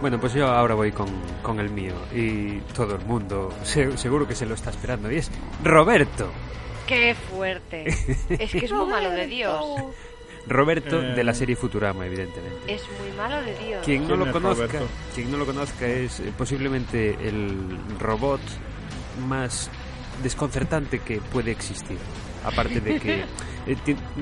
Bueno, 0.00 0.20
pues 0.20 0.34
yo 0.34 0.46
ahora 0.46 0.74
voy 0.74 0.92
con, 0.92 1.08
con 1.42 1.58
el 1.58 1.70
mío 1.70 1.94
y 2.14 2.58
todo 2.74 2.96
el 2.96 3.04
mundo 3.06 3.50
se- 3.62 3.96
seguro 3.96 4.28
que 4.28 4.34
se 4.34 4.44
lo 4.44 4.54
está 4.54 4.68
esperando 4.68 5.10
y 5.10 5.16
es 5.16 5.30
Roberto. 5.64 6.30
¡Qué 6.86 7.14
fuerte! 7.14 7.84
Es 8.28 8.50
que 8.52 8.66
es 8.66 8.72
muy 8.72 8.86
malo 8.86 9.08
de 9.10 9.26
Dios. 9.26 9.58
Roberto 10.46 11.00
Eh. 11.02 11.14
de 11.14 11.24
la 11.24 11.32
serie 11.32 11.56
Futurama, 11.56 12.04
evidentemente. 12.06 12.72
Es 12.74 12.82
muy 13.00 13.10
malo 13.16 13.40
de 13.42 13.56
Dios. 13.66 13.84
Quien 13.86 14.02
no 14.02 14.08
¿Quién 14.08 14.18
lo 14.20 14.32
conozca, 14.32 14.66
Roberto? 14.66 14.86
quien 15.14 15.30
no 15.32 15.38
lo 15.38 15.46
conozca 15.46 15.86
es 15.86 16.20
eh, 16.20 16.30
posiblemente 16.36 17.16
el 17.26 17.78
robot 17.98 18.40
más 19.26 19.70
desconcertante 20.22 21.00
que 21.00 21.20
puede 21.20 21.50
existir. 21.50 21.98
Aparte 22.44 22.80
de 22.80 23.00
que 23.00 23.24
eh, 23.66 23.76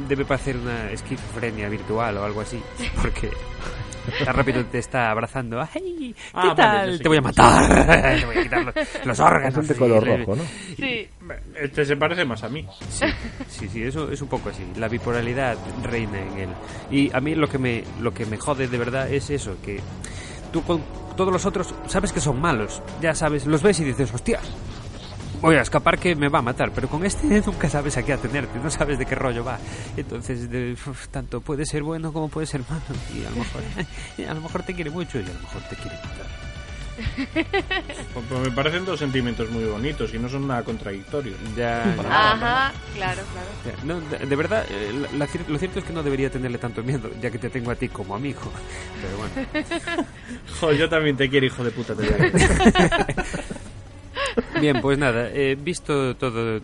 debe 0.09 0.25
parecer 0.25 0.57
una 0.57 0.91
esquizofrenia 0.91 1.69
virtual 1.69 2.17
o 2.19 2.25
algo 2.25 2.41
así, 2.41 2.61
porque 3.01 3.31
tan 4.25 4.35
rápido 4.35 4.65
te 4.67 4.79
está 4.79 5.11
abrazando. 5.11 5.61
¡Ay! 5.61 6.15
¿Qué 6.15 6.23
Ah, 6.35 6.47
vale, 6.49 6.57
tal? 6.57 6.97
sé 6.97 7.03
te 7.03 7.09
voy 7.09 7.19
a 7.19 7.21
matar. 7.23 8.17
te 8.21 8.27
voy 8.27 8.37
a 8.39 8.43
quitar 8.43 8.65
los, 8.65 8.75
los 9.05 9.21
órganos. 9.21 9.59
Es 9.59 9.69
de 9.69 9.75
color 9.77 10.07
rojo, 10.07 10.37
¿no? 10.37 10.43
Sí. 10.77 11.09
Este 11.61 11.85
se 11.85 11.97
parece 11.97 12.25
más 12.25 12.43
a 12.45 12.49
mí. 12.49 12.67
Sí, 12.91 13.07
sí, 13.49 13.69
sí, 13.69 13.83
eso 13.83 14.11
es 14.11 14.21
un 14.23 14.29
poco 14.29 14.49
así. 14.51 14.63
La 14.77 14.89
bipolaridad 14.89 15.57
reina 15.83 16.19
en 16.21 16.39
él. 16.39 16.49
Y 16.91 17.15
a 17.15 17.21
mí 17.21 17.35
lo 17.35 17.49
que 17.49 17.59
me 17.59 17.85
lo 18.01 18.13
que 18.13 18.25
me 18.27 18.37
jode 18.39 18.69
de 18.69 18.79
verdad 18.79 19.11
es 19.13 19.29
eso, 19.31 19.57
que 19.63 19.81
tú 20.53 20.63
con 20.63 20.83
todos 21.17 21.33
los 21.33 21.45
otros 21.47 21.75
sabes 21.89 22.13
que 22.13 22.21
son 22.21 22.41
malos, 22.41 22.83
ya 23.01 23.15
sabes, 23.15 23.47
los 23.47 23.63
ves 23.63 23.79
y 23.81 23.85
dices, 23.85 24.13
hostias, 24.13 24.43
voy 25.41 25.57
a 25.57 25.63
escapar 25.63 25.99
que 25.99 26.15
me 26.17 26.29
va 26.29 26.39
a 26.39 26.43
matar, 26.43 26.71
pero 26.75 26.89
con 26.89 27.05
este 27.05 27.27
nunca 27.47 27.69
sabes 27.69 27.97
a 27.97 28.03
qué 28.03 28.13
atenerte, 28.13 28.59
no 28.63 28.71
sabes 28.71 28.99
de 28.99 29.07
qué 29.07 29.15
rollo 29.15 29.45
va. 29.45 29.59
Entonces, 29.97 30.51
de- 30.51 30.73
uf, 30.73 31.09
tanto 31.09 31.41
puede 31.41 31.67
ser 31.67 31.83
bueno 31.83 32.13
como 32.13 32.29
puede 32.29 32.47
ser 32.47 32.63
malo. 32.69 32.83
Y 33.15 33.25
a 33.25 33.31
lo 33.31 33.37
mejor, 33.37 33.63
a 34.31 34.35
lo 34.35 34.41
mejor 34.41 34.63
te 34.63 34.75
quiere 34.75 34.91
mucho 34.91 35.19
y 35.19 35.23
a 35.25 35.29
lo 35.29 35.41
mejor 35.41 35.63
te 35.69 35.77
quiere 35.77 35.97
matar. 35.97 36.27
Pues- 38.15 38.25
pues 38.29 38.41
me 38.41 38.51
parecen 38.53 38.85
dos 38.85 39.01
sentimientos 39.01 39.51
muy 39.51 39.65
bonitos 39.65 40.15
y 40.15 40.19
no 40.21 40.29
son 40.29 40.47
nada 40.47 40.63
contradictorios. 40.63 41.37
Ya, 41.57 41.83
ya. 41.97 42.33
Ajá, 42.33 42.73
claro, 42.95 43.23
claro. 43.33 43.49
Ya, 43.79 43.85
No, 43.85 44.01
de, 44.01 44.19
de 44.27 44.37
verdad, 44.37 44.65
eh, 44.71 44.93
la- 45.13 45.27
la 45.27 45.29
lo 45.49 45.59
cierto 45.59 45.81
es 45.81 45.85
que 45.85 45.93
no 45.93 46.03
debería 46.05 46.31
tenerle 46.31 46.59
tanto 46.59 46.83
miedo, 46.85 47.11
ya 47.21 47.31
que 47.33 47.39
te 47.39 47.51
tengo 47.51 47.73
a 47.73 47.75
ti 47.75 47.89
como 47.89 48.15
amigo. 48.15 48.41
Pero 49.03 49.17
bueno. 49.19 50.07
Joder, 50.61 50.77
yo 50.79 50.89
también 50.89 51.17
te 51.17 51.29
quiero, 51.29 51.47
hijo 51.47 51.65
de 51.65 51.71
puta. 51.73 51.95
Te. 51.97 52.05
Bien, 54.61 54.81
pues 54.81 54.99
nada, 54.99 55.29
eh, 55.33 55.57
visto 55.61 56.15
todo, 56.17 56.61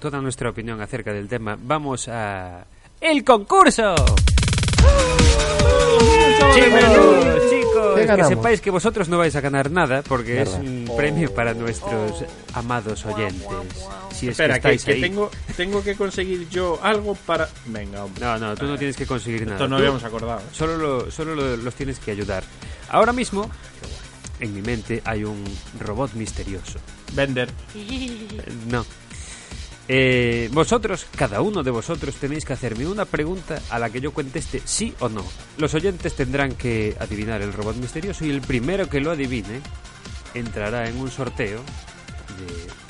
toda 0.00 0.20
nuestra 0.20 0.50
opinión 0.50 0.80
acerca 0.80 1.12
del 1.12 1.28
tema, 1.28 1.56
vamos 1.60 2.08
a... 2.08 2.64
¡El 3.00 3.22
concurso! 3.24 3.94
Chicos, 6.54 7.50
chicos, 7.50 7.94
¿Qué 7.96 8.06
que 8.16 8.24
sepáis 8.24 8.60
que 8.60 8.70
vosotros 8.70 9.08
no 9.08 9.18
vais 9.18 9.34
a 9.34 9.40
ganar 9.40 9.70
nada 9.70 10.02
porque 10.02 10.42
es 10.42 10.50
un 10.50 10.90
premio 10.96 11.32
para 11.34 11.52
nuestros 11.54 12.24
amados 12.52 13.04
oyentes. 13.06 13.46
Si 14.12 14.26
es 14.26 14.32
Espera, 14.32 14.54
que 14.54 14.74
estáis 14.74 14.84
que 14.84 14.92
ahí. 14.92 15.00
tengo, 15.00 15.30
tengo 15.56 15.82
que 15.82 15.94
conseguir 15.96 16.48
yo 16.48 16.78
algo 16.82 17.14
para... 17.14 17.48
Venga, 17.66 18.04
hombre. 18.04 18.24
No, 18.24 18.38
no, 18.38 18.54
tú 18.54 18.66
no 18.66 18.76
tienes 18.78 18.96
que 18.96 19.06
conseguir 19.06 19.42
nada. 19.42 19.54
Esto 19.56 19.68
no 19.68 19.76
habíamos 19.78 20.04
acordado. 20.04 20.42
Solo, 20.52 20.76
lo- 20.76 21.10
solo 21.10 21.34
lo- 21.34 21.56
los 21.56 21.74
tienes 21.74 21.98
que 21.98 22.12
ayudar. 22.12 22.44
Ahora 22.90 23.12
mismo, 23.12 23.50
en 24.38 24.54
mi 24.54 24.62
mente 24.62 25.02
hay 25.04 25.24
un 25.24 25.42
robot 25.80 26.12
misterioso. 26.14 26.78
Vender. 27.14 27.50
Eh, 27.74 28.28
No. 28.68 28.84
Eh, 29.86 30.48
vosotros, 30.52 31.06
cada 31.14 31.42
uno 31.42 31.62
de 31.62 31.70
vosotros, 31.70 32.14
tenéis 32.14 32.46
que 32.46 32.54
hacerme 32.54 32.86
una 32.86 33.04
pregunta 33.04 33.60
a 33.68 33.78
la 33.78 33.90
que 33.90 34.00
yo 34.00 34.12
conteste 34.12 34.62
sí 34.64 34.94
o 35.00 35.10
no. 35.10 35.24
Los 35.58 35.74
oyentes 35.74 36.14
tendrán 36.16 36.52
que 36.54 36.96
adivinar 36.98 37.42
el 37.42 37.52
robot 37.52 37.76
misterioso 37.76 38.24
y 38.24 38.30
el 38.30 38.40
primero 38.40 38.88
que 38.88 39.00
lo 39.00 39.10
adivine 39.10 39.60
entrará 40.32 40.88
en 40.88 40.98
un 40.98 41.10
sorteo 41.10 41.60
de 42.38 42.83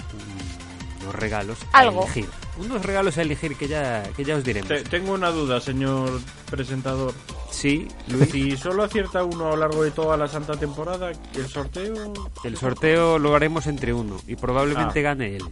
unos 1.04 1.14
regalos 1.14 1.58
Algo. 1.72 2.00
a 2.00 2.04
elegir. 2.04 2.28
Unos 2.58 2.82
regalos 2.84 3.16
a 3.18 3.22
elegir 3.22 3.56
que 3.56 3.68
ya, 3.68 4.02
que 4.16 4.24
ya 4.24 4.36
os 4.36 4.44
diremos. 4.44 4.68
Te- 4.68 4.82
tengo 4.84 5.12
una 5.12 5.30
duda, 5.30 5.60
señor 5.60 6.20
presentador. 6.50 7.12
Sí, 7.50 7.86
Luis. 8.08 8.30
Si 8.32 8.56
solo 8.56 8.82
acierta 8.82 9.22
uno 9.22 9.46
a 9.46 9.50
lo 9.50 9.56
largo 9.58 9.82
de 9.84 9.90
toda 9.92 10.16
la 10.16 10.26
santa 10.26 10.56
temporada, 10.56 11.10
¿el 11.34 11.48
sorteo...? 11.48 12.12
El 12.42 12.56
sorteo 12.56 13.18
lo 13.18 13.34
haremos 13.36 13.66
entre 13.68 13.92
uno 13.92 14.16
y 14.26 14.34
probablemente 14.36 14.98
Ah. 15.00 15.02
gane 15.02 15.36
él. 15.36 15.44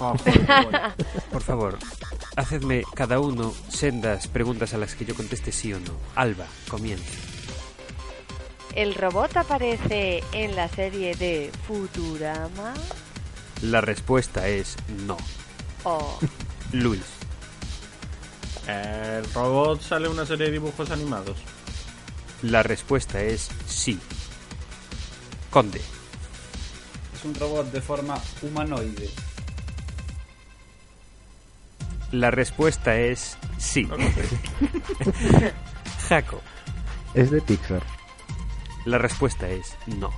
Ah, 0.00 0.14
joder, 0.18 0.46
bueno. 0.64 0.78
Por 1.32 1.42
favor, 1.42 1.78
hacedme 2.36 2.84
cada 2.94 3.20
uno 3.20 3.52
sendas 3.68 4.28
preguntas 4.28 4.72
a 4.74 4.78
las 4.78 4.94
que 4.94 5.04
yo 5.04 5.14
conteste 5.14 5.52
sí 5.52 5.72
o 5.74 5.78
no. 5.80 5.92
Alba, 6.14 6.46
comienza. 6.68 7.04
¿El 8.74 8.94
robot 8.94 9.36
aparece 9.36 10.24
en 10.32 10.56
la 10.56 10.66
serie 10.68 11.14
de 11.14 11.50
Futurama? 11.66 12.72
La 13.62 13.80
respuesta 13.80 14.48
es 14.48 14.76
no. 15.06 15.16
¿O 15.84 16.18
Luis. 16.72 17.02
¿El 18.66 19.24
robot 19.32 19.80
sale 19.80 20.08
una 20.08 20.26
serie 20.26 20.46
de 20.46 20.52
dibujos 20.52 20.90
animados? 20.90 21.36
La 22.42 22.62
respuesta 22.62 23.22
es 23.22 23.50
sí. 23.66 23.98
Conde. 25.50 25.80
Es 27.14 27.24
un 27.24 27.34
robot 27.34 27.70
de 27.70 27.80
forma 27.80 28.18
humanoide. 28.40 29.10
La 32.10 32.30
respuesta 32.30 32.96
es 32.96 33.36
sí. 33.58 33.88
Jaco. 36.08 36.40
Es 37.14 37.30
de 37.30 37.40
Pixar. 37.40 37.82
La 38.86 38.98
respuesta 38.98 39.48
es 39.48 39.76
no. 39.86 40.10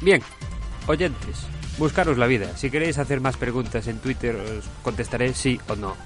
Bien, 0.00 0.22
oyentes, 0.86 1.46
buscaros 1.78 2.18
la 2.18 2.26
vida. 2.26 2.56
Si 2.56 2.70
queréis 2.70 2.98
hacer 2.98 3.20
más 3.20 3.36
preguntas 3.36 3.86
en 3.86 3.98
Twitter, 3.98 4.36
os 4.36 4.64
contestaré 4.82 5.34
sí 5.34 5.58
o 5.68 5.76
no. 5.76 5.96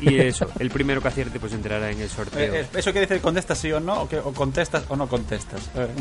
Y 0.00 0.18
eso, 0.18 0.46
el 0.58 0.70
primero 0.70 1.02
que 1.02 1.08
acierte 1.08 1.38
pues 1.38 1.52
entrará 1.52 1.90
en 1.90 2.00
el 2.00 2.08
sorteo. 2.08 2.54
Eh, 2.54 2.60
eh, 2.60 2.66
¿Eso 2.78 2.92
quiere 2.92 3.06
decir 3.06 3.20
contestas 3.20 3.58
sí 3.58 3.70
o 3.72 3.80
no? 3.80 4.02
¿O, 4.02 4.08
que- 4.08 4.18
o 4.18 4.32
contestas 4.32 4.84
o 4.88 4.96
no 4.96 5.08
contestas? 5.08 5.70
Eh. 5.74 5.88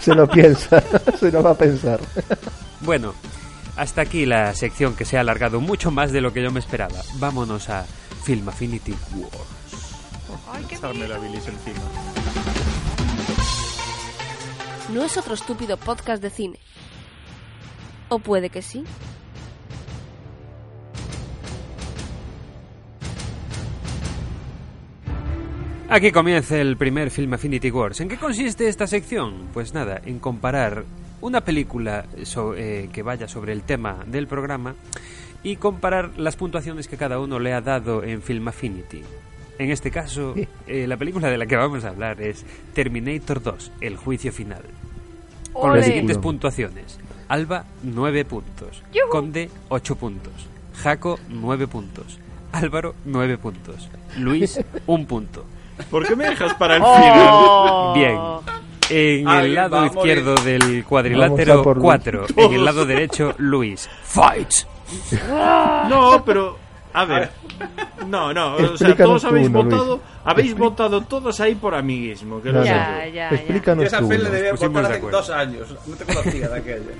Se 0.00 0.14
lo 0.14 0.26
piensa, 0.26 0.82
se 1.20 1.30
lo 1.30 1.42
va 1.42 1.50
a 1.50 1.54
pensar. 1.58 2.00
Bueno, 2.80 3.12
hasta 3.76 4.00
aquí 4.00 4.24
la 4.24 4.54
sección 4.54 4.96
que 4.96 5.04
se 5.04 5.18
ha 5.18 5.20
alargado 5.20 5.60
mucho 5.60 5.90
más 5.90 6.10
de 6.10 6.22
lo 6.22 6.32
que 6.32 6.42
yo 6.42 6.50
me 6.50 6.58
esperaba. 6.58 7.02
Vámonos 7.16 7.68
a 7.68 7.84
Film 8.24 8.48
Affinity 8.48 8.94
Wars. 9.14 10.98
La 11.08 11.18
bilis 11.18 11.46
encima. 11.46 11.80
No 14.94 15.04
es 15.04 15.18
otro 15.18 15.34
estúpido 15.34 15.76
podcast 15.76 16.22
de 16.22 16.30
cine 16.30 16.58
o 18.10 18.18
puede 18.18 18.50
que 18.50 18.60
sí. 18.60 18.84
Aquí 25.88 26.12
comienza 26.12 26.56
el 26.60 26.76
primer 26.76 27.10
film 27.10 27.34
Affinity 27.34 27.70
Wars. 27.70 28.00
¿En 28.00 28.08
qué 28.08 28.16
consiste 28.16 28.68
esta 28.68 28.86
sección? 28.86 29.48
Pues 29.52 29.74
nada, 29.74 30.00
en 30.04 30.20
comparar 30.20 30.84
una 31.20 31.40
película 31.40 32.06
eh, 32.56 32.88
que 32.92 33.02
vaya 33.02 33.26
sobre 33.26 33.52
el 33.52 33.62
tema 33.62 34.04
del 34.06 34.28
programa 34.28 34.76
y 35.42 35.56
comparar 35.56 36.12
las 36.16 36.36
puntuaciones 36.36 36.86
que 36.86 36.96
cada 36.96 37.18
uno 37.18 37.40
le 37.40 37.52
ha 37.54 37.60
dado 37.60 38.04
en 38.04 38.22
Film 38.22 38.46
Affinity. 38.46 39.02
En 39.58 39.70
este 39.72 39.90
caso, 39.90 40.34
eh, 40.68 40.86
la 40.86 40.96
película 40.96 41.28
de 41.28 41.36
la 41.36 41.46
que 41.46 41.56
vamos 41.56 41.84
a 41.84 41.88
hablar 41.88 42.22
es 42.22 42.46
Terminator 42.72 43.42
2, 43.42 43.72
El 43.80 43.96
Juicio 43.96 44.32
Final. 44.32 44.62
Con 45.52 45.74
las 45.74 45.86
siguientes 45.86 46.18
puntuaciones. 46.18 47.00
Alba, 47.30 47.64
9 47.84 48.24
puntos. 48.24 48.82
Yujú. 48.92 49.08
Conde, 49.08 49.48
8 49.68 49.94
puntos. 49.96 50.32
Jaco, 50.82 51.18
9 51.28 51.66
puntos. 51.68 52.18
Álvaro, 52.52 52.94
9 53.04 53.38
puntos. 53.38 53.88
Luis, 54.18 54.60
1 54.86 55.06
punto. 55.06 55.44
¿Por 55.90 56.06
qué 56.06 56.14
me 56.16 56.28
dejas 56.28 56.52
para 56.54 56.76
el 56.76 56.82
Oh. 56.84 57.92
Bien. 57.94 58.18
En 58.90 59.28
Alguien 59.28 59.46
el 59.50 59.54
lado 59.54 59.86
izquierdo 59.86 60.34
del 60.34 60.84
cuadrilátero, 60.84 61.62
por 61.62 61.76
Luis. 61.76 61.84
4. 61.84 62.26
En 62.36 62.52
el 62.52 62.64
lado 62.64 62.84
derecho, 62.84 63.34
Luis. 63.38 63.88
Fight. 64.02 64.50
No, 65.88 66.22
pero. 66.24 66.58
A 66.92 67.04
ver. 67.04 67.30
No, 68.08 68.32
no. 68.34 68.56
O 68.56 68.76
sea, 68.76 68.96
todos 68.96 69.24
habéis 69.24 69.48
uno, 69.48 69.62
Luis. 69.62 69.74
habéis 69.74 70.00
Habéis 70.24 70.54
votado 70.58 71.02
todos 71.02 71.38
ahí 71.40 71.54
por 71.54 71.74
amiguismo. 71.76 72.42
Que 72.42 72.50
No, 72.52 72.58
no. 72.58 72.64
sé 72.64 72.70
Ya, 72.70 73.06
ya, 73.06 73.08
ya. 73.08 73.28
Explícanos 73.30 73.82
Yo 73.84 73.86
esa 73.86 74.00
tú. 74.00 74.08
peli 74.08 74.22
uno. 74.22 74.30
debía 74.30 74.52
votar 74.54 74.72
de 74.88 74.88
hace 74.96 75.10
dos 75.10 75.30
años. 75.30 75.68
No 75.86 75.94
te 75.94 76.04
conocía 76.04 76.48
de 76.48 76.58
aquella. 76.58 76.90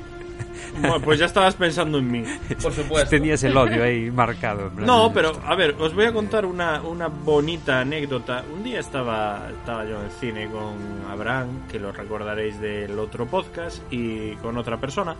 Bueno, 0.78 1.00
pues 1.00 1.18
ya 1.18 1.26
estabas 1.26 1.54
pensando 1.54 1.98
en 1.98 2.10
mí. 2.10 2.24
Por 2.62 2.72
supuesto. 2.72 3.10
Tenías 3.10 3.42
el 3.44 3.56
odio 3.56 3.82
ahí 3.84 4.10
marcado. 4.10 4.66
en 4.68 4.70
plan, 4.70 4.86
No, 4.86 5.12
pero 5.12 5.32
a 5.46 5.54
ver, 5.54 5.74
os 5.78 5.94
voy 5.94 6.04
a 6.04 6.12
contar 6.12 6.46
una, 6.46 6.80
una 6.82 7.08
bonita 7.08 7.80
anécdota. 7.80 8.44
Un 8.52 8.62
día 8.62 8.80
estaba, 8.80 9.48
estaba 9.50 9.84
yo 9.84 9.98
en 9.98 10.04
el 10.06 10.10
cine 10.12 10.48
con 10.48 10.76
Abraham, 11.10 11.66
que 11.70 11.78
lo 11.78 11.92
recordaréis 11.92 12.60
del 12.60 12.98
otro 12.98 13.26
podcast, 13.26 13.82
y 13.90 14.32
con 14.36 14.56
otra 14.56 14.78
persona. 14.78 15.14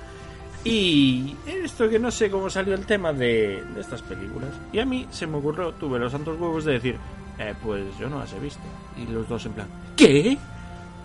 Y 0.63 1.35
esto 1.47 1.89
que 1.89 1.99
no 1.99 2.11
sé 2.11 2.31
cómo 2.31 2.51
salió 2.51 2.75
el 2.75 2.85
tema 2.85 3.13
de, 3.13 3.65
de 3.75 3.81
estas 3.81 4.03
películas. 4.03 4.51
Y 4.73 4.79
a 4.79 4.85
mí 4.85 5.07
se 5.11 5.27
me 5.27 5.39
ocurrió, 5.39 5.73
tuve 5.73 5.99
los 5.99 6.13
santos 6.13 6.39
huevos 6.39 6.65
de 6.65 6.75
decir, 6.75 6.97
eh, 7.39 7.55
pues 7.63 7.83
yo 7.99 8.11
no 8.11 8.19
las 8.19 8.33
he 8.35 8.39
visto. 8.39 8.61
Y 8.99 9.11
los 9.11 9.27
dos 9.29 9.47
en 9.47 9.53
plan, 9.53 9.69
¿qué? 9.97 10.37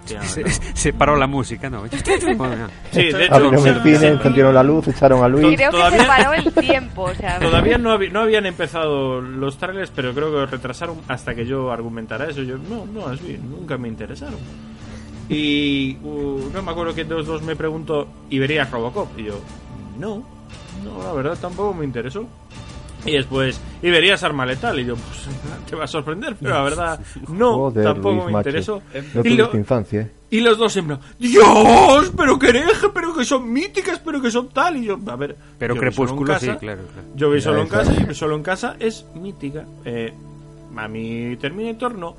Se, 0.06 0.43
no. 0.43 0.49
se 0.74 0.93
paró 0.93 1.16
la 1.16 1.28
música, 1.28 1.70
¿no? 1.70 1.84
Sí, 1.89 1.97
de 3.12 3.26
hecho, 3.26 3.34
Abrieron 3.36 3.62
sí, 3.64 3.70
el 3.70 3.82
cine, 3.84 3.99
sí. 3.99 4.06
encendieron 4.06 4.53
la 4.53 4.64
luz, 4.64 4.88
echaron 4.88 5.24
a 5.24 5.28
Luis. 5.28 5.56
Creo 5.56 5.72
que 5.72 5.78
Todavía- 5.78 6.01
se 6.01 6.08
paró 6.08 6.34
el 6.36 6.53
tiempo, 6.53 7.01
o 7.03 7.14
sea... 7.16 7.39
Todavía 7.39 7.78
no, 7.78 7.93
habi- 7.97 8.12
no 8.12 8.22
habían 8.22 8.45
empezado 8.45 9.22
los 9.22 9.58
trailers, 9.58 9.91
pero 9.95 10.14
creo 10.14 10.32
que 10.32 10.45
retrasaron 10.45 10.97
hasta 11.08 11.34
que 11.36 11.45
yo 11.45 11.72
argumentara 11.72 12.30
eso. 12.30 12.41
Yo, 12.43 12.58
no, 12.58 12.86
no, 12.86 13.12
es 13.12 13.22
bien, 13.26 13.49
nunca 13.49 13.78
me 13.78 13.88
interesaron. 13.88 14.38
Y 15.28 15.97
uh, 16.03 16.49
no 16.53 16.62
me 16.62 16.72
acuerdo 16.72 16.93
que 16.93 17.03
de 17.03 17.16
los 17.16 17.26
dos 17.26 17.41
me 17.41 17.56
preguntó, 17.56 18.08
¿y 18.30 18.38
verías 18.39 18.70
Robocop? 18.70 19.18
Y 19.20 19.24
yo, 19.26 19.39
no, 19.97 20.24
no, 20.84 21.03
la 21.03 21.14
verdad 21.14 21.38
tampoco 21.39 21.74
me 21.74 21.84
interesó. 21.86 22.28
Y 23.06 23.12
después, 23.12 23.60
¿y 23.84 23.89
verías 23.91 24.24
Arma 24.24 24.45
Letal? 24.45 24.80
Y 24.80 24.86
yo, 24.86 24.95
pues 24.95 25.28
te 25.70 25.76
va 25.76 25.84
a 25.84 25.88
sorprender, 25.88 26.36
pero 26.41 26.56
la 26.56 26.64
verdad, 26.64 26.99
no, 27.30 27.53
Joder, 27.56 27.84
tampoco 27.86 28.14
Luis, 28.16 28.26
me 28.26 28.32
macho. 28.32 28.49
interesó. 28.49 28.82
No 29.14 29.22
Y, 29.24 29.30
lo- 29.36 29.56
infancia, 29.56 30.01
¿eh? 30.01 30.12
y 30.32 30.39
los 30.41 30.58
dos 30.58 30.74
plan, 30.74 30.99
¡Dios! 31.20 32.12
¡Pero 32.18 32.38
que 32.39 32.49
hereje! 32.49 32.89
¡Pero 32.93 33.16
que 33.16 33.24
son 33.24 33.51
míticas! 33.53 33.99
¡Pero 34.03 34.22
que 34.22 34.32
son 34.32 34.49
tal! 34.49 34.78
Y 34.78 34.86
yo, 34.86 34.99
a 35.08 35.16
ver. 35.16 35.36
Pero 35.60 35.76
Crepúsculo 35.76 36.38
sí, 36.39 36.47
claro, 36.47 36.60
claro. 36.60 37.08
Yo 37.16 37.30
vi 37.30 37.39
solo 37.41 37.62
en 37.62 37.68
casa 37.68 37.93
y 38.10 38.14
solo 38.16 38.36
en 38.36 38.43
casa 38.43 38.76
es 38.80 39.06
mítica. 39.14 39.66
Eh, 39.86 40.12
a 40.76 40.88
mi 40.88 41.38
Terminator 41.38 41.95
no. 41.95 42.16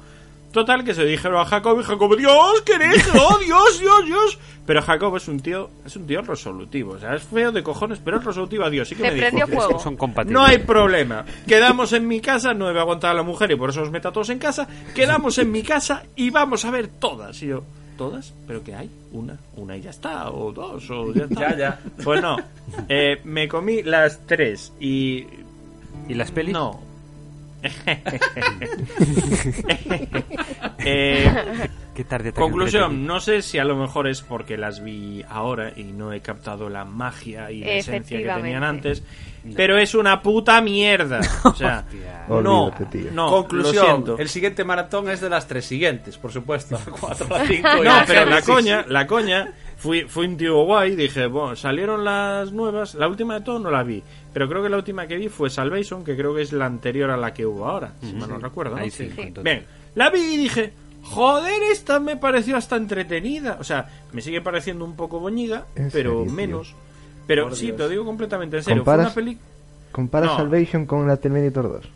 Total, 0.56 0.84
que 0.84 0.94
se 0.94 1.04
dijeron 1.04 1.38
a 1.38 1.44
Jacob 1.44 1.78
y 1.78 1.82
Jacob, 1.84 2.16
¡Dios! 2.16 2.62
¡Que 2.64 2.76
hereje! 2.76 3.10
¡Oh, 3.18 3.36
Dios, 3.44 3.78
Dios, 3.78 4.06
Dios! 4.06 4.38
Pero 4.64 4.80
Jacob 4.80 5.14
es 5.14 5.28
un 5.28 5.38
tío, 5.40 5.68
es 5.84 5.94
un 5.96 6.06
tío 6.06 6.22
resolutivo. 6.22 6.92
O 6.92 6.98
sea, 6.98 7.14
es 7.14 7.24
feo 7.24 7.52
de 7.52 7.62
cojones, 7.62 8.00
pero 8.02 8.16
es 8.16 8.24
resolutivo 8.24 8.64
a 8.64 8.70
Dios. 8.70 8.88
Sí 8.88 8.94
que 8.94 9.02
Se 9.02 9.08
me 9.08 9.14
dijo, 9.16 9.26
prendió 9.26 9.46
fuego. 9.48 9.78
Son 9.78 9.98
compatibles. 9.98 10.32
no 10.32 10.46
hay 10.46 10.56
problema. 10.56 11.26
Quedamos 11.46 11.92
en 11.92 12.08
mi 12.08 12.22
casa, 12.22 12.54
no 12.54 12.68
a 12.68 12.70
aguantar 12.70 13.10
a 13.10 13.14
la 13.14 13.22
mujer 13.22 13.50
y 13.50 13.56
por 13.56 13.68
eso 13.68 13.82
os 13.82 13.90
meto 13.90 14.08
a 14.08 14.12
todos 14.12 14.30
en 14.30 14.38
casa. 14.38 14.66
Quedamos 14.94 15.36
en 15.36 15.52
mi 15.52 15.62
casa 15.62 16.04
y 16.16 16.30
vamos 16.30 16.64
a 16.64 16.70
ver 16.70 16.88
todas. 16.88 17.42
Y 17.42 17.48
yo, 17.48 17.62
¿todas? 17.98 18.32
¿Pero 18.46 18.64
qué 18.64 18.76
hay? 18.76 18.90
Una, 19.12 19.36
una 19.56 19.76
y 19.76 19.82
ya 19.82 19.90
está, 19.90 20.30
o 20.30 20.52
dos, 20.52 20.88
o 20.88 21.12
ya 21.12 21.24
está. 21.24 21.50
Ya, 21.50 21.56
ya. 21.58 21.80
Pues 22.02 22.22
no, 22.22 22.38
eh, 22.88 23.20
me 23.24 23.46
comí 23.46 23.82
las 23.82 24.26
tres 24.26 24.72
y... 24.80 25.26
¿Y 26.08 26.14
las 26.14 26.30
pelis? 26.30 26.54
No. 26.54 26.85
eh, 30.78 31.68
Qué 31.96 32.04
tarde 32.04 32.32
conclusión, 32.32 33.06
no 33.06 33.20
sé 33.20 33.40
si 33.40 33.58
a 33.58 33.64
lo 33.64 33.74
mejor 33.74 34.06
es 34.06 34.20
porque 34.20 34.58
las 34.58 34.84
vi 34.84 35.24
ahora 35.30 35.72
y 35.74 35.84
no 35.84 36.12
he 36.12 36.20
captado 36.20 36.68
la 36.68 36.84
magia 36.84 37.50
y 37.50 37.60
la 37.60 37.72
esencia 37.72 38.18
que 38.18 38.28
tenían 38.28 38.64
antes, 38.64 39.02
pero 39.54 39.78
es 39.78 39.94
una 39.94 40.20
puta 40.20 40.60
mierda. 40.60 41.20
O 41.44 41.54
sea, 41.54 41.86
no, 42.28 42.42
no, 42.42 43.30
Conclusión, 43.30 44.04
el 44.18 44.28
siguiente 44.28 44.62
maratón 44.62 45.08
es 45.08 45.22
de 45.22 45.30
las 45.30 45.48
tres 45.48 45.64
siguientes, 45.64 46.18
por 46.18 46.32
supuesto. 46.32 46.78
La 46.78 46.92
cuatro, 47.00 47.28
la 47.30 47.46
cinco 47.46 47.82
No, 47.82 48.02
pero 48.06 48.26
la 48.26 48.42
coña, 48.42 48.84
la 48.86 49.06
coña, 49.06 49.54
fui, 49.76 50.02
fui 50.04 50.26
un 50.26 50.36
tío 50.36 50.64
guay, 50.64 50.96
dije, 50.96 51.26
bueno, 51.26 51.54
salieron 51.56 52.04
las 52.04 52.52
nuevas, 52.52 52.94
la 52.94 53.08
última 53.08 53.34
de 53.34 53.40
todo 53.42 53.58
no 53.58 53.70
la 53.70 53.82
vi, 53.82 54.02
pero 54.32 54.48
creo 54.48 54.62
que 54.62 54.68
la 54.68 54.76
última 54.78 55.06
que 55.06 55.16
vi 55.16 55.28
fue 55.28 55.50
Salvation, 55.50 56.04
que 56.04 56.16
creo 56.16 56.34
que 56.34 56.42
es 56.42 56.52
la 56.52 56.66
anterior 56.66 57.10
a 57.10 57.16
la 57.16 57.32
que 57.34 57.44
hubo 57.46 57.66
ahora, 57.66 57.92
si 58.00 58.12
mal 58.14 58.28
no 58.28 58.38
recuerdo. 58.38 58.76
¿no? 58.76 58.82
Ahí 58.82 58.90
sí, 58.90 59.10
Sí. 59.14 59.32
Bien, 59.42 59.64
la 59.94 60.10
vi 60.10 60.20
y 60.20 60.36
dije, 60.36 60.72
joder, 61.02 61.62
esta 61.72 62.00
me 62.00 62.16
pareció 62.16 62.56
hasta 62.56 62.76
entretenida. 62.76 63.56
O 63.60 63.64
sea, 63.64 63.88
me 64.12 64.20
sigue 64.22 64.40
pareciendo 64.40 64.84
un 64.84 64.96
poco 64.96 65.20
boñiga, 65.20 65.66
¿En 65.76 65.90
pero 65.90 66.10
serio, 66.10 66.22
tío? 66.24 66.32
menos. 66.32 66.74
Pero 67.26 67.44
Por 67.44 67.56
sí, 67.56 67.66
Dios. 67.66 67.76
te 67.76 67.82
lo 67.84 67.88
digo 67.88 68.04
completamente 68.04 68.56
en 68.58 68.62
serio. 68.62 68.84
Fue 68.84 68.92
¿Comparas? 68.92 69.06
una 69.06 69.14
peli... 69.14 69.38
Compara 69.92 70.26
No. 70.26 70.36
Salvation 70.36 70.84
con 70.86 71.06
la 71.08 71.16
Terminator 71.16 71.64
2. 71.82 71.88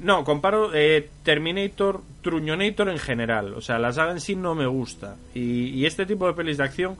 No, 0.00 0.24
comparo 0.24 0.70
eh, 0.74 1.08
Terminator, 1.22 2.00
Truñonator 2.22 2.88
en 2.88 2.98
general. 2.98 3.54
O 3.54 3.60
sea, 3.60 3.78
la 3.78 3.92
saga 3.92 4.12
en 4.12 4.20
sí 4.20 4.34
no 4.34 4.54
me 4.54 4.66
gusta. 4.66 5.16
Y, 5.34 5.68
y 5.68 5.86
este 5.86 6.06
tipo 6.06 6.26
de 6.26 6.32
pelis 6.32 6.56
de 6.56 6.64
acción, 6.64 6.96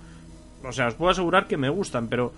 o 0.63 0.73
sea, 0.73 0.89
os 0.89 0.95
puedo 0.95 1.11
asegurar 1.11 1.47
que 1.47 1.57
me 1.57 1.69
gustan, 1.71 2.09
pero 2.09 2.33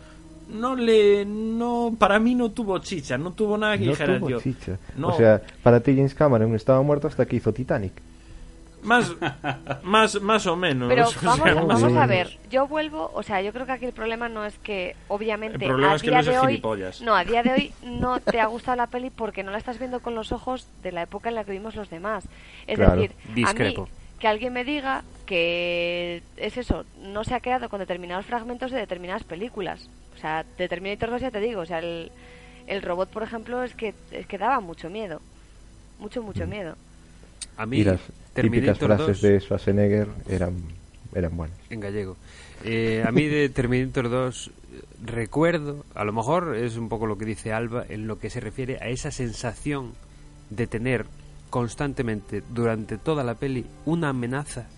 no 0.48 0.76
le. 0.76 1.24
no 1.24 1.94
Para 1.98 2.18
mí 2.18 2.34
no 2.34 2.50
tuvo 2.50 2.78
chicha, 2.78 3.18
no 3.18 3.32
tuvo 3.32 3.58
nada 3.58 3.76
que 3.76 3.84
No 3.86 3.90
dijera 3.90 4.18
tuvo 4.18 4.30
yo. 4.30 4.40
chicha. 4.40 4.78
No. 4.96 5.08
O 5.08 5.16
sea, 5.16 5.42
para 5.62 5.80
ti 5.80 5.94
James 5.96 6.14
Cameron 6.14 6.54
estaba 6.54 6.80
muerto 6.82 7.08
hasta 7.08 7.26
que 7.26 7.36
hizo 7.36 7.52
Titanic. 7.52 7.92
Más, 8.82 9.12
más, 9.82 10.20
más 10.20 10.46
o 10.46 10.56
menos. 10.56 10.88
Pero 10.88 11.04
o 11.08 11.10
sea, 11.10 11.36
vamos, 11.36 11.66
vamos 11.82 11.92
a 11.96 12.06
ver, 12.06 12.38
yo 12.50 12.66
vuelvo, 12.66 13.10
o 13.14 13.22
sea, 13.22 13.40
yo 13.40 13.52
creo 13.52 13.64
que 13.66 13.72
aquí 13.72 13.84
el 13.86 13.92
problema 13.92 14.28
no 14.28 14.44
es 14.44 14.58
que, 14.58 14.96
obviamente, 15.08 15.66
El 15.66 15.84
a 15.84 15.94
es 15.94 16.02
que 16.02 16.10
día 16.10 16.22
Luis 16.22 16.30
de 16.32 16.38
hoy, 16.38 16.62
no, 17.02 17.14
a 17.14 17.24
día 17.24 17.42
de 17.42 17.52
hoy 17.52 17.72
no 17.84 18.20
te 18.20 18.40
ha 18.40 18.46
gustado 18.46 18.76
la 18.76 18.88
peli 18.88 19.10
porque 19.10 19.42
no 19.42 19.52
la 19.52 19.58
estás 19.58 19.78
viendo 19.78 20.00
con 20.00 20.14
los 20.14 20.32
ojos 20.32 20.66
de 20.82 20.92
la 20.92 21.02
época 21.02 21.28
en 21.28 21.36
la 21.36 21.44
que 21.44 21.52
vimos 21.52 21.76
los 21.76 21.90
demás. 21.90 22.24
Es 22.66 22.76
Claro. 22.76 22.96
decir, 23.00 23.12
Discrepo. 23.34 23.82
a 23.82 23.84
mí 23.84 23.90
que 24.18 24.28
alguien 24.28 24.52
me 24.52 24.64
diga 24.64 25.02
que 25.26 26.22
es 26.36 26.56
eso, 26.56 26.84
no 27.00 27.24
se 27.24 27.34
ha 27.34 27.40
quedado 27.40 27.68
con 27.68 27.80
determinados 27.80 28.24
fragmentos 28.26 28.70
de 28.70 28.78
determinadas 28.78 29.24
películas. 29.24 29.88
O 30.14 30.18
sea, 30.20 30.44
de 30.58 30.68
Terminator 30.68 31.10
2 31.10 31.20
ya 31.22 31.30
te 31.32 31.40
digo, 31.40 31.62
o 31.62 31.66
sea, 31.66 31.80
el, 31.80 32.12
el 32.68 32.82
robot, 32.82 33.08
por 33.10 33.24
ejemplo, 33.24 33.62
es 33.64 33.74
que, 33.74 33.94
es 34.12 34.26
que 34.28 34.38
daba 34.38 34.60
mucho 34.60 34.88
miedo. 34.90 35.20
Mucho, 35.98 36.22
Mm. 36.22 36.24
mucho 36.26 36.46
miedo. 36.46 36.76
A 37.56 37.66
mí, 37.66 37.78
Y 37.78 37.84
las 37.84 38.00
típicas 38.34 38.78
frases 38.78 39.20
2, 39.20 39.22
de 39.22 39.40
Schwarzenegger 39.40 40.08
eran, 40.28 40.54
eran 41.14 41.36
buenas. 41.36 41.56
en 41.70 41.80
gallego. 41.80 42.16
Eh, 42.64 43.02
a 43.06 43.10
mí 43.10 43.26
de 43.26 43.48
Terminator 43.48 44.08
2 44.08 44.46
eh, 44.48 44.82
recuerdo, 45.04 45.84
a 45.94 46.04
lo 46.04 46.12
mejor 46.12 46.56
es 46.56 46.76
un 46.76 46.88
poco 46.88 47.06
lo 47.06 47.18
que 47.18 47.24
dice 47.24 47.52
Alba, 47.52 47.84
en 47.88 48.06
lo 48.06 48.18
que 48.18 48.30
se 48.30 48.40
refiere 48.40 48.78
a 48.80 48.88
esa 48.88 49.10
sensación 49.10 49.92
de 50.50 50.66
tener 50.66 51.06
constantemente 51.50 52.42
durante 52.52 52.98
toda 52.98 53.24
la 53.24 53.34
peli 53.34 53.66
una 53.84 54.10
amenaza 54.10 54.68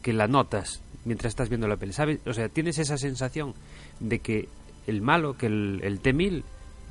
que 0.00 0.12
la 0.12 0.26
notas 0.26 0.80
mientras 1.04 1.32
estás 1.32 1.48
viendo 1.48 1.68
la 1.68 1.76
peli, 1.76 1.92
¿sabes? 1.92 2.20
O 2.26 2.32
sea, 2.32 2.48
tienes 2.48 2.78
esa 2.78 2.96
sensación 2.96 3.54
de 4.00 4.20
que 4.20 4.48
el 4.86 5.02
malo, 5.02 5.36
que 5.36 5.46
el, 5.46 5.80
el 5.82 6.00
T-1000 6.00 6.42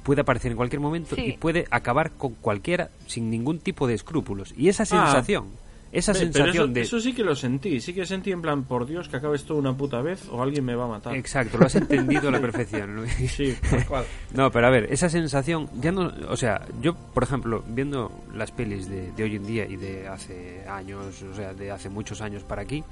puede 0.04 0.22
aparecer 0.22 0.52
en 0.52 0.58
cualquier 0.58 0.80
momento 0.80 1.16
Sí. 1.16 1.22
y 1.26 1.32
puede 1.34 1.66
acabar 1.72 2.12
con 2.12 2.34
cualquiera 2.36 2.89
sin 3.08 3.30
ningún 3.30 3.60
tipo 3.60 3.88
de 3.88 3.93
escrúpulos. 3.93 4.54
Y 4.58 4.70
esa 4.70 4.86
sensación, 4.86 5.45
esa 5.91 6.14
pero 6.14 6.26
sensación 6.26 6.56
eso, 6.56 6.68
de... 6.68 6.82
eso 6.82 6.99
sí 7.02 7.14
que 7.14 7.24
lo 7.24 7.36
sentí, 7.36 7.82
sí 7.82 7.93
que 7.93 8.06
sentí 8.06 8.32
en 8.32 8.41
plan, 8.41 8.64
por 8.64 8.88
Dios, 8.88 9.10
que 9.10 9.18
acabe 9.18 9.36
esto 9.36 9.56
una 9.56 9.74
puta 9.76 10.02
vez 10.02 10.28
o 10.32 10.41
alguien 10.41 10.64
me 10.66 10.74
va 10.74 10.86
a 10.86 10.88
matar. 10.88 11.16
Exacto, 11.16 11.58
lo 11.58 11.66
has 11.66 11.76
entendido 11.76 12.30
a 12.30 12.32
la 12.32 12.39
perfección. 12.39 13.06
Sí, 13.28 13.56
Tal 13.70 13.86
cual. 13.86 14.06
No, 14.34 14.49
pero 14.52 14.68
a 14.68 14.70
ver, 14.70 14.88
esa 14.91 15.10
sensación, 15.10 15.70
ya 15.82 15.91
no, 15.91 16.12
o 16.30 16.38
sea, 16.38 16.66
yo, 16.82 16.95
por 16.95 17.24
ejemplo, 17.24 17.64
viendo 17.68 18.12
las 18.34 18.52
pelis 18.52 18.88
de, 18.88 19.12
de 19.12 19.24
hoy 19.24 19.36
en 19.36 19.45
día 19.45 19.66
y 19.66 19.76
de 19.76 20.08
hace 20.08 20.64
años, 20.68 21.22
o 21.24 21.36
sea, 21.36 21.54
de 21.54 21.70
hace 21.72 21.89
muchos 21.89 22.22
años 22.22 22.43
para 22.43 22.62
aquí, 22.62 22.84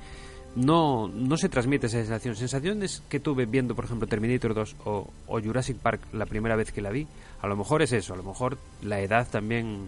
no, 0.55 1.07
no 1.07 1.37
se 1.37 1.49
transmite 1.49 1.87
esa 1.87 1.97
sensación. 1.97 2.35
Sensaciones 2.35 3.03
que 3.09 3.19
tuve 3.19 3.45
viendo, 3.45 3.75
por 3.75 3.85
ejemplo, 3.85 4.07
Terminator 4.07 4.53
2 4.53 4.75
o, 4.85 5.07
o 5.27 5.41
Jurassic 5.41 5.77
Park 5.77 6.01
la 6.13 6.25
primera 6.25 6.55
vez 6.55 6.71
que 6.71 6.81
la 6.81 6.89
vi, 6.89 7.07
a 7.41 7.47
lo 7.47 7.55
mejor 7.55 7.81
es 7.81 7.91
eso, 7.93 8.13
a 8.13 8.17
lo 8.17 8.23
mejor 8.23 8.57
la 8.81 8.99
edad 8.99 9.27
también 9.29 9.87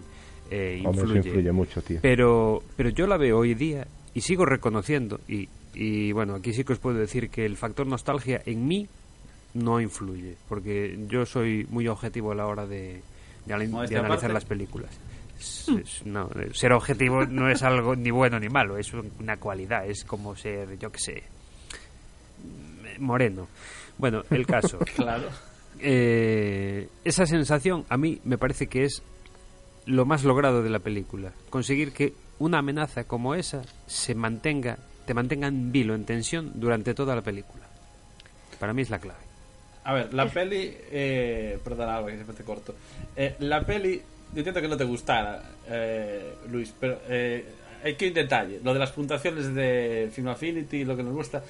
eh, 0.50 0.82
Hombre, 0.84 1.02
influye. 1.02 1.28
influye 1.28 1.52
mucho, 1.52 1.82
tío. 1.82 1.98
Pero, 2.02 2.62
pero 2.76 2.90
yo 2.90 3.06
la 3.06 3.16
veo 3.16 3.38
hoy 3.38 3.54
día 3.54 3.86
y 4.14 4.20
sigo 4.20 4.44
reconociendo, 4.44 5.20
y, 5.28 5.48
y 5.74 6.12
bueno, 6.12 6.34
aquí 6.34 6.52
sí 6.52 6.64
que 6.64 6.74
os 6.74 6.78
puedo 6.78 6.98
decir 6.98 7.30
que 7.30 7.46
el 7.46 7.56
factor 7.56 7.86
nostalgia 7.86 8.42
en 8.44 8.66
mí 8.66 8.88
no 9.54 9.80
influye, 9.80 10.36
porque 10.48 10.98
yo 11.08 11.26
soy 11.26 11.66
muy 11.70 11.88
objetivo 11.88 12.32
a 12.32 12.34
la 12.34 12.46
hora 12.46 12.66
de, 12.66 13.02
de, 13.46 13.54
analizar 13.54 14.32
las 14.32 14.44
películas. 14.44 14.90
Es- 15.68 16.04
no, 16.04 16.28
ser 16.54 16.72
objetivo 16.72 17.24
no 17.26 17.50
es 17.50 17.62
algo 17.62 17.94
ni 17.96 18.10
bueno 18.10 18.38
ni 18.40 18.48
malo, 18.48 18.76
es 18.78 18.92
una 18.92 19.36
cualidad, 19.38 19.86
es 19.86 20.04
como 20.04 20.36
ser, 20.36 20.78
yo 20.78 20.90
qué 20.92 20.98
sé, 20.98 21.22
moreno. 22.98 23.48
Bueno, 23.98 24.22
el 24.30 24.46
caso. 24.46 24.78
Claro. 24.96 25.28
Eh, 25.84 26.88
esa 27.04 27.26
sensación 27.26 27.84
a 27.88 27.96
mí 27.96 28.20
me 28.24 28.38
parece 28.38 28.66
que 28.68 28.84
es 28.84 29.02
lo 29.86 30.04
más 30.04 30.22
logrado 30.22 30.62
de 30.62 30.70
la 30.70 30.78
película. 30.78 31.32
Conseguir 31.50 31.92
que 31.92 32.12
una 32.38 32.58
amenaza 32.58 33.04
como 33.04 33.34
esa 33.34 33.62
se 33.86 34.14
mantenga, 34.14 34.78
te 35.06 35.14
mantenga 35.14 35.48
en 35.48 35.72
vilo, 35.72 35.94
en 35.94 36.04
tensión 36.04 36.52
durante 36.54 36.94
toda 36.94 37.16
la 37.16 37.22
película. 37.22 37.64
Para 38.60 38.72
mí 38.72 38.82
es 38.82 38.90
la 38.90 38.98
clave. 39.00 39.18
A 39.84 39.94
ver, 39.94 40.14
la 40.14 40.28
peli. 40.28 40.72
Eh, 40.92 41.58
perdona, 41.64 41.96
algo 41.96 42.06
que 42.08 42.14
siempre 42.14 42.36
te 42.36 42.44
corto. 42.44 42.74
Eh, 43.16 43.34
la 43.40 43.62
peli. 43.66 44.00
Yo 44.32 44.38
entiendo 44.38 44.60
que 44.62 44.68
no 44.68 44.76
te 44.76 44.84
gustara, 44.84 45.42
eh, 45.68 46.34
Luis, 46.50 46.74
pero 46.78 46.98
eh, 47.08 47.44
hay 47.84 47.94
que 47.94 48.08
un 48.08 48.14
detalle. 48.14 48.60
Lo 48.64 48.72
de 48.72 48.78
las 48.80 48.90
puntuaciones 48.92 49.54
de 49.54 50.10
Film 50.12 50.28
Affinity, 50.28 50.84
lo 50.84 50.96
que 50.96 51.02
nos 51.02 51.12
gusta. 51.12 51.42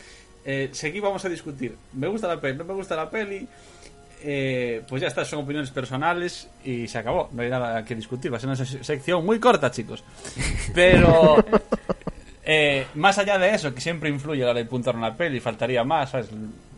Eh, 0.45 0.71
seguí 0.73 0.99
vamos 0.99 1.25
a 1.25 1.29
discutir. 1.29 1.77
¿Me 1.93 2.09
gusta 2.09 2.27
la 2.27 2.41
peli? 2.41 2.59
¿No 2.59 2.65
me 2.65 2.75
gusta 2.75 2.97
la 2.97 3.09
peli? 3.09 3.47
Eh, 4.25 4.83
pues 4.89 5.03
ya 5.03 5.09
está, 5.09 5.25
son 5.25 5.41
opiniones 5.45 5.71
personales 5.71 6.49
y 6.65 6.87
se 6.89 6.99
acabó. 6.99 7.29
No 7.33 7.43
hay 7.43 7.51
nada 7.51 7.85
que 7.85 7.95
discutir. 7.95 8.33
Va 8.33 8.37
a 8.37 8.41
ser 8.41 8.49
una 8.49 8.57
se- 8.57 8.83
sección 8.85 9.25
muy 9.25 9.39
corta, 9.39 9.71
chicos. 9.71 10.03
Pero. 10.75 11.37
Eh, 12.45 12.87
más 12.97 13.19
allá 13.19 13.39
de 13.39 13.55
eso, 13.55 13.73
que 13.73 13.81
siempre 13.81 14.11
influye 14.11 14.43
a 14.43 14.47
la 14.47 14.51
hora 14.51 14.59
de 14.59 14.67
puntuar 14.67 14.97
una 14.97 15.17
peli, 15.17 15.39
faltaría 15.39 15.85
más, 15.85 16.11
¿sabes? 16.11 16.27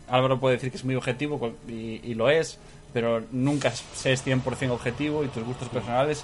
Álvaro 0.07 0.39
puede 0.39 0.57
decir 0.57 0.69
que 0.69 0.77
es 0.77 0.85
muy 0.85 0.93
objetivo 0.93 1.55
y 1.67 2.13
lo 2.13 2.29
es, 2.29 2.59
pero 2.95 3.21
nunca 3.33 3.71
se 3.71 4.13
es 4.13 4.25
100% 4.25 4.69
objetivo 4.71 5.25
y 5.25 5.27
tus 5.27 5.43
gustos 5.43 5.67
personales 5.67 6.23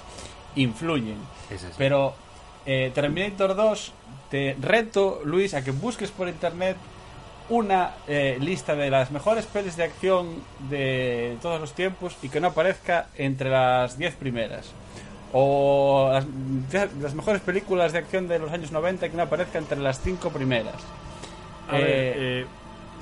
influyen. 0.56 1.18
Es 1.50 1.62
así. 1.64 1.74
Pero 1.76 2.14
eh, 2.64 2.90
Terminator 2.94 3.54
2, 3.54 3.92
te 4.30 4.56
reto, 4.58 5.20
Luis, 5.22 5.52
a 5.52 5.62
que 5.62 5.70
busques 5.70 6.10
por 6.10 6.28
internet 6.28 6.78
una 7.50 7.90
eh, 8.08 8.38
lista 8.40 8.74
de 8.74 8.88
las 8.88 9.10
mejores 9.10 9.44
pelis 9.44 9.76
de 9.76 9.84
acción 9.84 10.42
de 10.70 11.36
todos 11.42 11.60
los 11.60 11.74
tiempos 11.74 12.16
y 12.22 12.30
que 12.30 12.40
no 12.40 12.48
aparezca 12.48 13.08
entre 13.18 13.50
las 13.50 13.98
10 13.98 14.14
primeras. 14.14 14.70
O 15.34 16.08
las, 16.10 16.24
las 17.02 17.12
mejores 17.12 17.42
películas 17.42 17.92
de 17.92 17.98
acción 17.98 18.28
de 18.28 18.38
los 18.38 18.50
años 18.50 18.72
90 18.72 19.10
que 19.10 19.16
no 19.16 19.24
aparezca 19.24 19.58
entre 19.58 19.78
las 19.78 20.00
5 20.00 20.30
primeras. 20.30 20.76
A 21.68 21.72
ver, 21.72 21.82
Eh, 21.82 22.14
eh, 22.16 22.46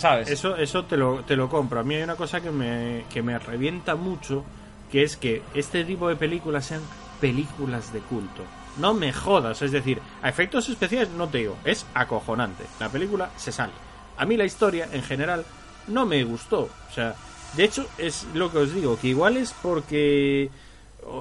¿Sabes? 0.00 0.30
Eso, 0.30 0.56
eso 0.56 0.86
te, 0.86 0.96
lo, 0.96 1.24
te 1.24 1.36
lo 1.36 1.50
compro. 1.50 1.80
A 1.80 1.82
mí 1.82 1.94
hay 1.94 2.02
una 2.02 2.16
cosa 2.16 2.40
que 2.40 2.50
me, 2.50 3.04
que 3.12 3.22
me 3.22 3.38
revienta 3.38 3.96
mucho, 3.96 4.44
que 4.90 5.02
es 5.02 5.18
que 5.18 5.42
este 5.52 5.84
tipo 5.84 6.08
de 6.08 6.16
películas 6.16 6.64
sean 6.64 6.80
películas 7.20 7.92
de 7.92 8.00
culto. 8.00 8.42
No 8.78 8.94
me 8.94 9.12
jodas, 9.12 9.60
es 9.60 9.72
decir, 9.72 10.00
a 10.22 10.30
efectos 10.30 10.70
especiales 10.70 11.10
no 11.10 11.28
te 11.28 11.38
digo, 11.38 11.58
es 11.66 11.84
acojonante. 11.92 12.64
La 12.78 12.88
película 12.88 13.28
se 13.36 13.52
sale. 13.52 13.74
A 14.16 14.24
mí 14.24 14.38
la 14.38 14.46
historia, 14.46 14.88
en 14.90 15.02
general, 15.02 15.44
no 15.86 16.06
me 16.06 16.24
gustó. 16.24 16.70
O 16.88 16.94
sea, 16.94 17.14
de 17.58 17.64
hecho, 17.64 17.86
es 17.98 18.26
lo 18.32 18.50
que 18.50 18.56
os 18.56 18.74
digo, 18.74 18.98
que 18.98 19.08
igual 19.08 19.36
es 19.36 19.52
porque 19.60 20.48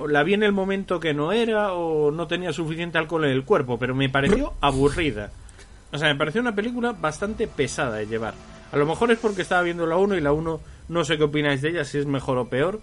la 0.07 0.23
vi 0.23 0.35
en 0.35 0.43
el 0.43 0.53
momento 0.53 1.01
que 1.01 1.13
no 1.13 1.33
era 1.33 1.73
o 1.73 2.11
no 2.11 2.27
tenía 2.27 2.53
suficiente 2.53 2.97
alcohol 2.97 3.25
en 3.25 3.31
el 3.31 3.43
cuerpo, 3.43 3.77
pero 3.77 3.93
me 3.93 4.07
pareció 4.07 4.53
aburrida. 4.61 5.31
O 5.91 5.97
sea, 5.97 6.07
me 6.07 6.15
pareció 6.15 6.39
una 6.39 6.55
película 6.55 6.93
bastante 6.93 7.45
pesada 7.45 7.97
de 7.97 8.07
llevar. 8.07 8.35
A 8.71 8.77
lo 8.77 8.85
mejor 8.85 9.11
es 9.11 9.19
porque 9.19 9.41
estaba 9.41 9.61
viendo 9.61 9.85
la 9.85 9.97
1 9.97 10.15
y 10.15 10.21
la 10.21 10.31
1 10.33 10.59
no 10.89 11.03
sé 11.05 11.17
qué 11.17 11.23
opináis 11.23 11.61
de 11.61 11.69
ella, 11.69 11.85
si 11.85 11.97
es 11.97 12.05
mejor 12.05 12.37
o 12.37 12.49
peor. 12.49 12.79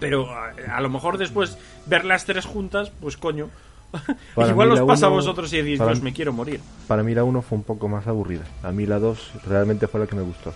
Pero 0.00 0.30
a, 0.30 0.52
a 0.76 0.80
lo 0.80 0.88
mejor 0.90 1.18
después 1.18 1.56
ver 1.86 2.04
las 2.04 2.24
tres 2.24 2.44
juntas, 2.46 2.90
pues 3.00 3.16
coño. 3.16 3.48
Para 4.34 4.48
Igual 4.48 4.72
os 4.72 4.80
pasa 4.82 5.06
a 5.06 5.08
vosotros 5.10 5.52
y 5.52 5.58
decís, 5.62 5.78
Dios, 5.78 5.98
mí- 5.98 6.04
me 6.04 6.12
quiero 6.12 6.32
morir. 6.32 6.60
Para 6.88 7.02
mí 7.02 7.14
la 7.14 7.22
1 7.24 7.42
fue 7.42 7.58
un 7.58 7.64
poco 7.64 7.88
más 7.88 8.06
aburrida. 8.06 8.42
A 8.62 8.72
mí 8.72 8.86
la 8.86 8.98
2 8.98 9.32
realmente 9.46 9.86
fue 9.86 10.00
la 10.00 10.06
que 10.06 10.16
me 10.16 10.22
gustó. 10.22 10.52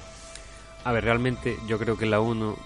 A 0.84 0.92
ver, 0.92 1.04
realmente 1.04 1.56
yo 1.68 1.78
creo 1.78 1.96
que 1.96 2.06
la 2.06 2.20
1 2.20 2.56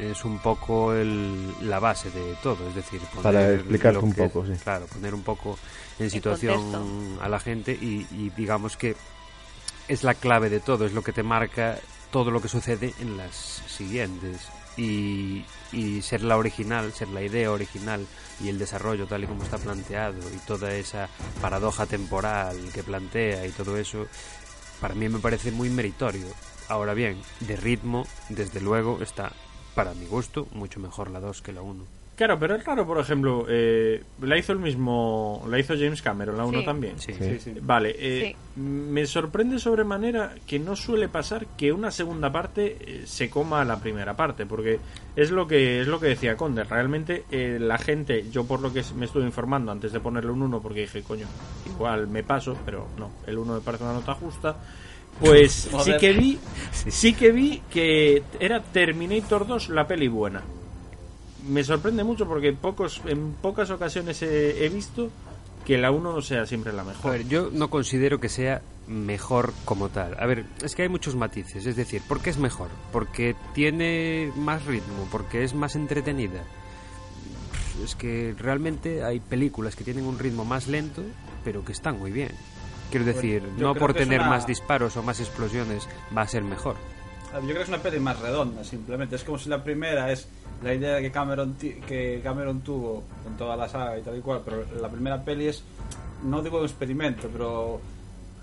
es 0.00 0.24
un 0.24 0.38
poco 0.40 0.92
el- 0.92 1.52
la 1.68 1.78
base 1.80 2.10
de 2.10 2.34
todo, 2.42 2.68
es 2.68 2.74
decir, 2.74 3.00
poner 3.00 3.22
Para 3.22 3.52
explicarte 3.54 3.98
un 3.98 4.12
que- 4.12 4.22
poco, 4.24 4.46
sí. 4.46 4.52
Claro, 4.62 4.86
poner 4.86 5.14
un 5.14 5.22
poco 5.22 5.58
en 5.98 6.10
situación 6.10 7.18
a 7.20 7.28
la 7.28 7.38
gente 7.40 7.72
y, 7.72 8.06
y 8.12 8.30
digamos 8.36 8.76
que 8.76 8.94
es 9.88 10.04
la 10.04 10.14
clave 10.14 10.50
de 10.50 10.60
todo, 10.60 10.86
es 10.86 10.92
lo 10.92 11.02
que 11.02 11.12
te 11.12 11.22
marca 11.22 11.78
todo 12.10 12.30
lo 12.30 12.40
que 12.40 12.48
sucede 12.48 12.94
en 13.00 13.16
las 13.16 13.34
siguientes. 13.66 14.48
Y, 14.76 15.44
y 15.72 16.02
ser 16.02 16.22
la 16.22 16.36
original, 16.36 16.92
ser 16.92 17.08
la 17.08 17.22
idea 17.22 17.50
original 17.50 18.06
y 18.40 18.48
el 18.48 18.60
desarrollo 18.60 19.08
tal 19.08 19.24
y 19.24 19.26
como 19.26 19.42
está 19.42 19.58
planteado 19.58 20.18
y 20.32 20.36
toda 20.46 20.72
esa 20.72 21.08
paradoja 21.40 21.86
temporal 21.86 22.56
que 22.72 22.84
plantea 22.84 23.44
y 23.44 23.50
todo 23.50 23.76
eso, 23.76 24.06
para 24.80 24.94
mí 24.94 25.08
me 25.08 25.18
parece 25.18 25.50
muy 25.50 25.68
meritorio. 25.68 26.26
Ahora 26.68 26.94
bien, 26.94 27.20
de 27.40 27.56
ritmo, 27.56 28.06
desde 28.28 28.60
luego, 28.60 29.00
está, 29.02 29.32
para 29.74 29.94
mi 29.94 30.06
gusto, 30.06 30.46
mucho 30.52 30.78
mejor 30.78 31.10
la 31.10 31.18
2 31.18 31.42
que 31.42 31.52
la 31.52 31.62
1. 31.62 31.97
Claro, 32.18 32.36
pero 32.36 32.56
es 32.56 32.64
raro, 32.64 32.84
por 32.84 32.98
ejemplo, 32.98 33.46
eh, 33.48 34.02
la 34.22 34.36
hizo 34.36 34.52
el 34.52 34.58
mismo, 34.58 35.46
la 35.48 35.56
hizo 35.56 35.74
James 35.78 36.02
Cameron, 36.02 36.36
la 36.36 36.46
1 36.46 36.58
Sí. 36.58 36.64
también. 36.64 36.98
Sí. 36.98 37.12
Sí, 37.12 37.38
sí. 37.38 37.54
Vale, 37.62 37.94
eh, 37.96 38.34
me 38.56 39.06
sorprende 39.06 39.60
sobremanera 39.60 40.34
que 40.44 40.58
no 40.58 40.74
suele 40.74 41.08
pasar 41.08 41.46
que 41.56 41.70
una 41.70 41.92
segunda 41.92 42.32
parte 42.32 42.76
eh, 42.80 43.02
se 43.06 43.30
coma 43.30 43.60
a 43.60 43.64
la 43.64 43.78
primera 43.78 44.16
parte, 44.16 44.46
porque 44.46 44.80
es 45.14 45.30
lo 45.30 45.46
que 45.46 45.80
es 45.80 45.86
lo 45.86 46.00
que 46.00 46.08
decía 46.08 46.36
Conde. 46.36 46.64
Realmente 46.64 47.22
eh, 47.30 47.58
la 47.60 47.78
gente, 47.78 48.28
yo 48.32 48.44
por 48.48 48.62
lo 48.62 48.72
que 48.72 48.82
me 48.96 49.04
estuve 49.06 49.22
informando 49.24 49.70
antes 49.70 49.92
de 49.92 50.00
ponerle 50.00 50.32
un 50.32 50.42
1, 50.42 50.60
porque 50.60 50.80
dije, 50.80 51.04
coño, 51.04 51.28
igual 51.72 52.08
me 52.08 52.24
paso, 52.24 52.58
pero 52.64 52.88
no, 52.98 53.12
el 53.28 53.38
1 53.38 53.54
me 53.54 53.60
parece 53.60 53.84
una 53.84 53.92
nota 53.92 54.14
justa. 54.14 54.56
Pues 55.20 55.52
sí 55.84 55.92
que 56.00 56.12
vi, 56.14 56.36
sí 56.72 57.14
que 57.14 57.30
vi 57.30 57.62
que 57.70 58.24
era 58.40 58.60
Terminator 58.60 59.46
2 59.46 59.68
la 59.68 59.86
peli 59.86 60.08
buena. 60.08 60.42
Me 61.46 61.62
sorprende 61.64 62.02
mucho 62.04 62.26
porque 62.26 62.52
pocos, 62.52 63.00
en 63.06 63.32
pocas 63.34 63.70
ocasiones 63.70 64.20
he, 64.22 64.64
he 64.64 64.68
visto 64.68 65.08
que 65.64 65.78
la 65.78 65.90
1 65.90 66.12
no 66.12 66.22
sea 66.22 66.46
siempre 66.46 66.72
la 66.72 66.82
A 66.82 66.84
mejor. 66.86 67.12
ver, 67.12 67.28
yo 67.28 67.50
no 67.52 67.68
considero 67.70 68.18
que 68.20 68.28
sea 68.28 68.62
mejor 68.86 69.52
como 69.64 69.88
tal. 69.90 70.16
A 70.18 70.26
ver, 70.26 70.46
es 70.62 70.74
que 70.74 70.82
hay 70.82 70.88
muchos 70.88 71.14
matices. 71.14 71.66
Es 71.66 71.76
decir, 71.76 72.02
¿por 72.08 72.20
qué 72.20 72.30
es 72.30 72.38
mejor? 72.38 72.68
Porque 72.92 73.36
tiene 73.54 74.32
más 74.36 74.64
ritmo, 74.64 75.06
porque 75.12 75.44
es 75.44 75.54
más 75.54 75.76
entretenida. 75.76 76.42
Es 77.84 77.94
que 77.94 78.34
realmente 78.38 79.04
hay 79.04 79.20
películas 79.20 79.76
que 79.76 79.84
tienen 79.84 80.04
un 80.06 80.18
ritmo 80.18 80.44
más 80.44 80.66
lento, 80.66 81.02
pero 81.44 81.64
que 81.64 81.72
están 81.72 81.98
muy 81.98 82.10
bien. 82.10 82.32
Quiero 82.90 83.04
decir, 83.04 83.42
yo 83.58 83.66
no 83.66 83.74
por 83.74 83.92
tener 83.94 84.20
una- 84.20 84.30
más 84.30 84.46
disparos 84.46 84.96
o 84.96 85.02
más 85.02 85.20
explosiones 85.20 85.86
va 86.16 86.22
a 86.22 86.26
ser 86.28 86.42
mejor. 86.42 86.76
Yo 87.34 87.40
creo 87.42 87.56
que 87.56 87.62
es 87.64 87.68
una 87.68 87.78
peli 87.82 88.00
más 88.00 88.18
redonda, 88.18 88.64
simplemente. 88.64 89.14
Es 89.16 89.22
como 89.22 89.38
si 89.38 89.50
la 89.50 89.62
primera 89.62 90.10
es 90.10 90.26
la 90.62 90.74
idea 90.74 91.00
que 91.00 91.10
Cameron, 91.10 91.54
que 91.54 92.20
Cameron 92.22 92.60
tuvo 92.60 93.04
con 93.22 93.36
toda 93.36 93.56
la 93.56 93.68
saga 93.68 93.98
y 93.98 94.02
tal 94.02 94.16
y 94.16 94.20
cual, 94.20 94.42
pero 94.44 94.64
la 94.80 94.88
primera 94.88 95.22
peli 95.22 95.46
es, 95.46 95.62
no 96.24 96.42
digo 96.42 96.58
un 96.58 96.64
experimento, 96.64 97.28
pero 97.32 97.80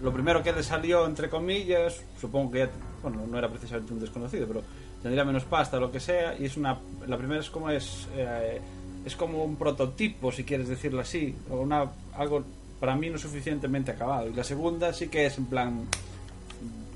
lo 0.01 0.13
primero 0.13 0.41
que 0.41 0.53
le 0.53 0.63
salió, 0.63 1.05
entre 1.05 1.29
comillas, 1.29 2.01
supongo 2.19 2.51
que 2.51 2.59
ya, 2.59 2.69
bueno, 3.01 3.25
no 3.29 3.37
era 3.37 3.49
precisamente 3.49 3.93
un 3.93 3.99
desconocido, 3.99 4.47
pero 4.47 4.61
tendría 5.01 5.25
menos 5.25 5.43
pasta 5.43 5.77
o 5.77 5.79
lo 5.79 5.91
que 5.91 5.99
sea, 5.99 6.37
y 6.37 6.45
es 6.45 6.55
una, 6.57 6.79
la 7.05 7.17
primera 7.17 7.41
es 7.41 7.49
como 7.49 7.69
es, 7.69 8.07
eh, 8.15 8.61
es 9.05 9.15
como 9.15 9.43
un 9.43 9.57
prototipo, 9.57 10.31
si 10.31 10.43
quieres 10.43 10.69
decirlo 10.69 11.01
así, 11.01 11.35
o 11.49 11.57
una, 11.57 11.91
algo 12.13 12.43
para 12.79 12.95
mí 12.95 13.09
no 13.09 13.17
suficientemente 13.17 13.91
acabado, 13.91 14.29
y 14.29 14.33
la 14.33 14.43
segunda 14.43 14.93
sí 14.93 15.09
que 15.09 15.25
es 15.25 15.37
en 15.37 15.45
plan 15.47 15.85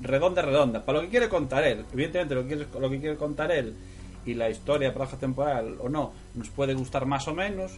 redonda, 0.02 0.40
redonda. 0.40 0.84
Para 0.84 0.98
lo 0.98 1.04
que 1.04 1.10
quiere 1.10 1.28
contar 1.28 1.62
él. 1.64 1.84
Evidentemente, 1.92 2.34
lo 2.34 2.48
que 2.48 2.56
lo 2.56 2.90
que 2.90 3.00
quiere 3.00 3.16
contar 3.16 3.52
él 3.52 3.74
y 4.26 4.34
la 4.34 4.50
historia, 4.50 4.92
paradoja 4.92 5.16
temporal 5.18 5.76
o 5.80 5.88
no, 5.88 6.12
nos 6.34 6.48
puede 6.50 6.74
gustar 6.74 7.06
más 7.06 7.26
o 7.28 7.34
menos, 7.34 7.72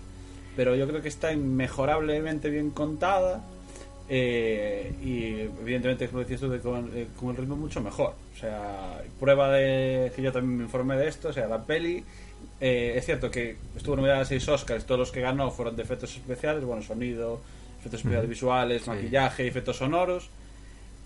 pero 0.56 0.74
yo 0.76 0.86
creo 0.88 1.00
que 1.02 1.08
está 1.08 1.32
inmejorablemente 1.32 2.50
bien 2.50 2.70
contada. 2.70 3.42
eh, 4.08 4.92
y 5.02 5.40
evidentemente, 5.62 6.06
como 6.08 6.20
decías 6.20 6.40
tú, 6.40 6.50
de 6.50 6.58
con, 6.60 6.90
eh, 6.94 7.06
con 7.18 7.30
el 7.30 7.36
ritmo 7.36 7.56
mucho 7.56 7.80
mejor. 7.80 8.14
O 8.34 8.38
sea, 8.38 9.00
prueba 9.18 9.50
de 9.52 10.12
que 10.14 10.20
yo 10.20 10.32
también 10.32 10.58
me 10.58 10.64
informé 10.64 10.96
de 10.98 11.08
esto. 11.08 11.28
O 11.28 11.32
sea, 11.32 11.46
la 11.46 11.64
peli, 11.64 12.04
eh, 12.60 12.94
es 12.96 13.06
cierto 13.06 13.30
que 13.30 13.56
estuvo 13.76 13.96
nominada 13.96 14.20
a 14.20 14.24
seis 14.26 14.46
Oscars, 14.48 14.84
todos 14.84 14.98
los 14.98 15.12
que 15.12 15.20
ganó 15.22 15.50
fueron 15.50 15.76
de 15.76 15.82
efectos 15.84 16.14
especiales, 16.14 16.62
bueno, 16.64 16.82
sonido, 16.82 17.40
efectos 17.78 18.00
especiales 18.00 18.28
visuales, 18.28 18.82
Sí. 18.82 18.90
maquillaje, 18.90 19.46
efectos 19.46 19.76
sonoros. 19.78 20.28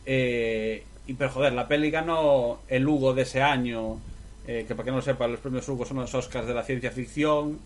Eh, 0.07 0.83
y 1.07 1.13
pero 1.15 1.31
joder, 1.31 1.53
la 1.53 1.69
peli 1.69 1.91
ganó 1.91 2.61
el 2.69 2.89
Hugo 2.89 3.15
de 3.15 3.23
ese 3.23 3.43
año, 3.43 4.01
eh, 4.47 4.65
que 4.67 4.75
para 4.75 4.85
que 4.85 4.91
no 4.91 4.97
lo 4.99 5.03
sepa, 5.03 5.27
los 5.27 5.41
premios 5.41 5.69
Hugo 5.69 5.85
son 5.85 5.99
los 5.99 6.15
Oscars 6.15 6.47
de 6.47 6.55
la 6.55 6.63
ciencia 6.63 6.91
ficción. 6.91 7.59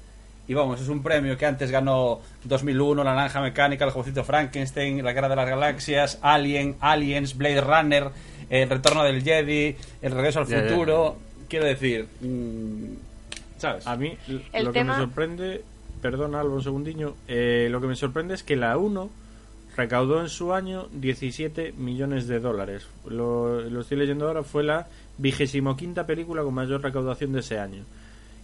Y 0.48 0.54
vamos, 0.54 0.80
es 0.80 0.88
un 0.88 1.02
premio 1.02 1.36
que 1.38 1.46
antes 1.46 1.70
ganó 1.70 2.20
2001, 2.44 3.04
La 3.04 3.14
Naranja 3.14 3.40
Mecánica, 3.40 3.84
El 3.84 3.92
Jovecito 3.92 4.24
Frankenstein, 4.24 5.04
La 5.04 5.12
Guerra 5.12 5.28
de 5.28 5.36
las 5.36 5.48
Galaxias, 5.48 6.18
Alien, 6.22 6.76
Aliens, 6.80 7.36
Blade 7.36 7.60
Runner, 7.60 8.08
El 8.48 8.68
Retorno 8.68 9.04
del 9.04 9.22
Jedi, 9.22 9.76
El 10.02 10.12
Regreso 10.12 10.40
al 10.40 10.46
Ya, 10.48 10.62
ya. 10.64 10.68
Futuro. 10.70 11.16
Quiero 11.48 11.66
decir, 11.66 12.08
mm, 12.20 13.58
¿sabes? 13.58 13.86
A 13.86 13.96
mí 13.96 14.16
El 14.52 14.64
lo 14.64 14.72
tema- 14.72 14.94
que 14.94 15.00
me 15.00 15.06
sorprende, 15.06 15.64
perdona 16.02 16.40
Alba 16.40 16.54
un 16.54 16.62
segundiño, 16.64 17.14
eh, 17.28 17.68
lo 17.70 17.80
que 17.80 17.86
me 17.86 17.94
sorprende 17.94 18.34
es 18.34 18.42
que 18.42 18.56
la 18.56 18.76
1 18.76 19.08
recaudó 19.76 20.20
en 20.20 20.28
su 20.28 20.52
año 20.52 20.88
17 20.92 21.72
millones 21.76 22.26
de 22.26 22.40
dólares. 22.40 22.86
Lo, 23.08 23.60
lo 23.60 23.80
estoy 23.82 23.98
leyendo 23.98 24.26
ahora, 24.26 24.42
fue 24.42 24.64
la 24.64 24.88
vigésimo 25.20 25.76
quinta 25.76 26.06
película 26.06 26.42
con 26.42 26.54
mayor 26.54 26.82
recaudación 26.82 27.32
de 27.32 27.40
ese 27.40 27.58
año. 27.58 27.84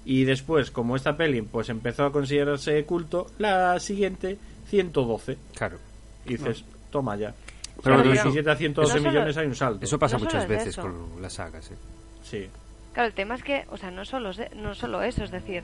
Y 0.04 0.24
después, 0.24 0.70
como 0.70 0.94
esta 0.96 1.16
peli 1.16 1.42
pues 1.42 1.68
empezó 1.68 2.04
a 2.04 2.12
considerarse 2.12 2.84
culto, 2.84 3.26
la 3.38 3.78
siguiente 3.80 4.38
112. 4.68 5.36
Claro. 5.54 5.78
Y 6.24 6.30
dices, 6.36 6.64
toma 6.90 7.16
ya. 7.16 7.34
Pero 7.82 7.98
de 7.98 8.04
no- 8.04 8.10
17 8.12 8.50
a 8.50 8.56
112 8.56 8.94
no 8.94 8.98
solo- 9.00 9.10
millones 9.10 9.36
hay 9.36 9.46
un 9.46 9.54
salto. 9.54 9.84
Eso 9.84 9.98
pasa 9.98 10.16
No 10.18 10.24
muchas 10.24 10.46
veces 10.48 10.68
eso. 10.68 10.82
con 10.82 11.20
las 11.20 11.32
sagas. 11.34 11.70
¿eh? 11.70 11.76
Sí. 12.22 12.46
Claro, 12.94 13.08
el 13.08 13.14
tema 13.14 13.34
es 13.34 13.42
que, 13.42 13.64
o 13.70 13.76
sea, 13.76 13.90
no 13.90 14.04
solo, 14.06 14.32
se- 14.32 14.48
no 14.56 14.74
solo 14.74 15.02
eso, 15.02 15.22
es 15.22 15.30
decir, 15.30 15.62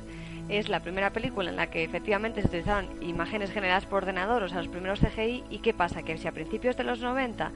es 0.50 0.68
la 0.68 0.80
primera 0.80 1.10
película 1.10 1.48
en 1.48 1.56
la 1.56 1.70
que 1.70 1.82
efectivamente 1.82 2.42
se 2.42 2.48
utilizaron 2.48 2.86
imágenes 3.02 3.50
generadas 3.50 3.86
por 3.86 4.02
ordenador, 4.02 4.42
o 4.42 4.48
sea, 4.48 4.58
los 4.58 4.68
primeros 4.68 5.00
CGI, 5.00 5.42
y 5.48 5.58
qué 5.60 5.72
pasa, 5.72 6.02
que 6.02 6.18
si 6.18 6.28
a 6.28 6.32
principios 6.32 6.76
de 6.76 6.84
los 6.84 7.00
90 7.00 7.50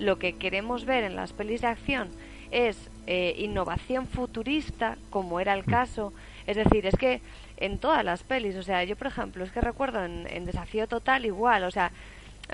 lo 0.00 0.18
que 0.18 0.32
queremos 0.36 0.84
ver 0.84 1.04
en 1.04 1.14
las 1.14 1.32
pelis 1.32 1.60
de 1.60 1.68
acción 1.68 2.08
es 2.50 2.89
eh, 3.12 3.34
innovación 3.38 4.06
futurista, 4.06 4.96
como 5.10 5.40
era 5.40 5.52
el 5.54 5.64
caso, 5.64 6.12
es 6.46 6.56
decir, 6.56 6.86
es 6.86 6.94
que 6.94 7.20
en 7.56 7.78
todas 7.78 8.04
las 8.04 8.22
pelis, 8.22 8.54
o 8.54 8.62
sea, 8.62 8.84
yo 8.84 8.94
por 8.94 9.08
ejemplo, 9.08 9.42
es 9.42 9.50
que 9.50 9.60
recuerdo 9.60 10.04
en, 10.04 10.28
en 10.30 10.46
Desafío 10.46 10.86
Total 10.86 11.26
igual, 11.26 11.64
o 11.64 11.72
sea, 11.72 11.90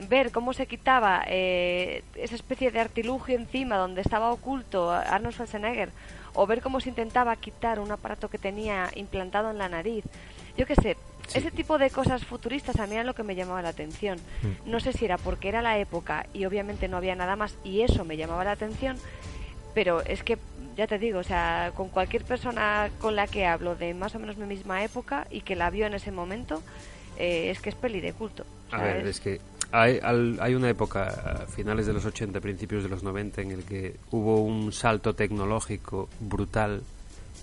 ver 0.09 0.33
cómo 0.33 0.55
se 0.55 0.67
quitaba 0.67 1.25
eh, 1.27 2.03
esa 2.15 2.37
especie 2.37 2.71
de 2.71 2.81
artilugio 2.81 3.37
encima 3.37 3.77
donde 3.77 4.01
estaba 4.01 4.33
oculto 4.33 4.91
Arnold 4.91 5.35
Schwarzenegger 5.35 5.91
o 6.33 6.47
ver 6.47 6.63
cómo 6.63 6.81
se 6.81 6.89
intentaba 6.89 7.37
quitar 7.37 7.79
un 7.79 7.93
aparato 7.93 8.31
que 8.31 8.39
tenía 8.39 8.91
implantado 8.95 9.51
en 9.51 9.59
la 9.59 9.69
nariz. 9.69 10.07
Yo 10.57 10.65
qué 10.65 10.75
sé, 10.75 10.97
ese 11.35 11.51
tipo 11.51 11.77
de 11.77 11.91
cosas 11.91 12.25
futuristas 12.25 12.81
a 12.81 12.87
mí 12.87 12.95
era 12.95 13.05
lo 13.05 13.15
que 13.15 13.25
me 13.25 13.35
llamaba 13.35 13.61
la 13.61 13.69
atención. 13.69 14.19
No 14.65 14.81
sé 14.81 14.95
si 14.95 15.05
era 15.05 15.19
porque 15.19 15.51
era 15.51 15.61
la 15.61 15.77
época 15.77 16.27
y 16.33 16.47
obviamente 16.47 16.89
no 16.89 16.97
había 16.97 17.15
nada 17.15 17.37
más 17.37 17.59
y 17.63 17.83
eso 17.83 18.07
me 18.07 18.17
llamaba 18.17 18.45
la 18.45 18.53
atención, 18.53 18.97
pero 19.77 20.03
es 20.07 20.23
que 20.23 20.39
ya 20.75 20.87
te 20.87 20.99
digo, 20.99 21.19
o 21.19 21.23
sea, 21.23 21.71
con 21.77 21.91
cualquier 21.91 22.25
persona 22.25 22.91
con 22.99 23.15
la 23.15 23.27
que 23.27 23.45
hablo 23.45 23.77
de 23.77 23.93
más 23.93 24.15
o 24.15 24.19
menos 24.19 24.39
mi 24.39 24.47
misma 24.47 24.83
época 24.83 25.27
y 25.31 25.43
que 25.43 25.55
la 25.55 25.69
vio 25.69 25.85
en 25.85 25.93
ese 25.93 26.11
momento, 26.11 26.63
eh, 27.19 27.51
es 27.51 27.61
que 27.61 27.69
es 27.69 27.75
peli 27.75 28.01
de 28.01 28.15
culto. 28.15 28.47
A 28.71 28.83
ver, 28.83 29.07
es 29.07 29.21
que 29.21 29.39
hay, 29.73 30.01
hay 30.41 30.55
una 30.55 30.71
época, 30.71 31.43
a 31.43 31.47
finales 31.47 31.87
de 31.87 31.93
los 31.93 32.07
80, 32.07 32.41
principios 32.41 32.85
de 32.85 32.89
los 32.89 33.03
90, 33.03 33.43
en 33.43 33.51
el 33.51 33.65
que 33.65 33.97
hubo 34.13 34.41
un 34.41 34.73
salto 34.73 35.13
tecnológico 35.13 36.09
brutal 36.21 36.83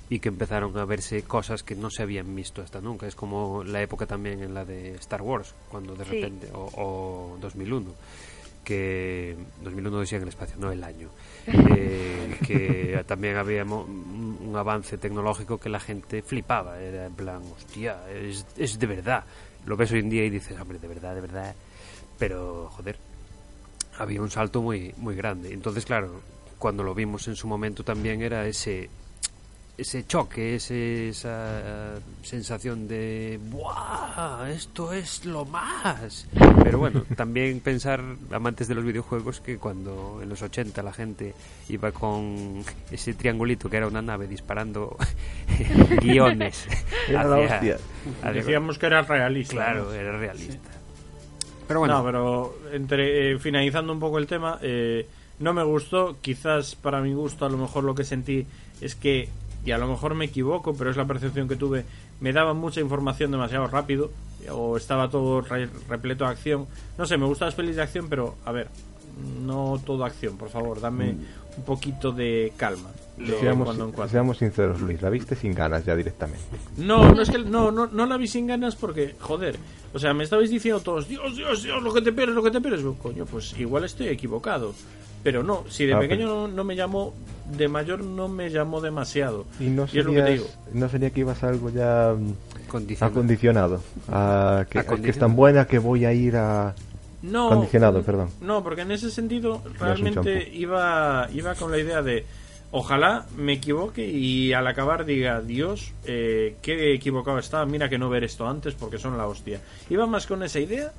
y 0.09 0.17
que 0.17 0.29
empezaron 0.29 0.75
a 0.79 0.85
verse 0.85 1.21
cosas 1.21 1.61
que 1.61 1.75
no 1.75 1.91
se 1.91 2.01
habían 2.01 2.35
visto 2.35 2.63
hasta 2.63 2.81
nunca. 2.81 3.05
Es 3.05 3.13
como 3.13 3.63
la 3.63 3.79
época 3.83 4.07
también 4.07 4.41
en 4.41 4.55
la 4.55 4.65
de 4.65 4.95
Star 4.95 5.21
Wars, 5.21 5.53
cuando 5.69 5.93
de 5.95 6.03
Sí. 6.05 6.09
repente, 6.15 6.49
o, 6.51 6.63
o 6.77 7.37
2001, 7.39 7.93
que 8.63 9.35
2001 9.63 9.99
decía 9.99 10.17
en 10.17 10.23
el 10.23 10.29
espacio, 10.29 10.55
no 10.59 10.71
el 10.71 10.83
año, 10.83 11.09
eh, 11.47 12.37
que 12.45 13.03
también 13.05 13.37
había 13.37 13.63
un 13.63 14.53
avance 14.55 14.97
tecnológico 14.97 15.57
que 15.57 15.69
la 15.69 15.79
gente 15.79 16.21
flipaba, 16.21 16.79
era 16.79 17.05
en 17.05 17.13
plan, 17.13 17.41
hostia, 17.55 17.97
es, 18.09 18.45
es 18.57 18.79
de 18.79 18.87
verdad. 18.87 19.23
Lo 19.65 19.77
ves 19.77 19.91
hoy 19.91 19.99
en 19.99 20.09
día 20.09 20.25
y 20.25 20.29
dices, 20.29 20.59
hombre, 20.59 20.79
de 20.79 20.87
verdad, 20.87 21.15
de 21.15 21.21
verdad, 21.21 21.55
pero 22.17 22.69
joder, 22.71 22.97
había 23.97 24.21
un 24.21 24.29
salto 24.29 24.61
muy 24.61 24.93
muy 24.97 25.15
grande. 25.15 25.53
Entonces, 25.53 25.85
claro, 25.85 26.21
cuando 26.57 26.83
lo 26.83 26.93
vimos 26.93 27.27
en 27.27 27.35
su 27.35 27.47
momento 27.47 27.83
también 27.83 28.21
era 28.21 28.47
ese 28.47 28.89
ese 29.75 30.05
choque, 30.05 30.55
ese, 30.55 31.09
esa 31.09 31.95
sensación 32.21 32.87
de 32.87 33.39
¡Buah! 33.49 34.47
Esto 34.51 34.93
es 34.93 35.25
lo 35.25 35.45
más. 35.45 36.27
Pero 36.63 36.77
bueno, 36.77 37.03
también 37.15 37.59
pensar, 37.59 38.01
amantes 38.31 38.67
de 38.67 38.75
los 38.75 38.83
videojuegos, 38.85 39.39
que 39.41 39.57
cuando 39.57 40.19
en 40.21 40.29
los 40.29 40.41
80 40.43 40.83
la 40.83 40.93
gente 40.93 41.33
iba 41.69 41.91
con 41.91 42.63
ese 42.91 43.15
triangulito 43.15 43.67
que 43.69 43.77
era 43.77 43.87
una 43.87 44.01
nave 44.03 44.27
disparando 44.27 44.95
guiones. 46.01 46.67
Era 47.09 47.23
la 47.25 47.37
hostia. 47.37 47.77
hacia- 48.21 48.31
Decíamos 48.31 48.77
que 48.77 48.85
era 48.85 49.01
realista. 49.01 49.53
Claro, 49.55 49.85
¿no? 49.85 49.93
era 49.93 50.17
realista. 50.17 50.69
Pero 51.67 51.79
bueno, 51.79 51.97
No, 51.99 52.03
pero 52.05 52.55
entre, 52.73 53.31
eh, 53.33 53.39
finalizando 53.39 53.91
un 53.91 53.99
poco 53.99 54.19
el 54.19 54.27
tema, 54.27 54.59
eh, 54.61 55.07
no 55.39 55.53
me 55.53 55.63
gustó. 55.63 56.17
Quizás 56.21 56.75
para 56.75 57.01
mi 57.01 57.13
gusto, 57.13 57.45
a 57.45 57.49
lo 57.49 57.57
mejor 57.57 57.83
lo 57.83 57.95
que 57.95 58.03
sentí 58.03 58.45
es 58.81 58.95
que, 58.95 59.29
y 59.65 59.71
a 59.71 59.77
lo 59.77 59.87
mejor 59.87 60.13
me 60.15 60.25
equivoco, 60.25 60.73
pero 60.75 60.89
es 60.91 60.97
la 60.97 61.05
percepción 61.05 61.47
que 61.47 61.55
tuve, 61.55 61.85
me 62.19 62.33
daban 62.33 62.57
mucha 62.57 62.81
información 62.81 63.31
demasiado 63.31 63.67
rápido, 63.67 64.11
o 64.51 64.75
estaba 64.77 65.09
todo 65.09 65.41
re- 65.41 65.69
repleto 65.89 66.25
de 66.25 66.31
acción. 66.31 66.67
No 66.97 67.05
sé, 67.05 67.17
me 67.17 67.25
gustan 67.25 67.47
las 67.47 67.55
pelis 67.55 67.75
de 67.77 67.81
acción, 67.83 68.07
pero 68.09 68.35
a 68.45 68.51
ver, 68.51 68.67
no 69.41 69.79
todo 69.85 70.03
acción, 70.05 70.37
por 70.37 70.49
favor, 70.49 70.81
dame 70.81 71.15
un 71.57 71.63
poquito 71.63 72.11
de 72.11 72.51
calma. 72.57 72.89
de 73.17 73.39
Seamos, 73.39 73.65
cuando 73.65 73.85
en 73.85 73.91
cuando. 73.91 74.11
seamos 74.11 74.37
sinceros, 74.37 74.81
Luis, 74.81 75.01
la 75.01 75.09
viste 75.09 75.35
sin 75.35 75.53
ganas 75.53 75.85
ya 75.85 75.95
directamente. 75.95 76.43
No, 76.77 77.11
no 77.13 77.21
es 77.21 77.29
que 77.29 77.37
no, 77.39 77.71
no, 77.71 77.87
no 77.87 78.05
la 78.05 78.17
vi 78.17 78.27
sin 78.27 78.47
ganas 78.47 78.75
porque, 78.75 79.15
joder, 79.19 79.55
o 79.93 79.99
sea, 79.99 80.13
me 80.13 80.23
estabais 80.23 80.49
diciendo 80.49 80.81
todos, 80.81 81.07
Dios, 81.07 81.35
Dios, 81.35 81.63
Dios, 81.63 81.81
lo 81.83 81.93
que 81.93 82.01
te 82.01 82.11
pierdes, 82.11 82.35
lo 82.35 82.41
que 82.43 82.51
te 82.51 82.59
pierdes. 82.61 82.83
Coño, 83.01 83.25
pues 83.25 83.57
igual 83.59 83.83
estoy 83.83 84.07
equivocado. 84.07 84.73
Pero 85.21 85.41
no, 85.41 85.63
si 85.69 85.85
de 85.85 85.93
Ah, 85.93 85.99
pequeño 85.99 86.25
pero- 86.27 86.47
no, 86.47 86.53
no 86.53 86.63
me 86.65 86.75
llamó, 86.75 87.13
de 87.55 87.69
mayor 87.69 88.03
no 88.03 88.27
me 88.27 88.49
llamó 88.49 88.81
demasiado. 88.81 89.45
Y 89.59 89.65
no 89.69 89.87
Y 89.93 89.99
es 89.99 90.05
lo 90.05 90.11
que 90.11 90.17
te 90.21 90.25
serías- 90.25 90.39
digo. 90.39 90.47
no 90.73 90.89
sería 90.89 91.09
que 91.11 91.19
ibas 91.21 91.43
a 91.43 91.47
algo 91.49 91.69
ya 91.69 92.13
mm, 92.17 92.67
condicionado. 92.67 93.11
acondicionado. 93.13 93.81
A 94.09 94.65
que, 94.69 94.79
a 94.79 94.83
que 94.85 95.09
es 95.09 95.17
tan 95.17 95.33
buena 95.35 95.65
que 95.65 95.79
voy 95.79 96.03
a 96.03 96.11
ir 96.13 96.35
a... 96.35 96.75
No, 97.23 97.49
Condicionado, 97.49 98.03
perdón. 98.03 98.29
No, 98.41 98.61
porque 98.63 98.81
en 98.81 98.91
ese 98.91 99.09
sentido 99.09 99.63
realmente 99.79 100.49
iba, 100.53 101.27
iba 101.33 101.55
con 101.55 101.71
la 101.71 101.79
idea 101.79 102.01
de 102.03 102.25
ojalá 102.71 103.25
me 103.37 103.53
equivoque 103.53 104.05
y 104.07 104.51
al 104.53 104.67
acabar 104.67 105.05
diga 105.05 105.41
Dios, 105.41 105.93
eh, 106.05 106.55
qué 106.61 106.93
equivocado 106.93 107.39
estaba, 107.39 107.65
mira 107.65 107.87
que 107.89 107.97
no 107.97 108.09
ver 108.09 108.23
esto 108.23 108.47
antes 108.47 108.73
porque 108.75 108.97
son 108.97 109.17
la 109.17 109.25
hostia. 109.25 109.61
Iba 109.89 110.05
más 110.05 110.27
con 110.27 110.43
esa 110.43 110.59
idea 110.59 110.91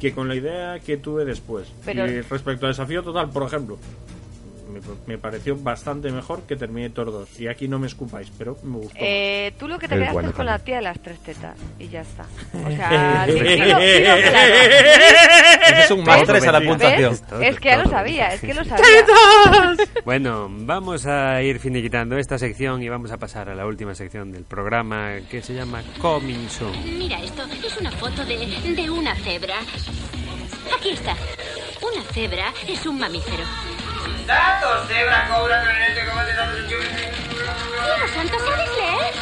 que 0.00 0.12
con 0.12 0.28
la 0.28 0.34
idea 0.34 0.80
que 0.80 0.96
tuve 0.96 1.24
después. 1.24 1.68
Pero- 1.84 2.06
Y 2.06 2.20
respecto 2.22 2.66
al 2.66 2.72
desafío 2.72 3.02
total, 3.02 3.30
por 3.30 3.42
ejemplo, 3.44 3.76
me, 4.80 5.14
me 5.14 5.18
pareció 5.18 5.56
bastante 5.56 6.10
mejor 6.10 6.42
que 6.42 6.56
Terminator 6.56 7.10
2. 7.12 7.40
Y 7.40 7.48
aquí 7.48 7.68
no 7.68 7.78
me 7.78 7.86
escupáis, 7.86 8.30
pero 8.36 8.56
me 8.62 8.78
gustó. 8.78 8.96
Eh, 8.98 9.52
tú 9.58 9.68
lo 9.68 9.78
que 9.78 9.88
te 9.88 9.94
Es 9.94 9.98
quedaste 10.00 10.12
bueno 10.14 10.28
es 10.30 10.34
con 10.34 10.46
la 10.46 10.58
tía 10.58 10.76
de 10.76 10.82
las 10.82 10.98
tres 11.00 11.18
tetas 11.20 11.56
y 11.78 11.88
ya 11.88 12.00
está. 12.02 12.26
O 12.54 12.70
sea, 12.70 12.88
claro. 13.26 13.32
Ese 15.66 15.80
es 15.80 15.90
un 15.90 16.04
más 16.04 16.22
tres 16.24 16.46
a 16.46 16.52
la 16.52 16.60
puntuación. 16.60 17.18
Es 17.42 17.58
que 17.60 17.68
ya 17.68 17.76
lo 17.78 17.90
sabía, 17.90 18.34
es 18.34 18.40
que 18.40 18.54
lo 18.54 18.64
sabía. 18.64 18.84
Bueno, 20.04 20.48
vamos 20.50 21.06
a 21.06 21.42
ir 21.42 21.58
finiquitando 21.58 22.16
esta 22.18 22.38
sección 22.38 22.82
y 22.82 22.88
vamos 22.88 23.10
a 23.10 23.18
pasar 23.18 23.48
a 23.48 23.54
la 23.54 23.66
última 23.66 23.94
sección 23.94 24.32
del 24.32 24.44
programa 24.44 25.16
que 25.30 25.42
se 25.42 25.54
llama 25.54 25.82
Coming 26.00 26.48
Soon. 26.48 26.72
Mira 26.98 27.22
esto, 27.22 27.42
es 27.64 27.76
una 27.80 27.90
foto 27.92 28.24
de, 28.24 28.36
de 28.74 28.90
una 28.90 29.14
cebra. 29.16 29.56
Aquí 30.76 30.90
está. 30.90 31.16
Una 31.82 32.02
cebra 32.12 32.52
es 32.68 32.86
un 32.86 32.98
mamífero. 32.98 33.44
Datos, 34.26 34.88
cebra, 34.88 35.28
cobra, 35.28 35.62
clarinete, 35.62 36.06
combate, 36.06 36.32
datos, 36.34 36.68
Dios 36.68 36.84
santo, 38.12 38.38
¿sabes 38.38 38.70
leer? 38.76 39.14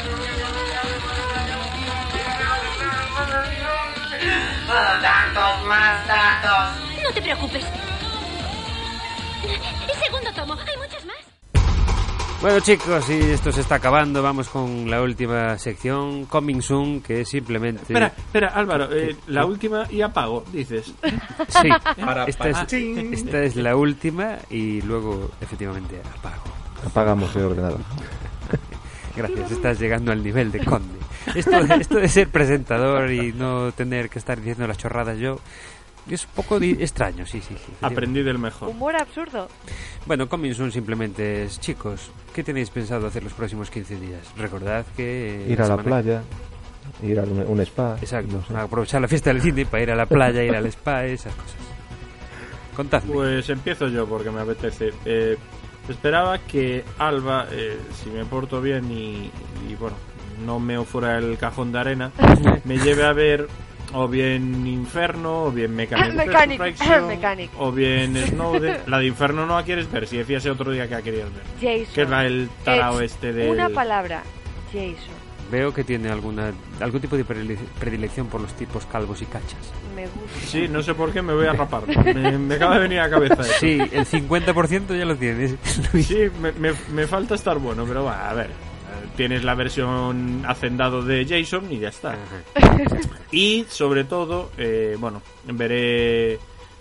Datos, 5.03 5.63
más 5.67 6.07
datos. 6.07 7.03
No 7.03 7.13
te 7.13 7.23
preocupes. 7.23 7.65
Segundo 10.05 10.33
tomo, 10.33 10.55
hay 10.55 10.77
muchos 10.79 11.05
más. 11.05 11.14
Bueno 12.45 12.61
chicos, 12.61 13.09
y 13.09 13.15
esto 13.31 13.51
se 13.51 13.63
está 13.63 13.77
acabando, 13.77 14.23
vamos 14.23 14.51
con 14.51 14.91
la 14.91 15.01
última 15.01 15.57
sección, 15.57 16.27
Coming 16.27 16.61
Soon, 16.61 17.01
que 17.01 17.23
es 17.23 17.29
simplemente... 17.31 17.85
Espera, 17.85 18.09
espera, 18.09 18.49
Álvaro, 18.49 18.95
eh, 18.95 19.17
la 19.29 19.47
última 19.47 19.87
y 19.91 20.03
apago, 20.03 20.45
dices. 20.53 20.93
Sí, 21.49 21.69
Para- 22.05 22.27
esta, 22.27 22.45
para- 22.45 22.63
es, 22.65 22.73
esta 22.75 23.43
es 23.45 23.57
la 23.57 23.75
última 23.77 24.37
y 24.51 24.83
luego 24.83 25.31
efectivamente 25.41 25.99
apago. 26.19 26.43
Apagamos 26.87 27.35
el 27.35 27.45
ordenador. 27.45 27.81
Gracias, 29.17 29.51
estás 29.51 29.81
llegando 29.81 30.13
al 30.13 30.23
nivel 30.23 30.53
de 30.53 30.63
conde. 30.67 30.99
Esto, 31.35 31.57
esto 31.61 31.97
de 31.97 32.09
ser 32.11 32.29
presentador 32.29 33.11
y 33.11 33.33
no 33.33 33.73
tener 33.73 34.11
que 34.11 34.19
estar 34.19 34.37
diciendo 34.37 34.67
las 34.67 34.77
chorradas 34.77 35.17
yo, 35.19 35.39
es 36.11 36.25
un 36.25 36.31
poco 36.35 36.59
extraño, 36.61 37.25
sí, 37.27 37.41
sí, 37.41 37.55
sí. 37.55 37.73
Aprendí 37.81 38.23
del 38.23 38.39
mejor. 38.39 38.69
Humor 38.69 38.97
absurdo. 38.97 39.49
Bueno, 40.07 40.29
Coming 40.29 40.55
Soon 40.55 40.71
simplemente 40.73 41.45
es, 41.45 41.59
chicos, 41.61 42.11
¿qué 42.35 42.43
tenéis 42.45 42.71
pensado 42.71 43.07
hacer 43.07 43.23
los 43.25 43.33
próximos 43.33 43.71
15 43.71 43.97
días? 44.01 44.21
Recordad 44.37 44.85
que... 44.97 45.47
Ir 45.49 45.59
a 45.61 45.69
la 45.69 45.77
semana- 45.77 45.83
playa, 45.85 46.23
Ir 47.03 47.19
a 47.19 47.23
un, 47.23 47.39
un 47.47 47.61
spa. 47.63 47.97
Exacto, 48.01 48.37
no 48.37 48.45
sé. 48.47 48.57
aprovechar 48.63 49.01
la 49.01 49.09
fiesta 49.09 49.33
del 49.33 49.41
cine 49.43 49.65
para 49.67 49.83
ir 49.83 49.91
a 49.91 49.97
la 49.97 50.07
playa, 50.07 50.43
ir 50.45 50.55
al 50.55 50.67
spa, 50.67 51.05
esas 51.07 51.35
cosas. 51.35 51.57
Contadme. 52.77 53.13
Pues 53.13 53.49
empiezo 53.51 53.89
yo 53.89 54.07
porque 54.07 54.31
me 54.31 54.41
apetece. 54.41 54.93
Eh, 55.05 55.37
esperaba 55.89 56.39
que 56.39 56.85
Alba, 56.99 57.47
eh, 57.53 57.79
si 58.03 58.11
me 58.11 58.25
porto 58.25 58.61
bien 58.61 58.91
y, 58.91 59.31
y, 59.71 59.75
bueno, 59.79 59.97
no 60.45 60.59
me 60.59 60.83
fuera 60.85 61.19
el 61.19 61.39
cajón 61.39 61.73
de 61.73 61.79
arena, 61.79 62.11
me 62.65 62.77
lleve 62.79 63.05
a 63.05 63.13
ver 63.13 63.49
o 63.95 64.09
bien 64.09 64.67
Inferno, 64.67 65.45
o 65.45 65.51
bien 65.53 65.75
Mechanic, 65.75 66.15
Mechanic, 66.27 66.61
Resurrection, 66.61 67.07
Mechanic. 67.09 67.51
o 67.59 67.73
bien 67.73 68.17
Snowden. 68.29 68.77
La 68.87 68.99
de 68.99 69.07
Inferno 69.07 69.47
no 69.47 69.57
la 69.57 69.65
quieres 69.65 69.91
ver, 69.91 70.07
si 70.07 70.17
decías 70.19 70.45
otro 70.47 70.71
día 70.73 70.89
que 70.89 70.95
la 70.95 71.03
querías 71.03 71.29
ver. 71.33 71.43
Jason. 71.61 71.95
Que 71.95 72.03
es 72.03 72.11
la 72.11 72.23
del 72.23 72.49
tarao 72.65 73.01
Es 73.01 73.13
este 73.13 73.33
de... 73.33 73.51
Una 73.51 73.69
palabra. 73.71 74.23
Jason. 74.73 75.15
Veo 75.51 75.75
que 75.75 75.85
tiene 75.85 76.09
alguna 76.11 76.53
algún 76.81 77.01
tipo 77.03 77.17
de 77.17 77.25
predile- 77.25 77.59
predilección 77.79 78.27
por 78.29 78.41
los 78.41 78.55
tipos 78.55 78.87
calvos 78.87 79.21
y 79.23 79.27
cachas. 79.27 79.59
Me 79.95 80.03
gusta. 80.07 80.47
Sí, 80.47 80.67
no 80.69 80.83
sé 80.83 80.95
por 80.95 81.13
qué 81.13 81.21
me 81.23 81.35
voy 81.35 81.47
a 81.47 81.53
rapar. 81.53 81.83
Me, 81.87 82.39
me 82.39 82.55
acaba 82.55 82.77
de 82.77 82.81
venir 82.81 82.99
a 82.99 83.05
la 83.05 83.11
cabeza 83.11 83.43
eso. 83.43 83.53
Sí, 83.61 83.79
el 83.93 84.07
50% 84.07 84.99
ya 84.99 85.05
lo 85.05 85.17
tienes. 85.17 85.55
Sí, 86.03 86.19
me, 86.41 86.51
me- 86.53 86.73
me 86.93 87.07
falta 87.07 87.35
estar 87.35 87.59
bueno, 87.59 87.85
pero 87.87 88.03
bueno, 88.05 88.19
a 88.19 88.33
ver. 88.33 88.51
Tienes 89.17 89.45
la 89.45 89.55
versión 89.55 90.43
hacendado 90.47 91.03
de 91.03 91.25
Jason 91.25 91.71
y 91.73 91.79
ya 91.79 91.89
está. 91.89 92.17
Y 93.31 93.65
sobre 93.69 94.05
todo, 94.05 94.51
eh, 94.59 94.97
bueno, 94.99 95.23
veré 95.45 96.39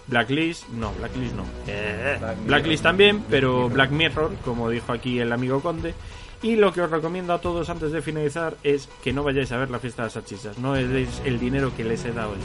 Blacklist. 0.07 0.67
No, 0.69 0.91
Blacklist 0.93 1.35
no. 1.35 1.45
Eh, 1.67 2.17
Blacklist 2.45 2.83
también, 2.83 3.23
pero 3.29 3.69
Black 3.69 3.91
Mirror, 3.91 4.31
como 4.43 4.69
dijo 4.69 4.91
aquí 4.91 5.19
el 5.19 5.31
amigo 5.31 5.61
Conde. 5.61 5.93
Y 6.41 6.57
lo 6.57 6.73
que 6.73 6.81
os 6.81 6.91
recomiendo 6.91 7.31
a 7.33 7.39
todos 7.39 7.69
antes 7.69 7.93
de 7.93 8.01
finalizar 8.01 8.57
es 8.63 8.89
que 9.01 9.13
no 9.13 9.23
vayáis 9.23 9.49
a 9.53 9.57
ver 9.57 9.69
la 9.69 9.79
fiesta 9.79 10.01
de 10.01 10.07
las 10.07 10.13
salchichas. 10.13 10.57
No 10.57 10.75
es 10.75 10.89
deis 10.89 11.21
el 11.23 11.39
dinero 11.39 11.71
que 11.77 11.85
les 11.85 12.03
he 12.03 12.11
dado 12.11 12.33
yo. 12.35 12.41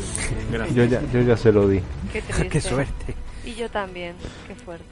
Gracias. 0.52 0.76
Yo 0.76 0.84
ya, 0.84 1.02
yo 1.12 1.20
ya 1.22 1.36
se 1.36 1.50
lo 1.50 1.66
di. 1.66 1.80
Qué 2.12 2.60
suerte. 2.60 3.14
Y 3.44 3.54
yo 3.54 3.68
también. 3.68 4.14
Qué 4.46 4.54
fuerte. 4.54 4.84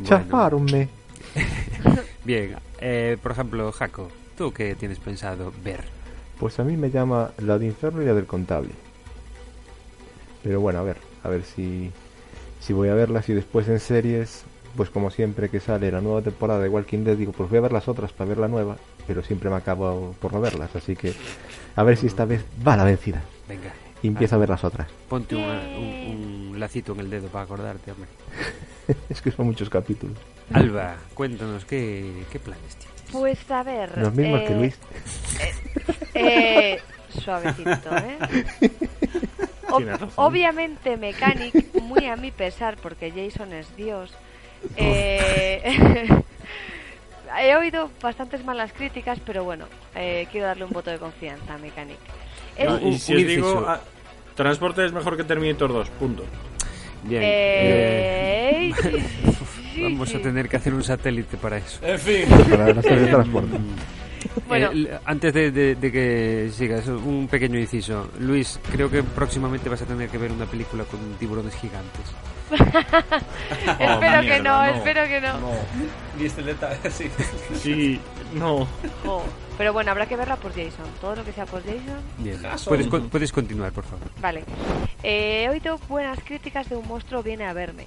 Bueno, 0.00 0.08
Chafaronme. 0.24 0.88
bien, 2.24 2.56
eh, 2.80 3.16
por 3.22 3.32
ejemplo, 3.32 3.70
Jaco, 3.72 4.08
¿tú 4.36 4.52
qué 4.52 4.74
tienes 4.74 4.98
pensado 4.98 5.52
ver? 5.64 5.84
Pues 6.38 6.58
a 6.60 6.64
mí 6.64 6.76
me 6.76 6.90
llama 6.90 7.30
la 7.38 7.58
de 7.58 7.66
Inferno 7.66 8.02
y 8.02 8.06
la 8.06 8.14
del 8.14 8.26
Contable. 8.26 8.70
Pero 10.42 10.60
bueno, 10.60 10.78
a 10.78 10.82
ver, 10.82 10.96
a 11.24 11.28
ver 11.28 11.42
si, 11.42 11.90
si 12.60 12.72
voy 12.72 12.88
a 12.88 12.94
verlas 12.94 13.28
y 13.28 13.34
después 13.34 13.68
en 13.68 13.80
series, 13.80 14.44
pues 14.76 14.88
como 14.90 15.10
siempre 15.10 15.48
que 15.48 15.58
sale 15.60 15.90
la 15.90 16.00
nueva 16.00 16.22
temporada 16.22 16.60
de 16.60 16.68
Walking 16.68 17.04
Dead, 17.04 17.16
digo, 17.16 17.32
pues 17.32 17.48
voy 17.50 17.58
a 17.58 17.62
ver 17.62 17.72
las 17.72 17.88
otras 17.88 18.12
para 18.12 18.28
ver 18.28 18.38
la 18.38 18.48
nueva, 18.48 18.76
pero 19.06 19.22
siempre 19.22 19.50
me 19.50 19.56
acabo 19.56 20.14
por 20.20 20.32
no 20.32 20.40
verlas, 20.40 20.74
así 20.76 20.94
que 20.94 21.12
a 21.74 21.82
ver 21.82 21.96
si 21.96 22.06
esta 22.06 22.24
vez 22.24 22.44
va 22.66 22.76
la 22.76 22.84
vencida. 22.84 23.22
Venga. 23.48 23.72
Y 24.00 24.06
empiezo 24.06 24.36
a 24.36 24.38
ver 24.38 24.48
las 24.48 24.62
otras. 24.62 24.88
Ponte 25.08 25.34
una- 25.34 25.60
un, 25.76 26.50
un 26.52 26.60
lacito 26.60 26.92
en 26.92 27.00
el 27.00 27.10
dedo 27.10 27.26
para 27.28 27.44
acordarte, 27.44 27.90
hombre. 27.90 28.08
es 29.08 29.20
que 29.20 29.32
son 29.32 29.46
muchos 29.46 29.68
capítulos. 29.68 30.16
Alba, 30.52 30.96
cuéntanos 31.14 31.64
qué, 31.64 32.24
qué 32.32 32.38
planes 32.38 32.76
tienes. 32.76 33.02
Pues 33.12 33.50
a 33.50 33.62
ver. 33.62 33.96
Los 33.98 34.14
mismos 34.14 34.40
eh, 34.40 34.44
que 34.46 34.54
Luis. 34.54 34.78
Eh, 36.14 36.80
suavecito, 37.22 37.96
¿eh? 37.96 38.18
Ob- 39.68 39.76
Tienes 39.78 40.00
razón. 40.00 40.10
obviamente 40.16 40.96
Mechanic, 40.96 41.54
muy 41.82 42.06
a 42.06 42.16
mi 42.16 42.30
pesar, 42.30 42.76
porque 42.82 43.10
Jason 43.10 43.52
es 43.52 43.74
Dios. 43.76 44.12
eh, 44.76 46.08
he 47.40 47.56
oído 47.56 47.90
bastantes 48.02 48.44
malas 48.44 48.72
críticas, 48.72 49.18
pero 49.24 49.44
bueno, 49.44 49.66
eh, 49.94 50.26
quiero 50.32 50.46
darle 50.46 50.64
un 50.64 50.70
voto 50.70 50.90
de 50.90 50.98
confianza 50.98 51.54
a 51.54 51.58
Mechanic. 51.58 51.98
Es- 52.56 52.66
No, 52.68 52.88
y 52.88 52.98
si 52.98 53.12
un 53.14 53.20
os 53.22 53.26
digo, 53.28 53.64
ah, 53.68 53.80
Transporte 54.34 54.84
es 54.86 54.92
mejor 54.92 55.16
que 55.16 55.24
Terminator 55.24 55.72
2, 55.72 55.90
punto. 55.90 56.24
Bien. 57.04 57.22
eh, 57.24 58.72
eh, 59.78 59.82
sí, 59.82 59.86
sí, 59.86 59.92
vamos 59.92 60.08
a 60.08 60.12
sí. 60.12 60.18
tener 60.18 60.48
que 60.48 60.56
hacer 60.56 60.74
un 60.74 60.82
satélite 60.84 61.36
para 61.36 61.58
eso. 61.58 61.78
En 61.82 61.98
fin. 61.98 62.24
Para 62.50 62.74
las 62.74 62.84
de 62.84 63.06
transporte. 63.06 63.58
Bueno. 64.48 64.70
Eh, 64.74 64.98
antes 65.04 65.32
de, 65.32 65.50
de- 65.52 65.74
de 65.76 65.92
que 65.92 66.50
sigas, 66.52 66.86
un 66.88 67.28
pequeño 67.30 67.58
inciso. 67.58 68.10
Luis, 68.18 68.58
creo 68.72 68.90
que 68.90 69.02
próximamente 69.02 69.68
vas 69.68 69.82
a 69.82 69.86
tener 69.86 70.08
que 70.08 70.18
ver 70.18 70.32
una 70.32 70.46
película 70.46 70.84
con 70.84 70.98
tiburones 71.18 71.54
gigantes. 71.54 72.04
espero 72.50 74.00
que 74.00 74.20
mierda, 74.20 74.42
no, 74.42 74.58
no. 74.66 74.76
espero 74.76 75.04
que 75.06 75.20
no. 75.20 75.38
No. 75.40 75.50
¿Viste 76.18 76.40
el 76.40 76.46
detalle? 76.48 76.78
Sí. 76.90 77.10
Sí, 77.54 78.00
no. 78.34 78.66
Jo. 79.04 79.24
Pero 79.56 79.72
bueno, 79.72 79.90
habrá 79.90 80.06
que 80.06 80.16
verla 80.16 80.36
por 80.36 80.50
Jason. 80.52 80.86
Todo 81.00 81.16
lo 81.16 81.24
que 81.24 81.32
sea 81.32 81.44
por 81.46 81.60
Jason. 81.62 82.00
Bien. 82.18 82.38
Puedes, 82.66 82.86
puedes 82.86 83.32
continuar, 83.32 83.72
por 83.72 83.84
favor. 83.84 84.08
Vale. 84.20 84.44
Eh, 85.02 85.44
he 85.44 85.48
oído 85.50 85.78
buenas 85.88 86.18
críticas 86.24 86.68
de 86.68 86.76
Un 86.76 86.86
monstruo 86.88 87.22
viene 87.22 87.44
a 87.44 87.52
verme. 87.52 87.86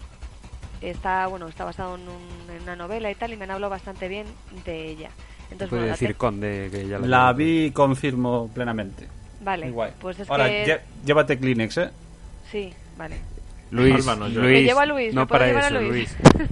Está, 0.82 1.28
bueno, 1.28 1.48
está 1.48 1.64
basado 1.64 1.96
en, 1.96 2.02
un- 2.02 2.56
en 2.56 2.64
una 2.64 2.76
novela 2.76 3.12
y 3.12 3.16
tal, 3.16 3.32
y 3.34 3.38
me 3.38 3.44
han 3.44 3.52
hablado 3.52 3.70
bastante 3.70 4.08
bien 4.08 4.26
de 4.66 4.90
ella. 4.90 5.10
Entonces, 5.52 5.70
Puede 5.70 5.82
bueno, 5.84 5.92
decir 5.94 6.08
te- 6.10 6.14
Conde 6.16 6.70
que 6.72 6.88
ya 6.88 6.98
la, 7.00 7.08
La 7.08 7.34
vi 7.34 7.66
y 7.66 7.72
confirmo 7.72 8.50
plenamente. 8.54 9.08
Vale, 9.42 9.72
pues 10.00 10.20
es 10.20 10.30
Ahora, 10.30 10.48
que... 10.48 10.66
lle- 10.66 10.82
llévate 11.06 11.38
Kleenex, 11.40 11.78
¿eh? 11.78 11.90
Sí, 12.52 12.74
vale. 12.98 13.18
Luis, 13.72 13.96
Alba 13.96 14.16
no, 14.16 14.28
yo. 14.28 14.42
Luis, 14.42 14.54
Me 14.54 14.64
llevo 14.64 14.80
a 14.80 14.86
Luis, 14.86 15.14
no 15.14 15.22
¿me 15.22 15.28
puedo 15.28 15.40
para 15.40 15.48
llevar 15.48 15.64
a 15.64 15.68
eso, 15.68 15.80
Luis? 15.80 16.16
Luis. 16.24 16.50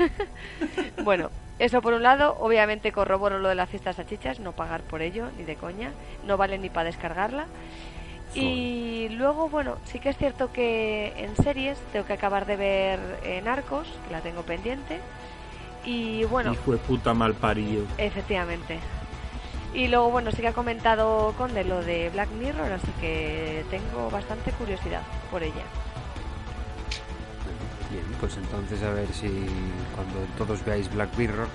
Bueno, 1.04 1.30
eso 1.58 1.80
por 1.82 1.94
un 1.94 2.02
lado, 2.02 2.36
obviamente 2.40 2.92
corroboro 2.92 3.38
lo 3.38 3.48
de 3.48 3.54
la 3.54 3.66
fiesta 3.66 3.90
de 3.90 3.96
salchichas, 3.96 4.40
no 4.40 4.52
pagar 4.52 4.82
por 4.82 5.02
ello, 5.02 5.26
ni 5.38 5.44
de 5.44 5.56
coña, 5.56 5.90
no 6.26 6.36
vale 6.36 6.58
ni 6.58 6.68
para 6.70 6.84
descargarla. 6.84 7.46
Y 8.34 9.08
luego, 9.10 9.48
bueno, 9.48 9.76
sí 9.84 9.98
que 9.98 10.10
es 10.10 10.16
cierto 10.16 10.52
que 10.52 11.12
en 11.16 11.34
series 11.36 11.78
tengo 11.92 12.06
que 12.06 12.12
acabar 12.12 12.46
de 12.46 12.56
ver 12.56 13.00
eh, 13.24 13.40
Narcos, 13.42 13.88
que 14.06 14.12
la 14.12 14.20
tengo 14.20 14.42
pendiente. 14.42 15.00
Y 15.84 16.24
bueno, 16.24 16.52
Hijo 16.52 16.72
de 16.72 16.78
puta 16.78 17.14
mal 17.14 17.34
parido. 17.34 17.84
efectivamente. 17.98 18.78
Y 19.72 19.86
luego, 19.88 20.10
bueno, 20.10 20.30
sí 20.32 20.38
que 20.42 20.48
ha 20.48 20.52
comentado 20.52 21.32
Conde 21.38 21.62
lo 21.64 21.80
de 21.82 22.10
Black 22.10 22.28
Mirror, 22.32 22.72
así 22.72 22.90
que 23.00 23.64
tengo 23.70 24.10
bastante 24.10 24.50
curiosidad 24.52 25.02
por 25.30 25.42
ella. 25.42 25.62
Bien, 27.90 28.04
pues 28.20 28.36
entonces 28.36 28.82
a 28.82 28.90
ver 28.90 29.08
si 29.12 29.28
cuando 29.94 30.18
todos 30.38 30.64
veáis 30.64 30.92
Black 30.92 31.16
Mirror 31.16 31.48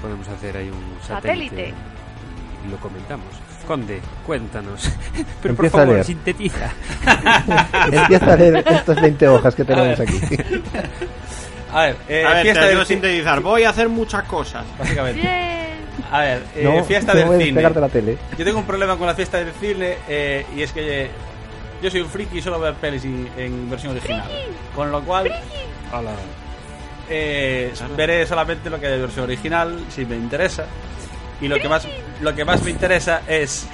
podemos 0.00 0.28
hacer 0.28 0.56
ahí 0.56 0.68
un 0.70 0.98
satélite, 1.02 1.48
Satélite. 1.48 1.74
y 2.66 2.70
lo 2.70 2.76
comentamos. 2.78 3.26
Conde, 3.66 4.00
cuéntanos. 4.26 4.90
Pero 5.42 5.54
Empieza 5.54 5.56
por 5.56 5.66
a 5.66 5.70
favor, 5.70 5.94
leer. 5.94 6.04
sintetiza. 6.04 6.70
Empieza 7.92 8.32
a 8.32 8.36
leer 8.36 8.56
estas 8.66 9.00
20 9.00 9.28
hojas 9.28 9.54
que 9.54 9.64
tenemos 9.64 9.98
aquí. 10.00 10.20
A 11.72 11.82
ver, 11.86 11.96
eh, 12.08 12.24
a 12.24 12.34
ver, 12.34 12.42
fiesta 12.44 12.60
te 12.68 12.76
del 12.76 12.86
sintetizar. 12.86 13.40
Voy 13.40 13.64
a 13.64 13.70
hacer 13.70 13.88
muchas 13.88 14.22
cosas. 14.28 14.64
Básicamente. 14.78 15.20
¡Bien! 15.22 15.74
A 16.12 16.20
ver, 16.20 16.42
eh, 16.54 16.62
No, 16.62 16.84
fiesta 16.84 17.12
del 17.14 17.24
a 17.24 17.36
cine. 17.36 17.68
de 17.68 17.80
la 17.80 17.88
tele. 17.88 18.16
Yo 18.38 18.44
tengo 18.44 18.60
un 18.60 18.64
problema 18.64 18.96
con 18.96 19.08
la 19.08 19.14
fiesta 19.16 19.38
del 19.38 19.52
cine 19.54 19.96
eh, 20.08 20.46
y 20.54 20.62
es 20.62 20.70
que 20.70 21.04
eh, 21.06 21.10
yo 21.82 21.90
soy 21.90 22.02
un 22.02 22.08
friki 22.08 22.38
y 22.38 22.42
solo 22.42 22.60
veo 22.60 22.74
pelis 22.74 23.04
y- 23.04 23.26
en 23.36 23.68
versión 23.68 23.90
original. 23.90 24.22
Con 24.72 24.92
lo 24.92 25.02
cual, 25.02 25.32
eh, 27.10 27.72
veré 27.96 28.24
solamente 28.24 28.70
lo 28.70 28.78
que 28.78 28.86
hay 28.86 28.92
de 28.92 28.98
versión 29.00 29.24
original 29.24 29.84
si 29.88 30.04
me 30.04 30.14
interesa. 30.14 30.66
Y 31.44 31.48
lo 31.48 31.56
que 31.60 31.68
más, 31.68 31.86
lo 32.22 32.34
que 32.34 32.44
más 32.44 32.62
me 32.62 32.70
interesa 32.70 33.22
es 33.28 33.66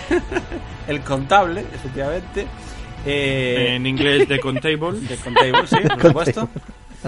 el 0.89 1.01
contable, 1.03 1.61
efectivamente. 1.73 2.47
Eh, 3.07 3.75
En 3.77 3.87
inglés, 3.87 4.27
The 4.29 4.41
Contable. 4.41 4.99
The 5.07 5.17
Contable, 5.17 5.67
sí, 5.67 5.77
por 5.89 6.03
supuesto. 6.03 6.49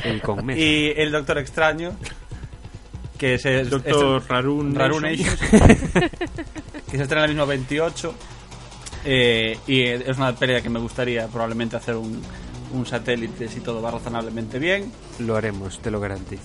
El. 0.02 0.22
Y 0.58 0.92
el 0.96 1.10
Doctor 1.12 1.38
Extraño, 1.38 1.92
que 3.18 3.34
es 3.34 3.44
el 3.44 3.68
Doctor 3.68 4.22
Rarun 4.28 4.74
Rarunations, 4.74 5.38
que 5.40 6.96
se 6.96 7.02
estrena 7.02 7.24
el 7.24 7.30
mismo 7.32 7.46
28. 7.46 8.14
eh, 9.04 9.58
y 9.66 9.82
es 9.82 10.16
una 10.16 10.34
pelea 10.34 10.60
que 10.62 10.70
me 10.70 10.78
gustaría 10.78 11.26
probablemente 11.26 11.76
hacer 11.76 11.96
un, 11.96 12.22
un 12.72 12.86
satélite 12.86 13.48
si 13.48 13.60
todo 13.60 13.82
va 13.82 13.90
razonablemente 13.90 14.58
bien. 14.58 14.90
Lo 15.18 15.36
haremos, 15.36 15.78
te 15.80 15.90
lo 15.90 16.00
garantizo. 16.00 16.42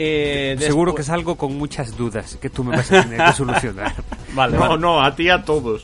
Eh, 0.00 0.56
Seguro 0.60 0.94
que 0.94 1.02
es 1.02 1.10
algo 1.10 1.36
con 1.36 1.56
muchas 1.58 1.96
dudas 1.96 2.36
que 2.40 2.48
tú 2.50 2.62
me 2.62 2.76
vas 2.76 2.90
a 2.92 3.02
tener 3.02 3.20
que 3.26 3.32
solucionar. 3.32 3.94
Vale, 4.34 4.56
No, 4.56 4.60
vale. 4.68 4.78
no, 4.80 5.02
a 5.02 5.14
ti 5.16 5.28
a 5.28 5.42
todos. 5.44 5.82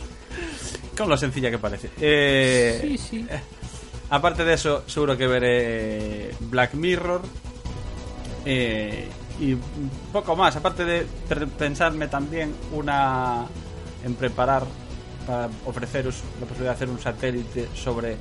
Con 0.96 1.08
lo 1.08 1.16
sencilla 1.16 1.50
que 1.50 1.58
parece. 1.58 1.90
Eh, 2.00 2.78
Sí, 2.82 2.98
sí. 2.98 3.26
eh, 3.28 3.40
aparte 4.10 4.44
de 4.44 4.54
eso, 4.54 4.84
seguro 4.86 5.16
que 5.16 5.26
veré 5.26 6.30
Black 6.40 6.74
Mirror. 6.74 7.22
eh, 8.44 9.08
y 9.40 9.56
poco 10.12 10.36
más. 10.36 10.54
Aparte 10.54 10.84
de 10.84 11.06
pensarme 11.58 12.06
también 12.06 12.54
una 12.72 13.46
en 14.04 14.14
preparar 14.14 14.62
para 15.26 15.48
ofreceros 15.66 16.22
la 16.38 16.46
posibilidad 16.46 16.72
de 16.72 16.76
hacer 16.76 16.88
un 16.90 17.00
satélite 17.00 17.68
sobre 17.74 18.16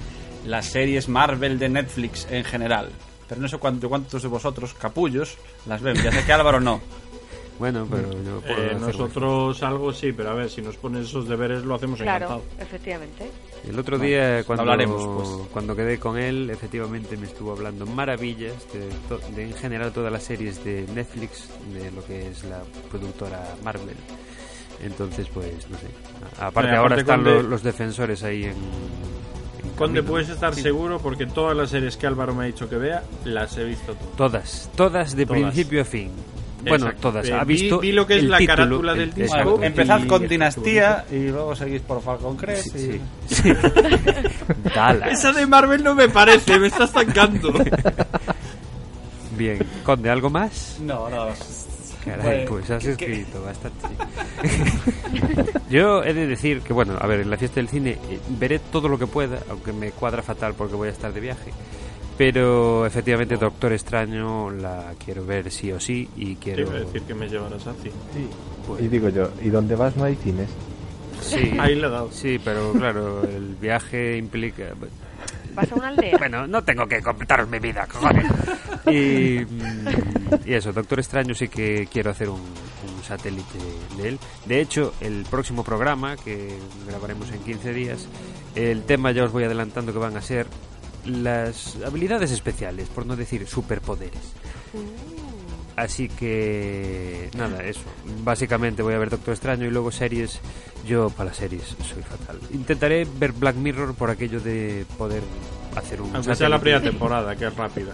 las 0.48 0.66
series 0.66 1.08
Marvel 1.10 1.60
de 1.60 1.70
Netflix 1.70 2.26
en 2.32 2.44
general. 2.44 2.90
Pero 3.28 3.42
no 3.42 3.48
sé 3.48 3.58
cuánto, 3.58 3.90
cuántos 3.90 4.22
de 4.22 4.28
vosotros, 4.28 4.74
capullos, 4.74 5.38
las 5.66 5.82
ven. 5.82 5.96
Ya 6.04 6.12
sé 6.12 6.24
que 6.26 6.34
Álvaro 6.34 6.60
no. 6.60 6.82
Bueno, 7.60 7.88
pero 7.90 8.12
yo 8.24 8.42
puedo 8.42 8.58
Eh, 8.72 8.76
nosotros 8.80 9.62
algo 9.62 9.94
sí, 9.94 10.12
pero 10.12 10.32
a 10.32 10.34
ver, 10.34 10.50
si 10.50 10.60
nos 10.64 10.76
pones 10.76 11.08
esos 11.08 11.30
deberes 11.30 11.64
lo 11.64 11.76
hacemos 11.76 12.02
Claro, 12.02 12.26
encantado. 12.26 12.44
efectivamente. 12.60 13.30
El 13.70 13.78
otro 13.78 14.00
día, 14.00 14.44
cuando, 14.44 14.64
hablaremos, 14.64 15.06
pues. 15.38 15.48
cuando 15.54 15.76
quedé 15.76 16.00
con 16.00 16.18
él, 16.18 16.50
efectivamente 16.50 17.16
me 17.16 17.28
estuvo 17.28 17.52
hablando 17.52 17.86
maravillas 17.86 18.54
de, 18.74 18.90
to- 19.08 19.20
de 19.36 19.44
en 19.44 19.54
general 19.54 19.94
todas 19.94 20.12
las 20.12 20.24
series 20.24 20.64
de 20.66 20.88
Netflix, 20.96 21.48
de 21.72 21.92
lo 21.92 22.04
que 22.04 22.28
es 22.30 22.44
la 22.44 22.64
productora 22.90 23.54
Marvel. 23.64 23.96
Entonces, 24.84 25.28
pues, 25.32 25.70
no 25.70 25.78
sé. 25.78 25.88
Aparte, 26.42 26.72
ahora 26.76 26.98
están 26.98 27.24
los, 27.24 27.46
los 27.46 27.62
defensores 27.62 28.24
ahí 28.24 28.46
en. 28.46 28.56
Conde, 29.76 30.00
camino. 30.00 30.12
puedes 30.12 30.30
estar 30.30 30.54
Sí. 30.56 30.62
seguro 30.62 31.00
porque 31.00 31.26
todas 31.26 31.56
las 31.58 31.70
series 31.70 31.98
que 31.98 32.08
Álvaro 32.08 32.34
me 32.36 32.44
ha 32.44 32.48
dicho 32.48 32.70
que 32.70 32.78
vea, 32.78 33.04
las 33.26 33.58
he 33.58 33.64
visto 33.64 33.94
todas. 33.96 34.16
Todas, 34.18 34.70
todas 34.76 35.16
de 35.16 35.26
Todas. 35.26 35.42
principio 35.42 35.82
a 35.82 35.86
fin. 35.86 36.12
Bueno, 36.66 36.86
Exacto. 36.86 37.10
todas. 37.10 37.28
Eh, 37.28 37.34
ha 37.34 37.44
vi- 37.44 37.56
visto 37.56 37.80
vi 37.80 37.92
lo 37.92 38.08
que 38.08 38.16
es 38.18 38.24
la 38.24 38.38
título, 38.38 38.56
carátula 38.56 38.92
el- 38.94 38.98
del 39.00 39.14
disco. 39.14 39.44
Bueno, 39.44 39.64
empezad 39.66 40.00
y- 40.02 40.08
con 40.08 40.28
Dinastía 40.30 41.04
y 41.12 41.28
luego 41.28 41.56
seguís 41.58 41.82
por 41.82 42.02
Falcon 42.02 42.38
Crest. 42.38 42.74
Sí, 42.78 43.02
y- 43.30 43.34
sí. 43.34 43.54
Esa 45.12 45.34
de 45.34 45.46
Marvel 45.46 45.84
no 45.84 45.94
me 45.94 46.08
parece, 46.08 46.58
me 46.60 46.68
está 46.68 46.86
estancando. 46.86 47.52
Bien, 49.38 49.60
Conde, 49.84 50.10
¿algo 50.10 50.30
más? 50.30 50.78
No, 50.82 51.10
nada 51.10 51.26
más. 51.32 51.63
Caray, 52.06 52.46
Pues, 52.46 52.66
pues 52.68 52.72
has 52.72 52.84
¿qué- 52.84 52.92
escrito 52.92 53.42
bastante. 53.42 53.88
Yo 55.70 56.04
he 56.04 56.14
de 56.14 56.28
decir 56.28 56.62
que, 56.62 56.74
bueno, 56.74 56.96
a 57.00 57.08
ver, 57.08 57.22
en 57.22 57.30
la 57.30 57.38
fiesta 57.38 57.56
del 57.56 57.70
cine 57.70 57.92
eh, 58.10 58.20
veré 58.40 58.60
todo 58.60 58.88
lo 58.90 58.98
que 59.00 59.08
pueda, 59.08 59.40
aunque 59.50 59.74
me 59.74 59.92
cuadra 59.92 60.22
fatal 60.22 60.54
porque 60.56 60.76
voy 60.76 60.90
a 60.90 60.92
estar 60.92 61.14
de 61.14 61.20
viaje. 61.20 61.52
Pero 62.18 62.86
efectivamente, 62.86 63.38
Doctor 63.38 63.74
Extraño 63.74 64.52
la 64.52 64.94
quiero 65.04 65.26
ver 65.26 65.50
sí 65.50 65.72
o 65.72 65.80
sí 65.80 66.08
y 66.16 66.36
Te 66.36 66.42
quiero. 66.42 66.62
iba 66.64 66.74
a 66.76 66.80
decir 66.82 67.02
que 67.04 67.14
me 67.16 67.28
llevarás 67.28 67.66
así. 67.66 67.90
pues, 68.68 68.82
Y 68.84 68.88
digo 68.88 69.10
yo, 69.10 69.30
¿y 69.42 69.50
dónde 69.50 69.76
vas 69.76 69.96
no 69.98 70.04
hay 70.04 70.16
cines? 70.18 70.50
sí, 71.22 71.56
Ahí 71.60 71.76
le 71.76 71.88
he 71.88 71.90
dado. 71.90 72.12
sí, 72.12 72.40
pero 72.44 72.72
claro, 72.74 73.24
el 73.24 73.56
viaje 73.56 74.18
implica. 74.18 74.74
Vas 75.56 75.72
a 75.72 75.76
una 75.76 75.88
aldea. 75.90 76.18
Bueno, 76.18 76.48
no 76.48 76.64
tengo 76.64 76.88
que 76.88 77.02
comentaros 77.02 77.48
mi 77.50 77.60
vida, 77.60 77.88
cojones. 77.88 78.26
Y, 78.88 79.46
mm, 79.46 79.88
y 80.46 80.54
eso, 80.54 80.74
Doctor 80.74 81.00
Extraño 81.00 81.34
sí 81.34 81.48
que 81.48 81.88
quiero 81.92 82.12
hacer 82.12 82.30
un, 82.30 82.42
un 82.42 83.04
satélite 83.04 83.58
de 83.98 84.10
él. 84.10 84.20
De 84.46 84.62
hecho, 84.62 84.94
el 85.02 85.26
próximo 85.30 85.64
programa, 85.64 86.16
que 86.18 86.58
grabaremos 86.88 87.32
en 87.32 87.40
15 87.40 87.74
días, 87.74 88.08
el 88.56 88.84
tema 88.84 89.12
ya 89.12 89.24
os 89.24 89.32
voy 89.32 89.44
adelantando 89.44 89.94
que 89.94 90.00
van 90.00 90.18
a 90.18 90.22
ser 90.22 90.48
las 91.06 91.78
habilidades 91.86 92.32
especiales, 92.32 92.90
por 92.90 93.06
no 93.06 93.16
decir 93.16 93.48
superpoderes. 93.48 94.34
Así 95.76 96.08
que 96.08 97.30
nada, 97.36 97.64
eso. 97.64 97.82
Básicamente 98.24 98.84
voy 98.84 98.94
a 98.94 99.00
ver 99.00 99.10
Doctor 99.10 99.34
Extraño 99.34 99.66
y 99.66 99.72
luego 99.72 99.92
series. 99.92 100.40
Yo 100.86 101.10
para 101.10 101.30
las 101.30 101.38
series 101.38 101.64
soy 101.64 102.04
fatal. 102.04 102.40
Intentaré 102.52 103.06
ver 103.06 103.32
Black 103.32 103.56
Mirror 103.56 103.96
por 103.96 104.10
aquello 104.10 104.40
de 104.40 104.86
poder 104.98 105.24
hacer 105.76 106.02
un 106.02 106.16
Aunque 106.16 106.36
sea 106.36 106.50
la 106.50 106.60
primera 106.60 106.82
temporada, 106.82 107.36
que 107.36 107.46
es 107.46 107.56
rápida. 107.56 107.94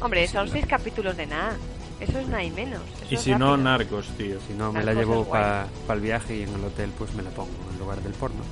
Hombre, 0.00 0.26
son 0.26 0.48
seis 0.48 0.66
capítulos 0.66 1.16
de 1.16 1.26
nada. 1.26 1.56
Eso 2.00 2.18
es 2.18 2.28
nada 2.28 2.44
y 2.44 2.50
menos. 2.50 2.82
Eso 3.02 3.14
Y 3.14 3.16
si 3.16 3.34
no. 3.34 3.56
Narcos, 3.56 4.08
tío. 4.18 4.38
Si 4.46 4.52
no, 4.52 4.72
me 4.72 4.84
la 4.84 4.92
llevo 4.92 5.24
para 5.24 5.66
el 5.88 6.00
viaje 6.00 6.36
y 6.36 6.42
en 6.42 6.52
el 6.52 6.64
hotel 6.64 6.90
pues 6.98 7.14
me 7.14 7.22
la 7.22 7.30
pongo 7.30 7.50
en 7.72 7.78
lugar 7.78 8.02
del 8.02 8.12
porno. 8.12 8.42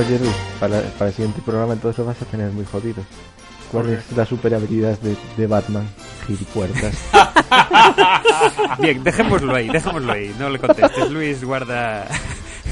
Oye 0.00 0.18
Luis, 0.18 0.34
para, 0.58 0.80
para 0.98 1.08
el 1.10 1.14
siguiente 1.14 1.42
programa 1.44 1.74
entonces 1.74 1.98
lo 1.98 2.06
vas 2.06 2.22
a 2.22 2.24
tener 2.24 2.50
muy 2.52 2.64
jodido. 2.64 3.02
¿Cuál 3.70 3.84
¿Por 3.84 3.92
es 3.92 4.16
la 4.16 4.24
super 4.24 4.54
habilidad 4.54 4.98
de, 5.00 5.14
de 5.36 5.46
Batman? 5.46 5.86
Gilipuertas. 6.26 6.94
Bien, 8.78 9.04
dejémoslo 9.04 9.54
ahí, 9.54 9.68
dejémoslo 9.68 10.10
ahí. 10.10 10.34
No 10.38 10.48
le 10.48 10.58
contestes, 10.58 11.10
Luis, 11.10 11.44
guarda... 11.44 12.08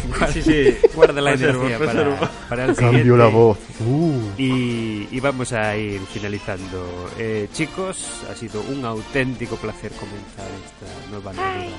guarda- 0.08 0.32
Sí, 0.32 0.42
sí. 0.42 0.76
Guarda 0.94 1.20
la 1.20 1.30
Reservo, 1.32 1.66
energía 1.66 1.78
reservo. 1.86 2.14
para, 2.16 2.30
para 2.48 2.64
el 2.66 2.74
siguiente. 2.76 2.98
Cambio 2.98 3.16
la 3.16 3.26
voz. 3.26 3.58
Uh. 3.80 4.20
Y, 4.38 5.08
y 5.10 5.20
vamos 5.20 5.52
a 5.52 5.76
ir 5.76 6.00
finalizando. 6.12 7.10
Eh, 7.18 7.48
chicos, 7.52 8.22
ha 8.30 8.34
sido 8.36 8.60
un 8.62 8.84
auténtico 8.84 9.56
placer 9.56 9.90
comenzar 9.92 10.46
esta 10.64 11.10
nueva 11.10 11.30
andadura 11.30 11.76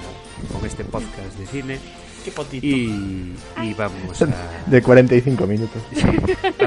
con 0.54 0.66
este 0.66 0.84
podcast 0.84 1.36
de 1.38 1.46
cine. 1.48 1.80
Qué 2.24 2.32
potito. 2.32 2.66
Y, 2.68 3.34
y 3.64 3.74
vamos 3.76 4.22
a... 4.22 4.28
De 4.66 4.82
45 4.82 5.48
minutos. 5.48 5.82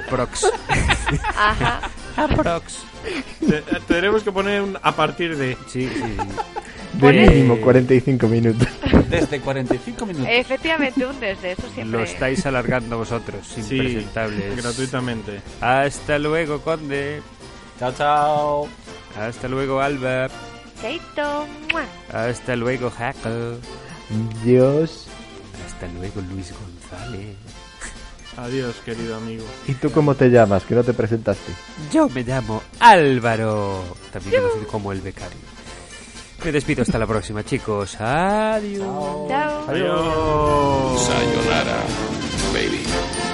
Aprox. 0.06 0.46
Ajá. 1.36 1.90
Aprox. 2.16 2.78
Te- 3.40 3.62
Tendremos 3.86 4.22
que 4.22 4.32
poner 4.32 4.62
un 4.62 4.78
a 4.82 4.94
partir 4.94 5.36
de. 5.36 5.56
Sí, 5.66 5.88
sí. 5.92 6.16
De 6.98 7.12
mínimo 7.12 7.56
45 7.58 8.28
minutos. 8.28 8.68
Desde 9.08 9.40
45 9.40 10.04
minutos. 10.06 10.28
Efectivamente, 10.30 11.06
un 11.06 11.18
desde 11.20 11.52
eso 11.52 11.62
siempre. 11.62 11.86
Lo 11.86 12.02
estáis 12.02 12.44
alargando 12.44 12.98
vosotros, 12.98 13.46
Sí, 13.46 13.60
impresentables. 13.76 14.56
gratuitamente. 14.62 15.40
Hasta 15.60 16.18
luego, 16.18 16.60
Conde. 16.60 17.22
Chao, 17.78 17.92
chao. 17.96 18.68
Hasta 19.18 19.48
luego, 19.48 19.80
Alba. 19.80 20.28
Chaito. 20.80 21.46
¡mua! 21.72 21.84
Hasta 22.12 22.56
luego, 22.56 22.90
Jaco. 22.90 23.56
Dios. 24.44 25.06
Hasta 25.66 25.86
luego, 25.98 26.20
Luis 26.32 26.52
González. 26.52 27.36
Adiós, 28.36 28.76
querido 28.84 29.16
amigo. 29.16 29.44
¿Y 29.68 29.74
tú 29.74 29.90
cómo 29.90 30.14
te 30.14 30.30
llamas? 30.30 30.64
Que 30.64 30.74
no 30.74 30.82
te 30.82 30.94
presentaste. 30.94 31.52
Yo 31.92 32.08
me 32.08 32.22
llamo 32.22 32.62
Álvaro, 32.80 33.84
también 34.12 34.40
conocido 34.42 34.66
como 34.68 34.92
el 34.92 35.00
becario. 35.00 35.38
Me 36.44 36.50
despido 36.50 36.82
hasta 36.82 36.98
la 36.98 37.06
próxima, 37.06 37.44
chicos. 37.44 38.00
Adiós. 38.00 39.28
Chao. 39.28 39.68
Adiós. 39.68 41.00
Sayonara, 41.02 41.78
baby. 42.52 43.31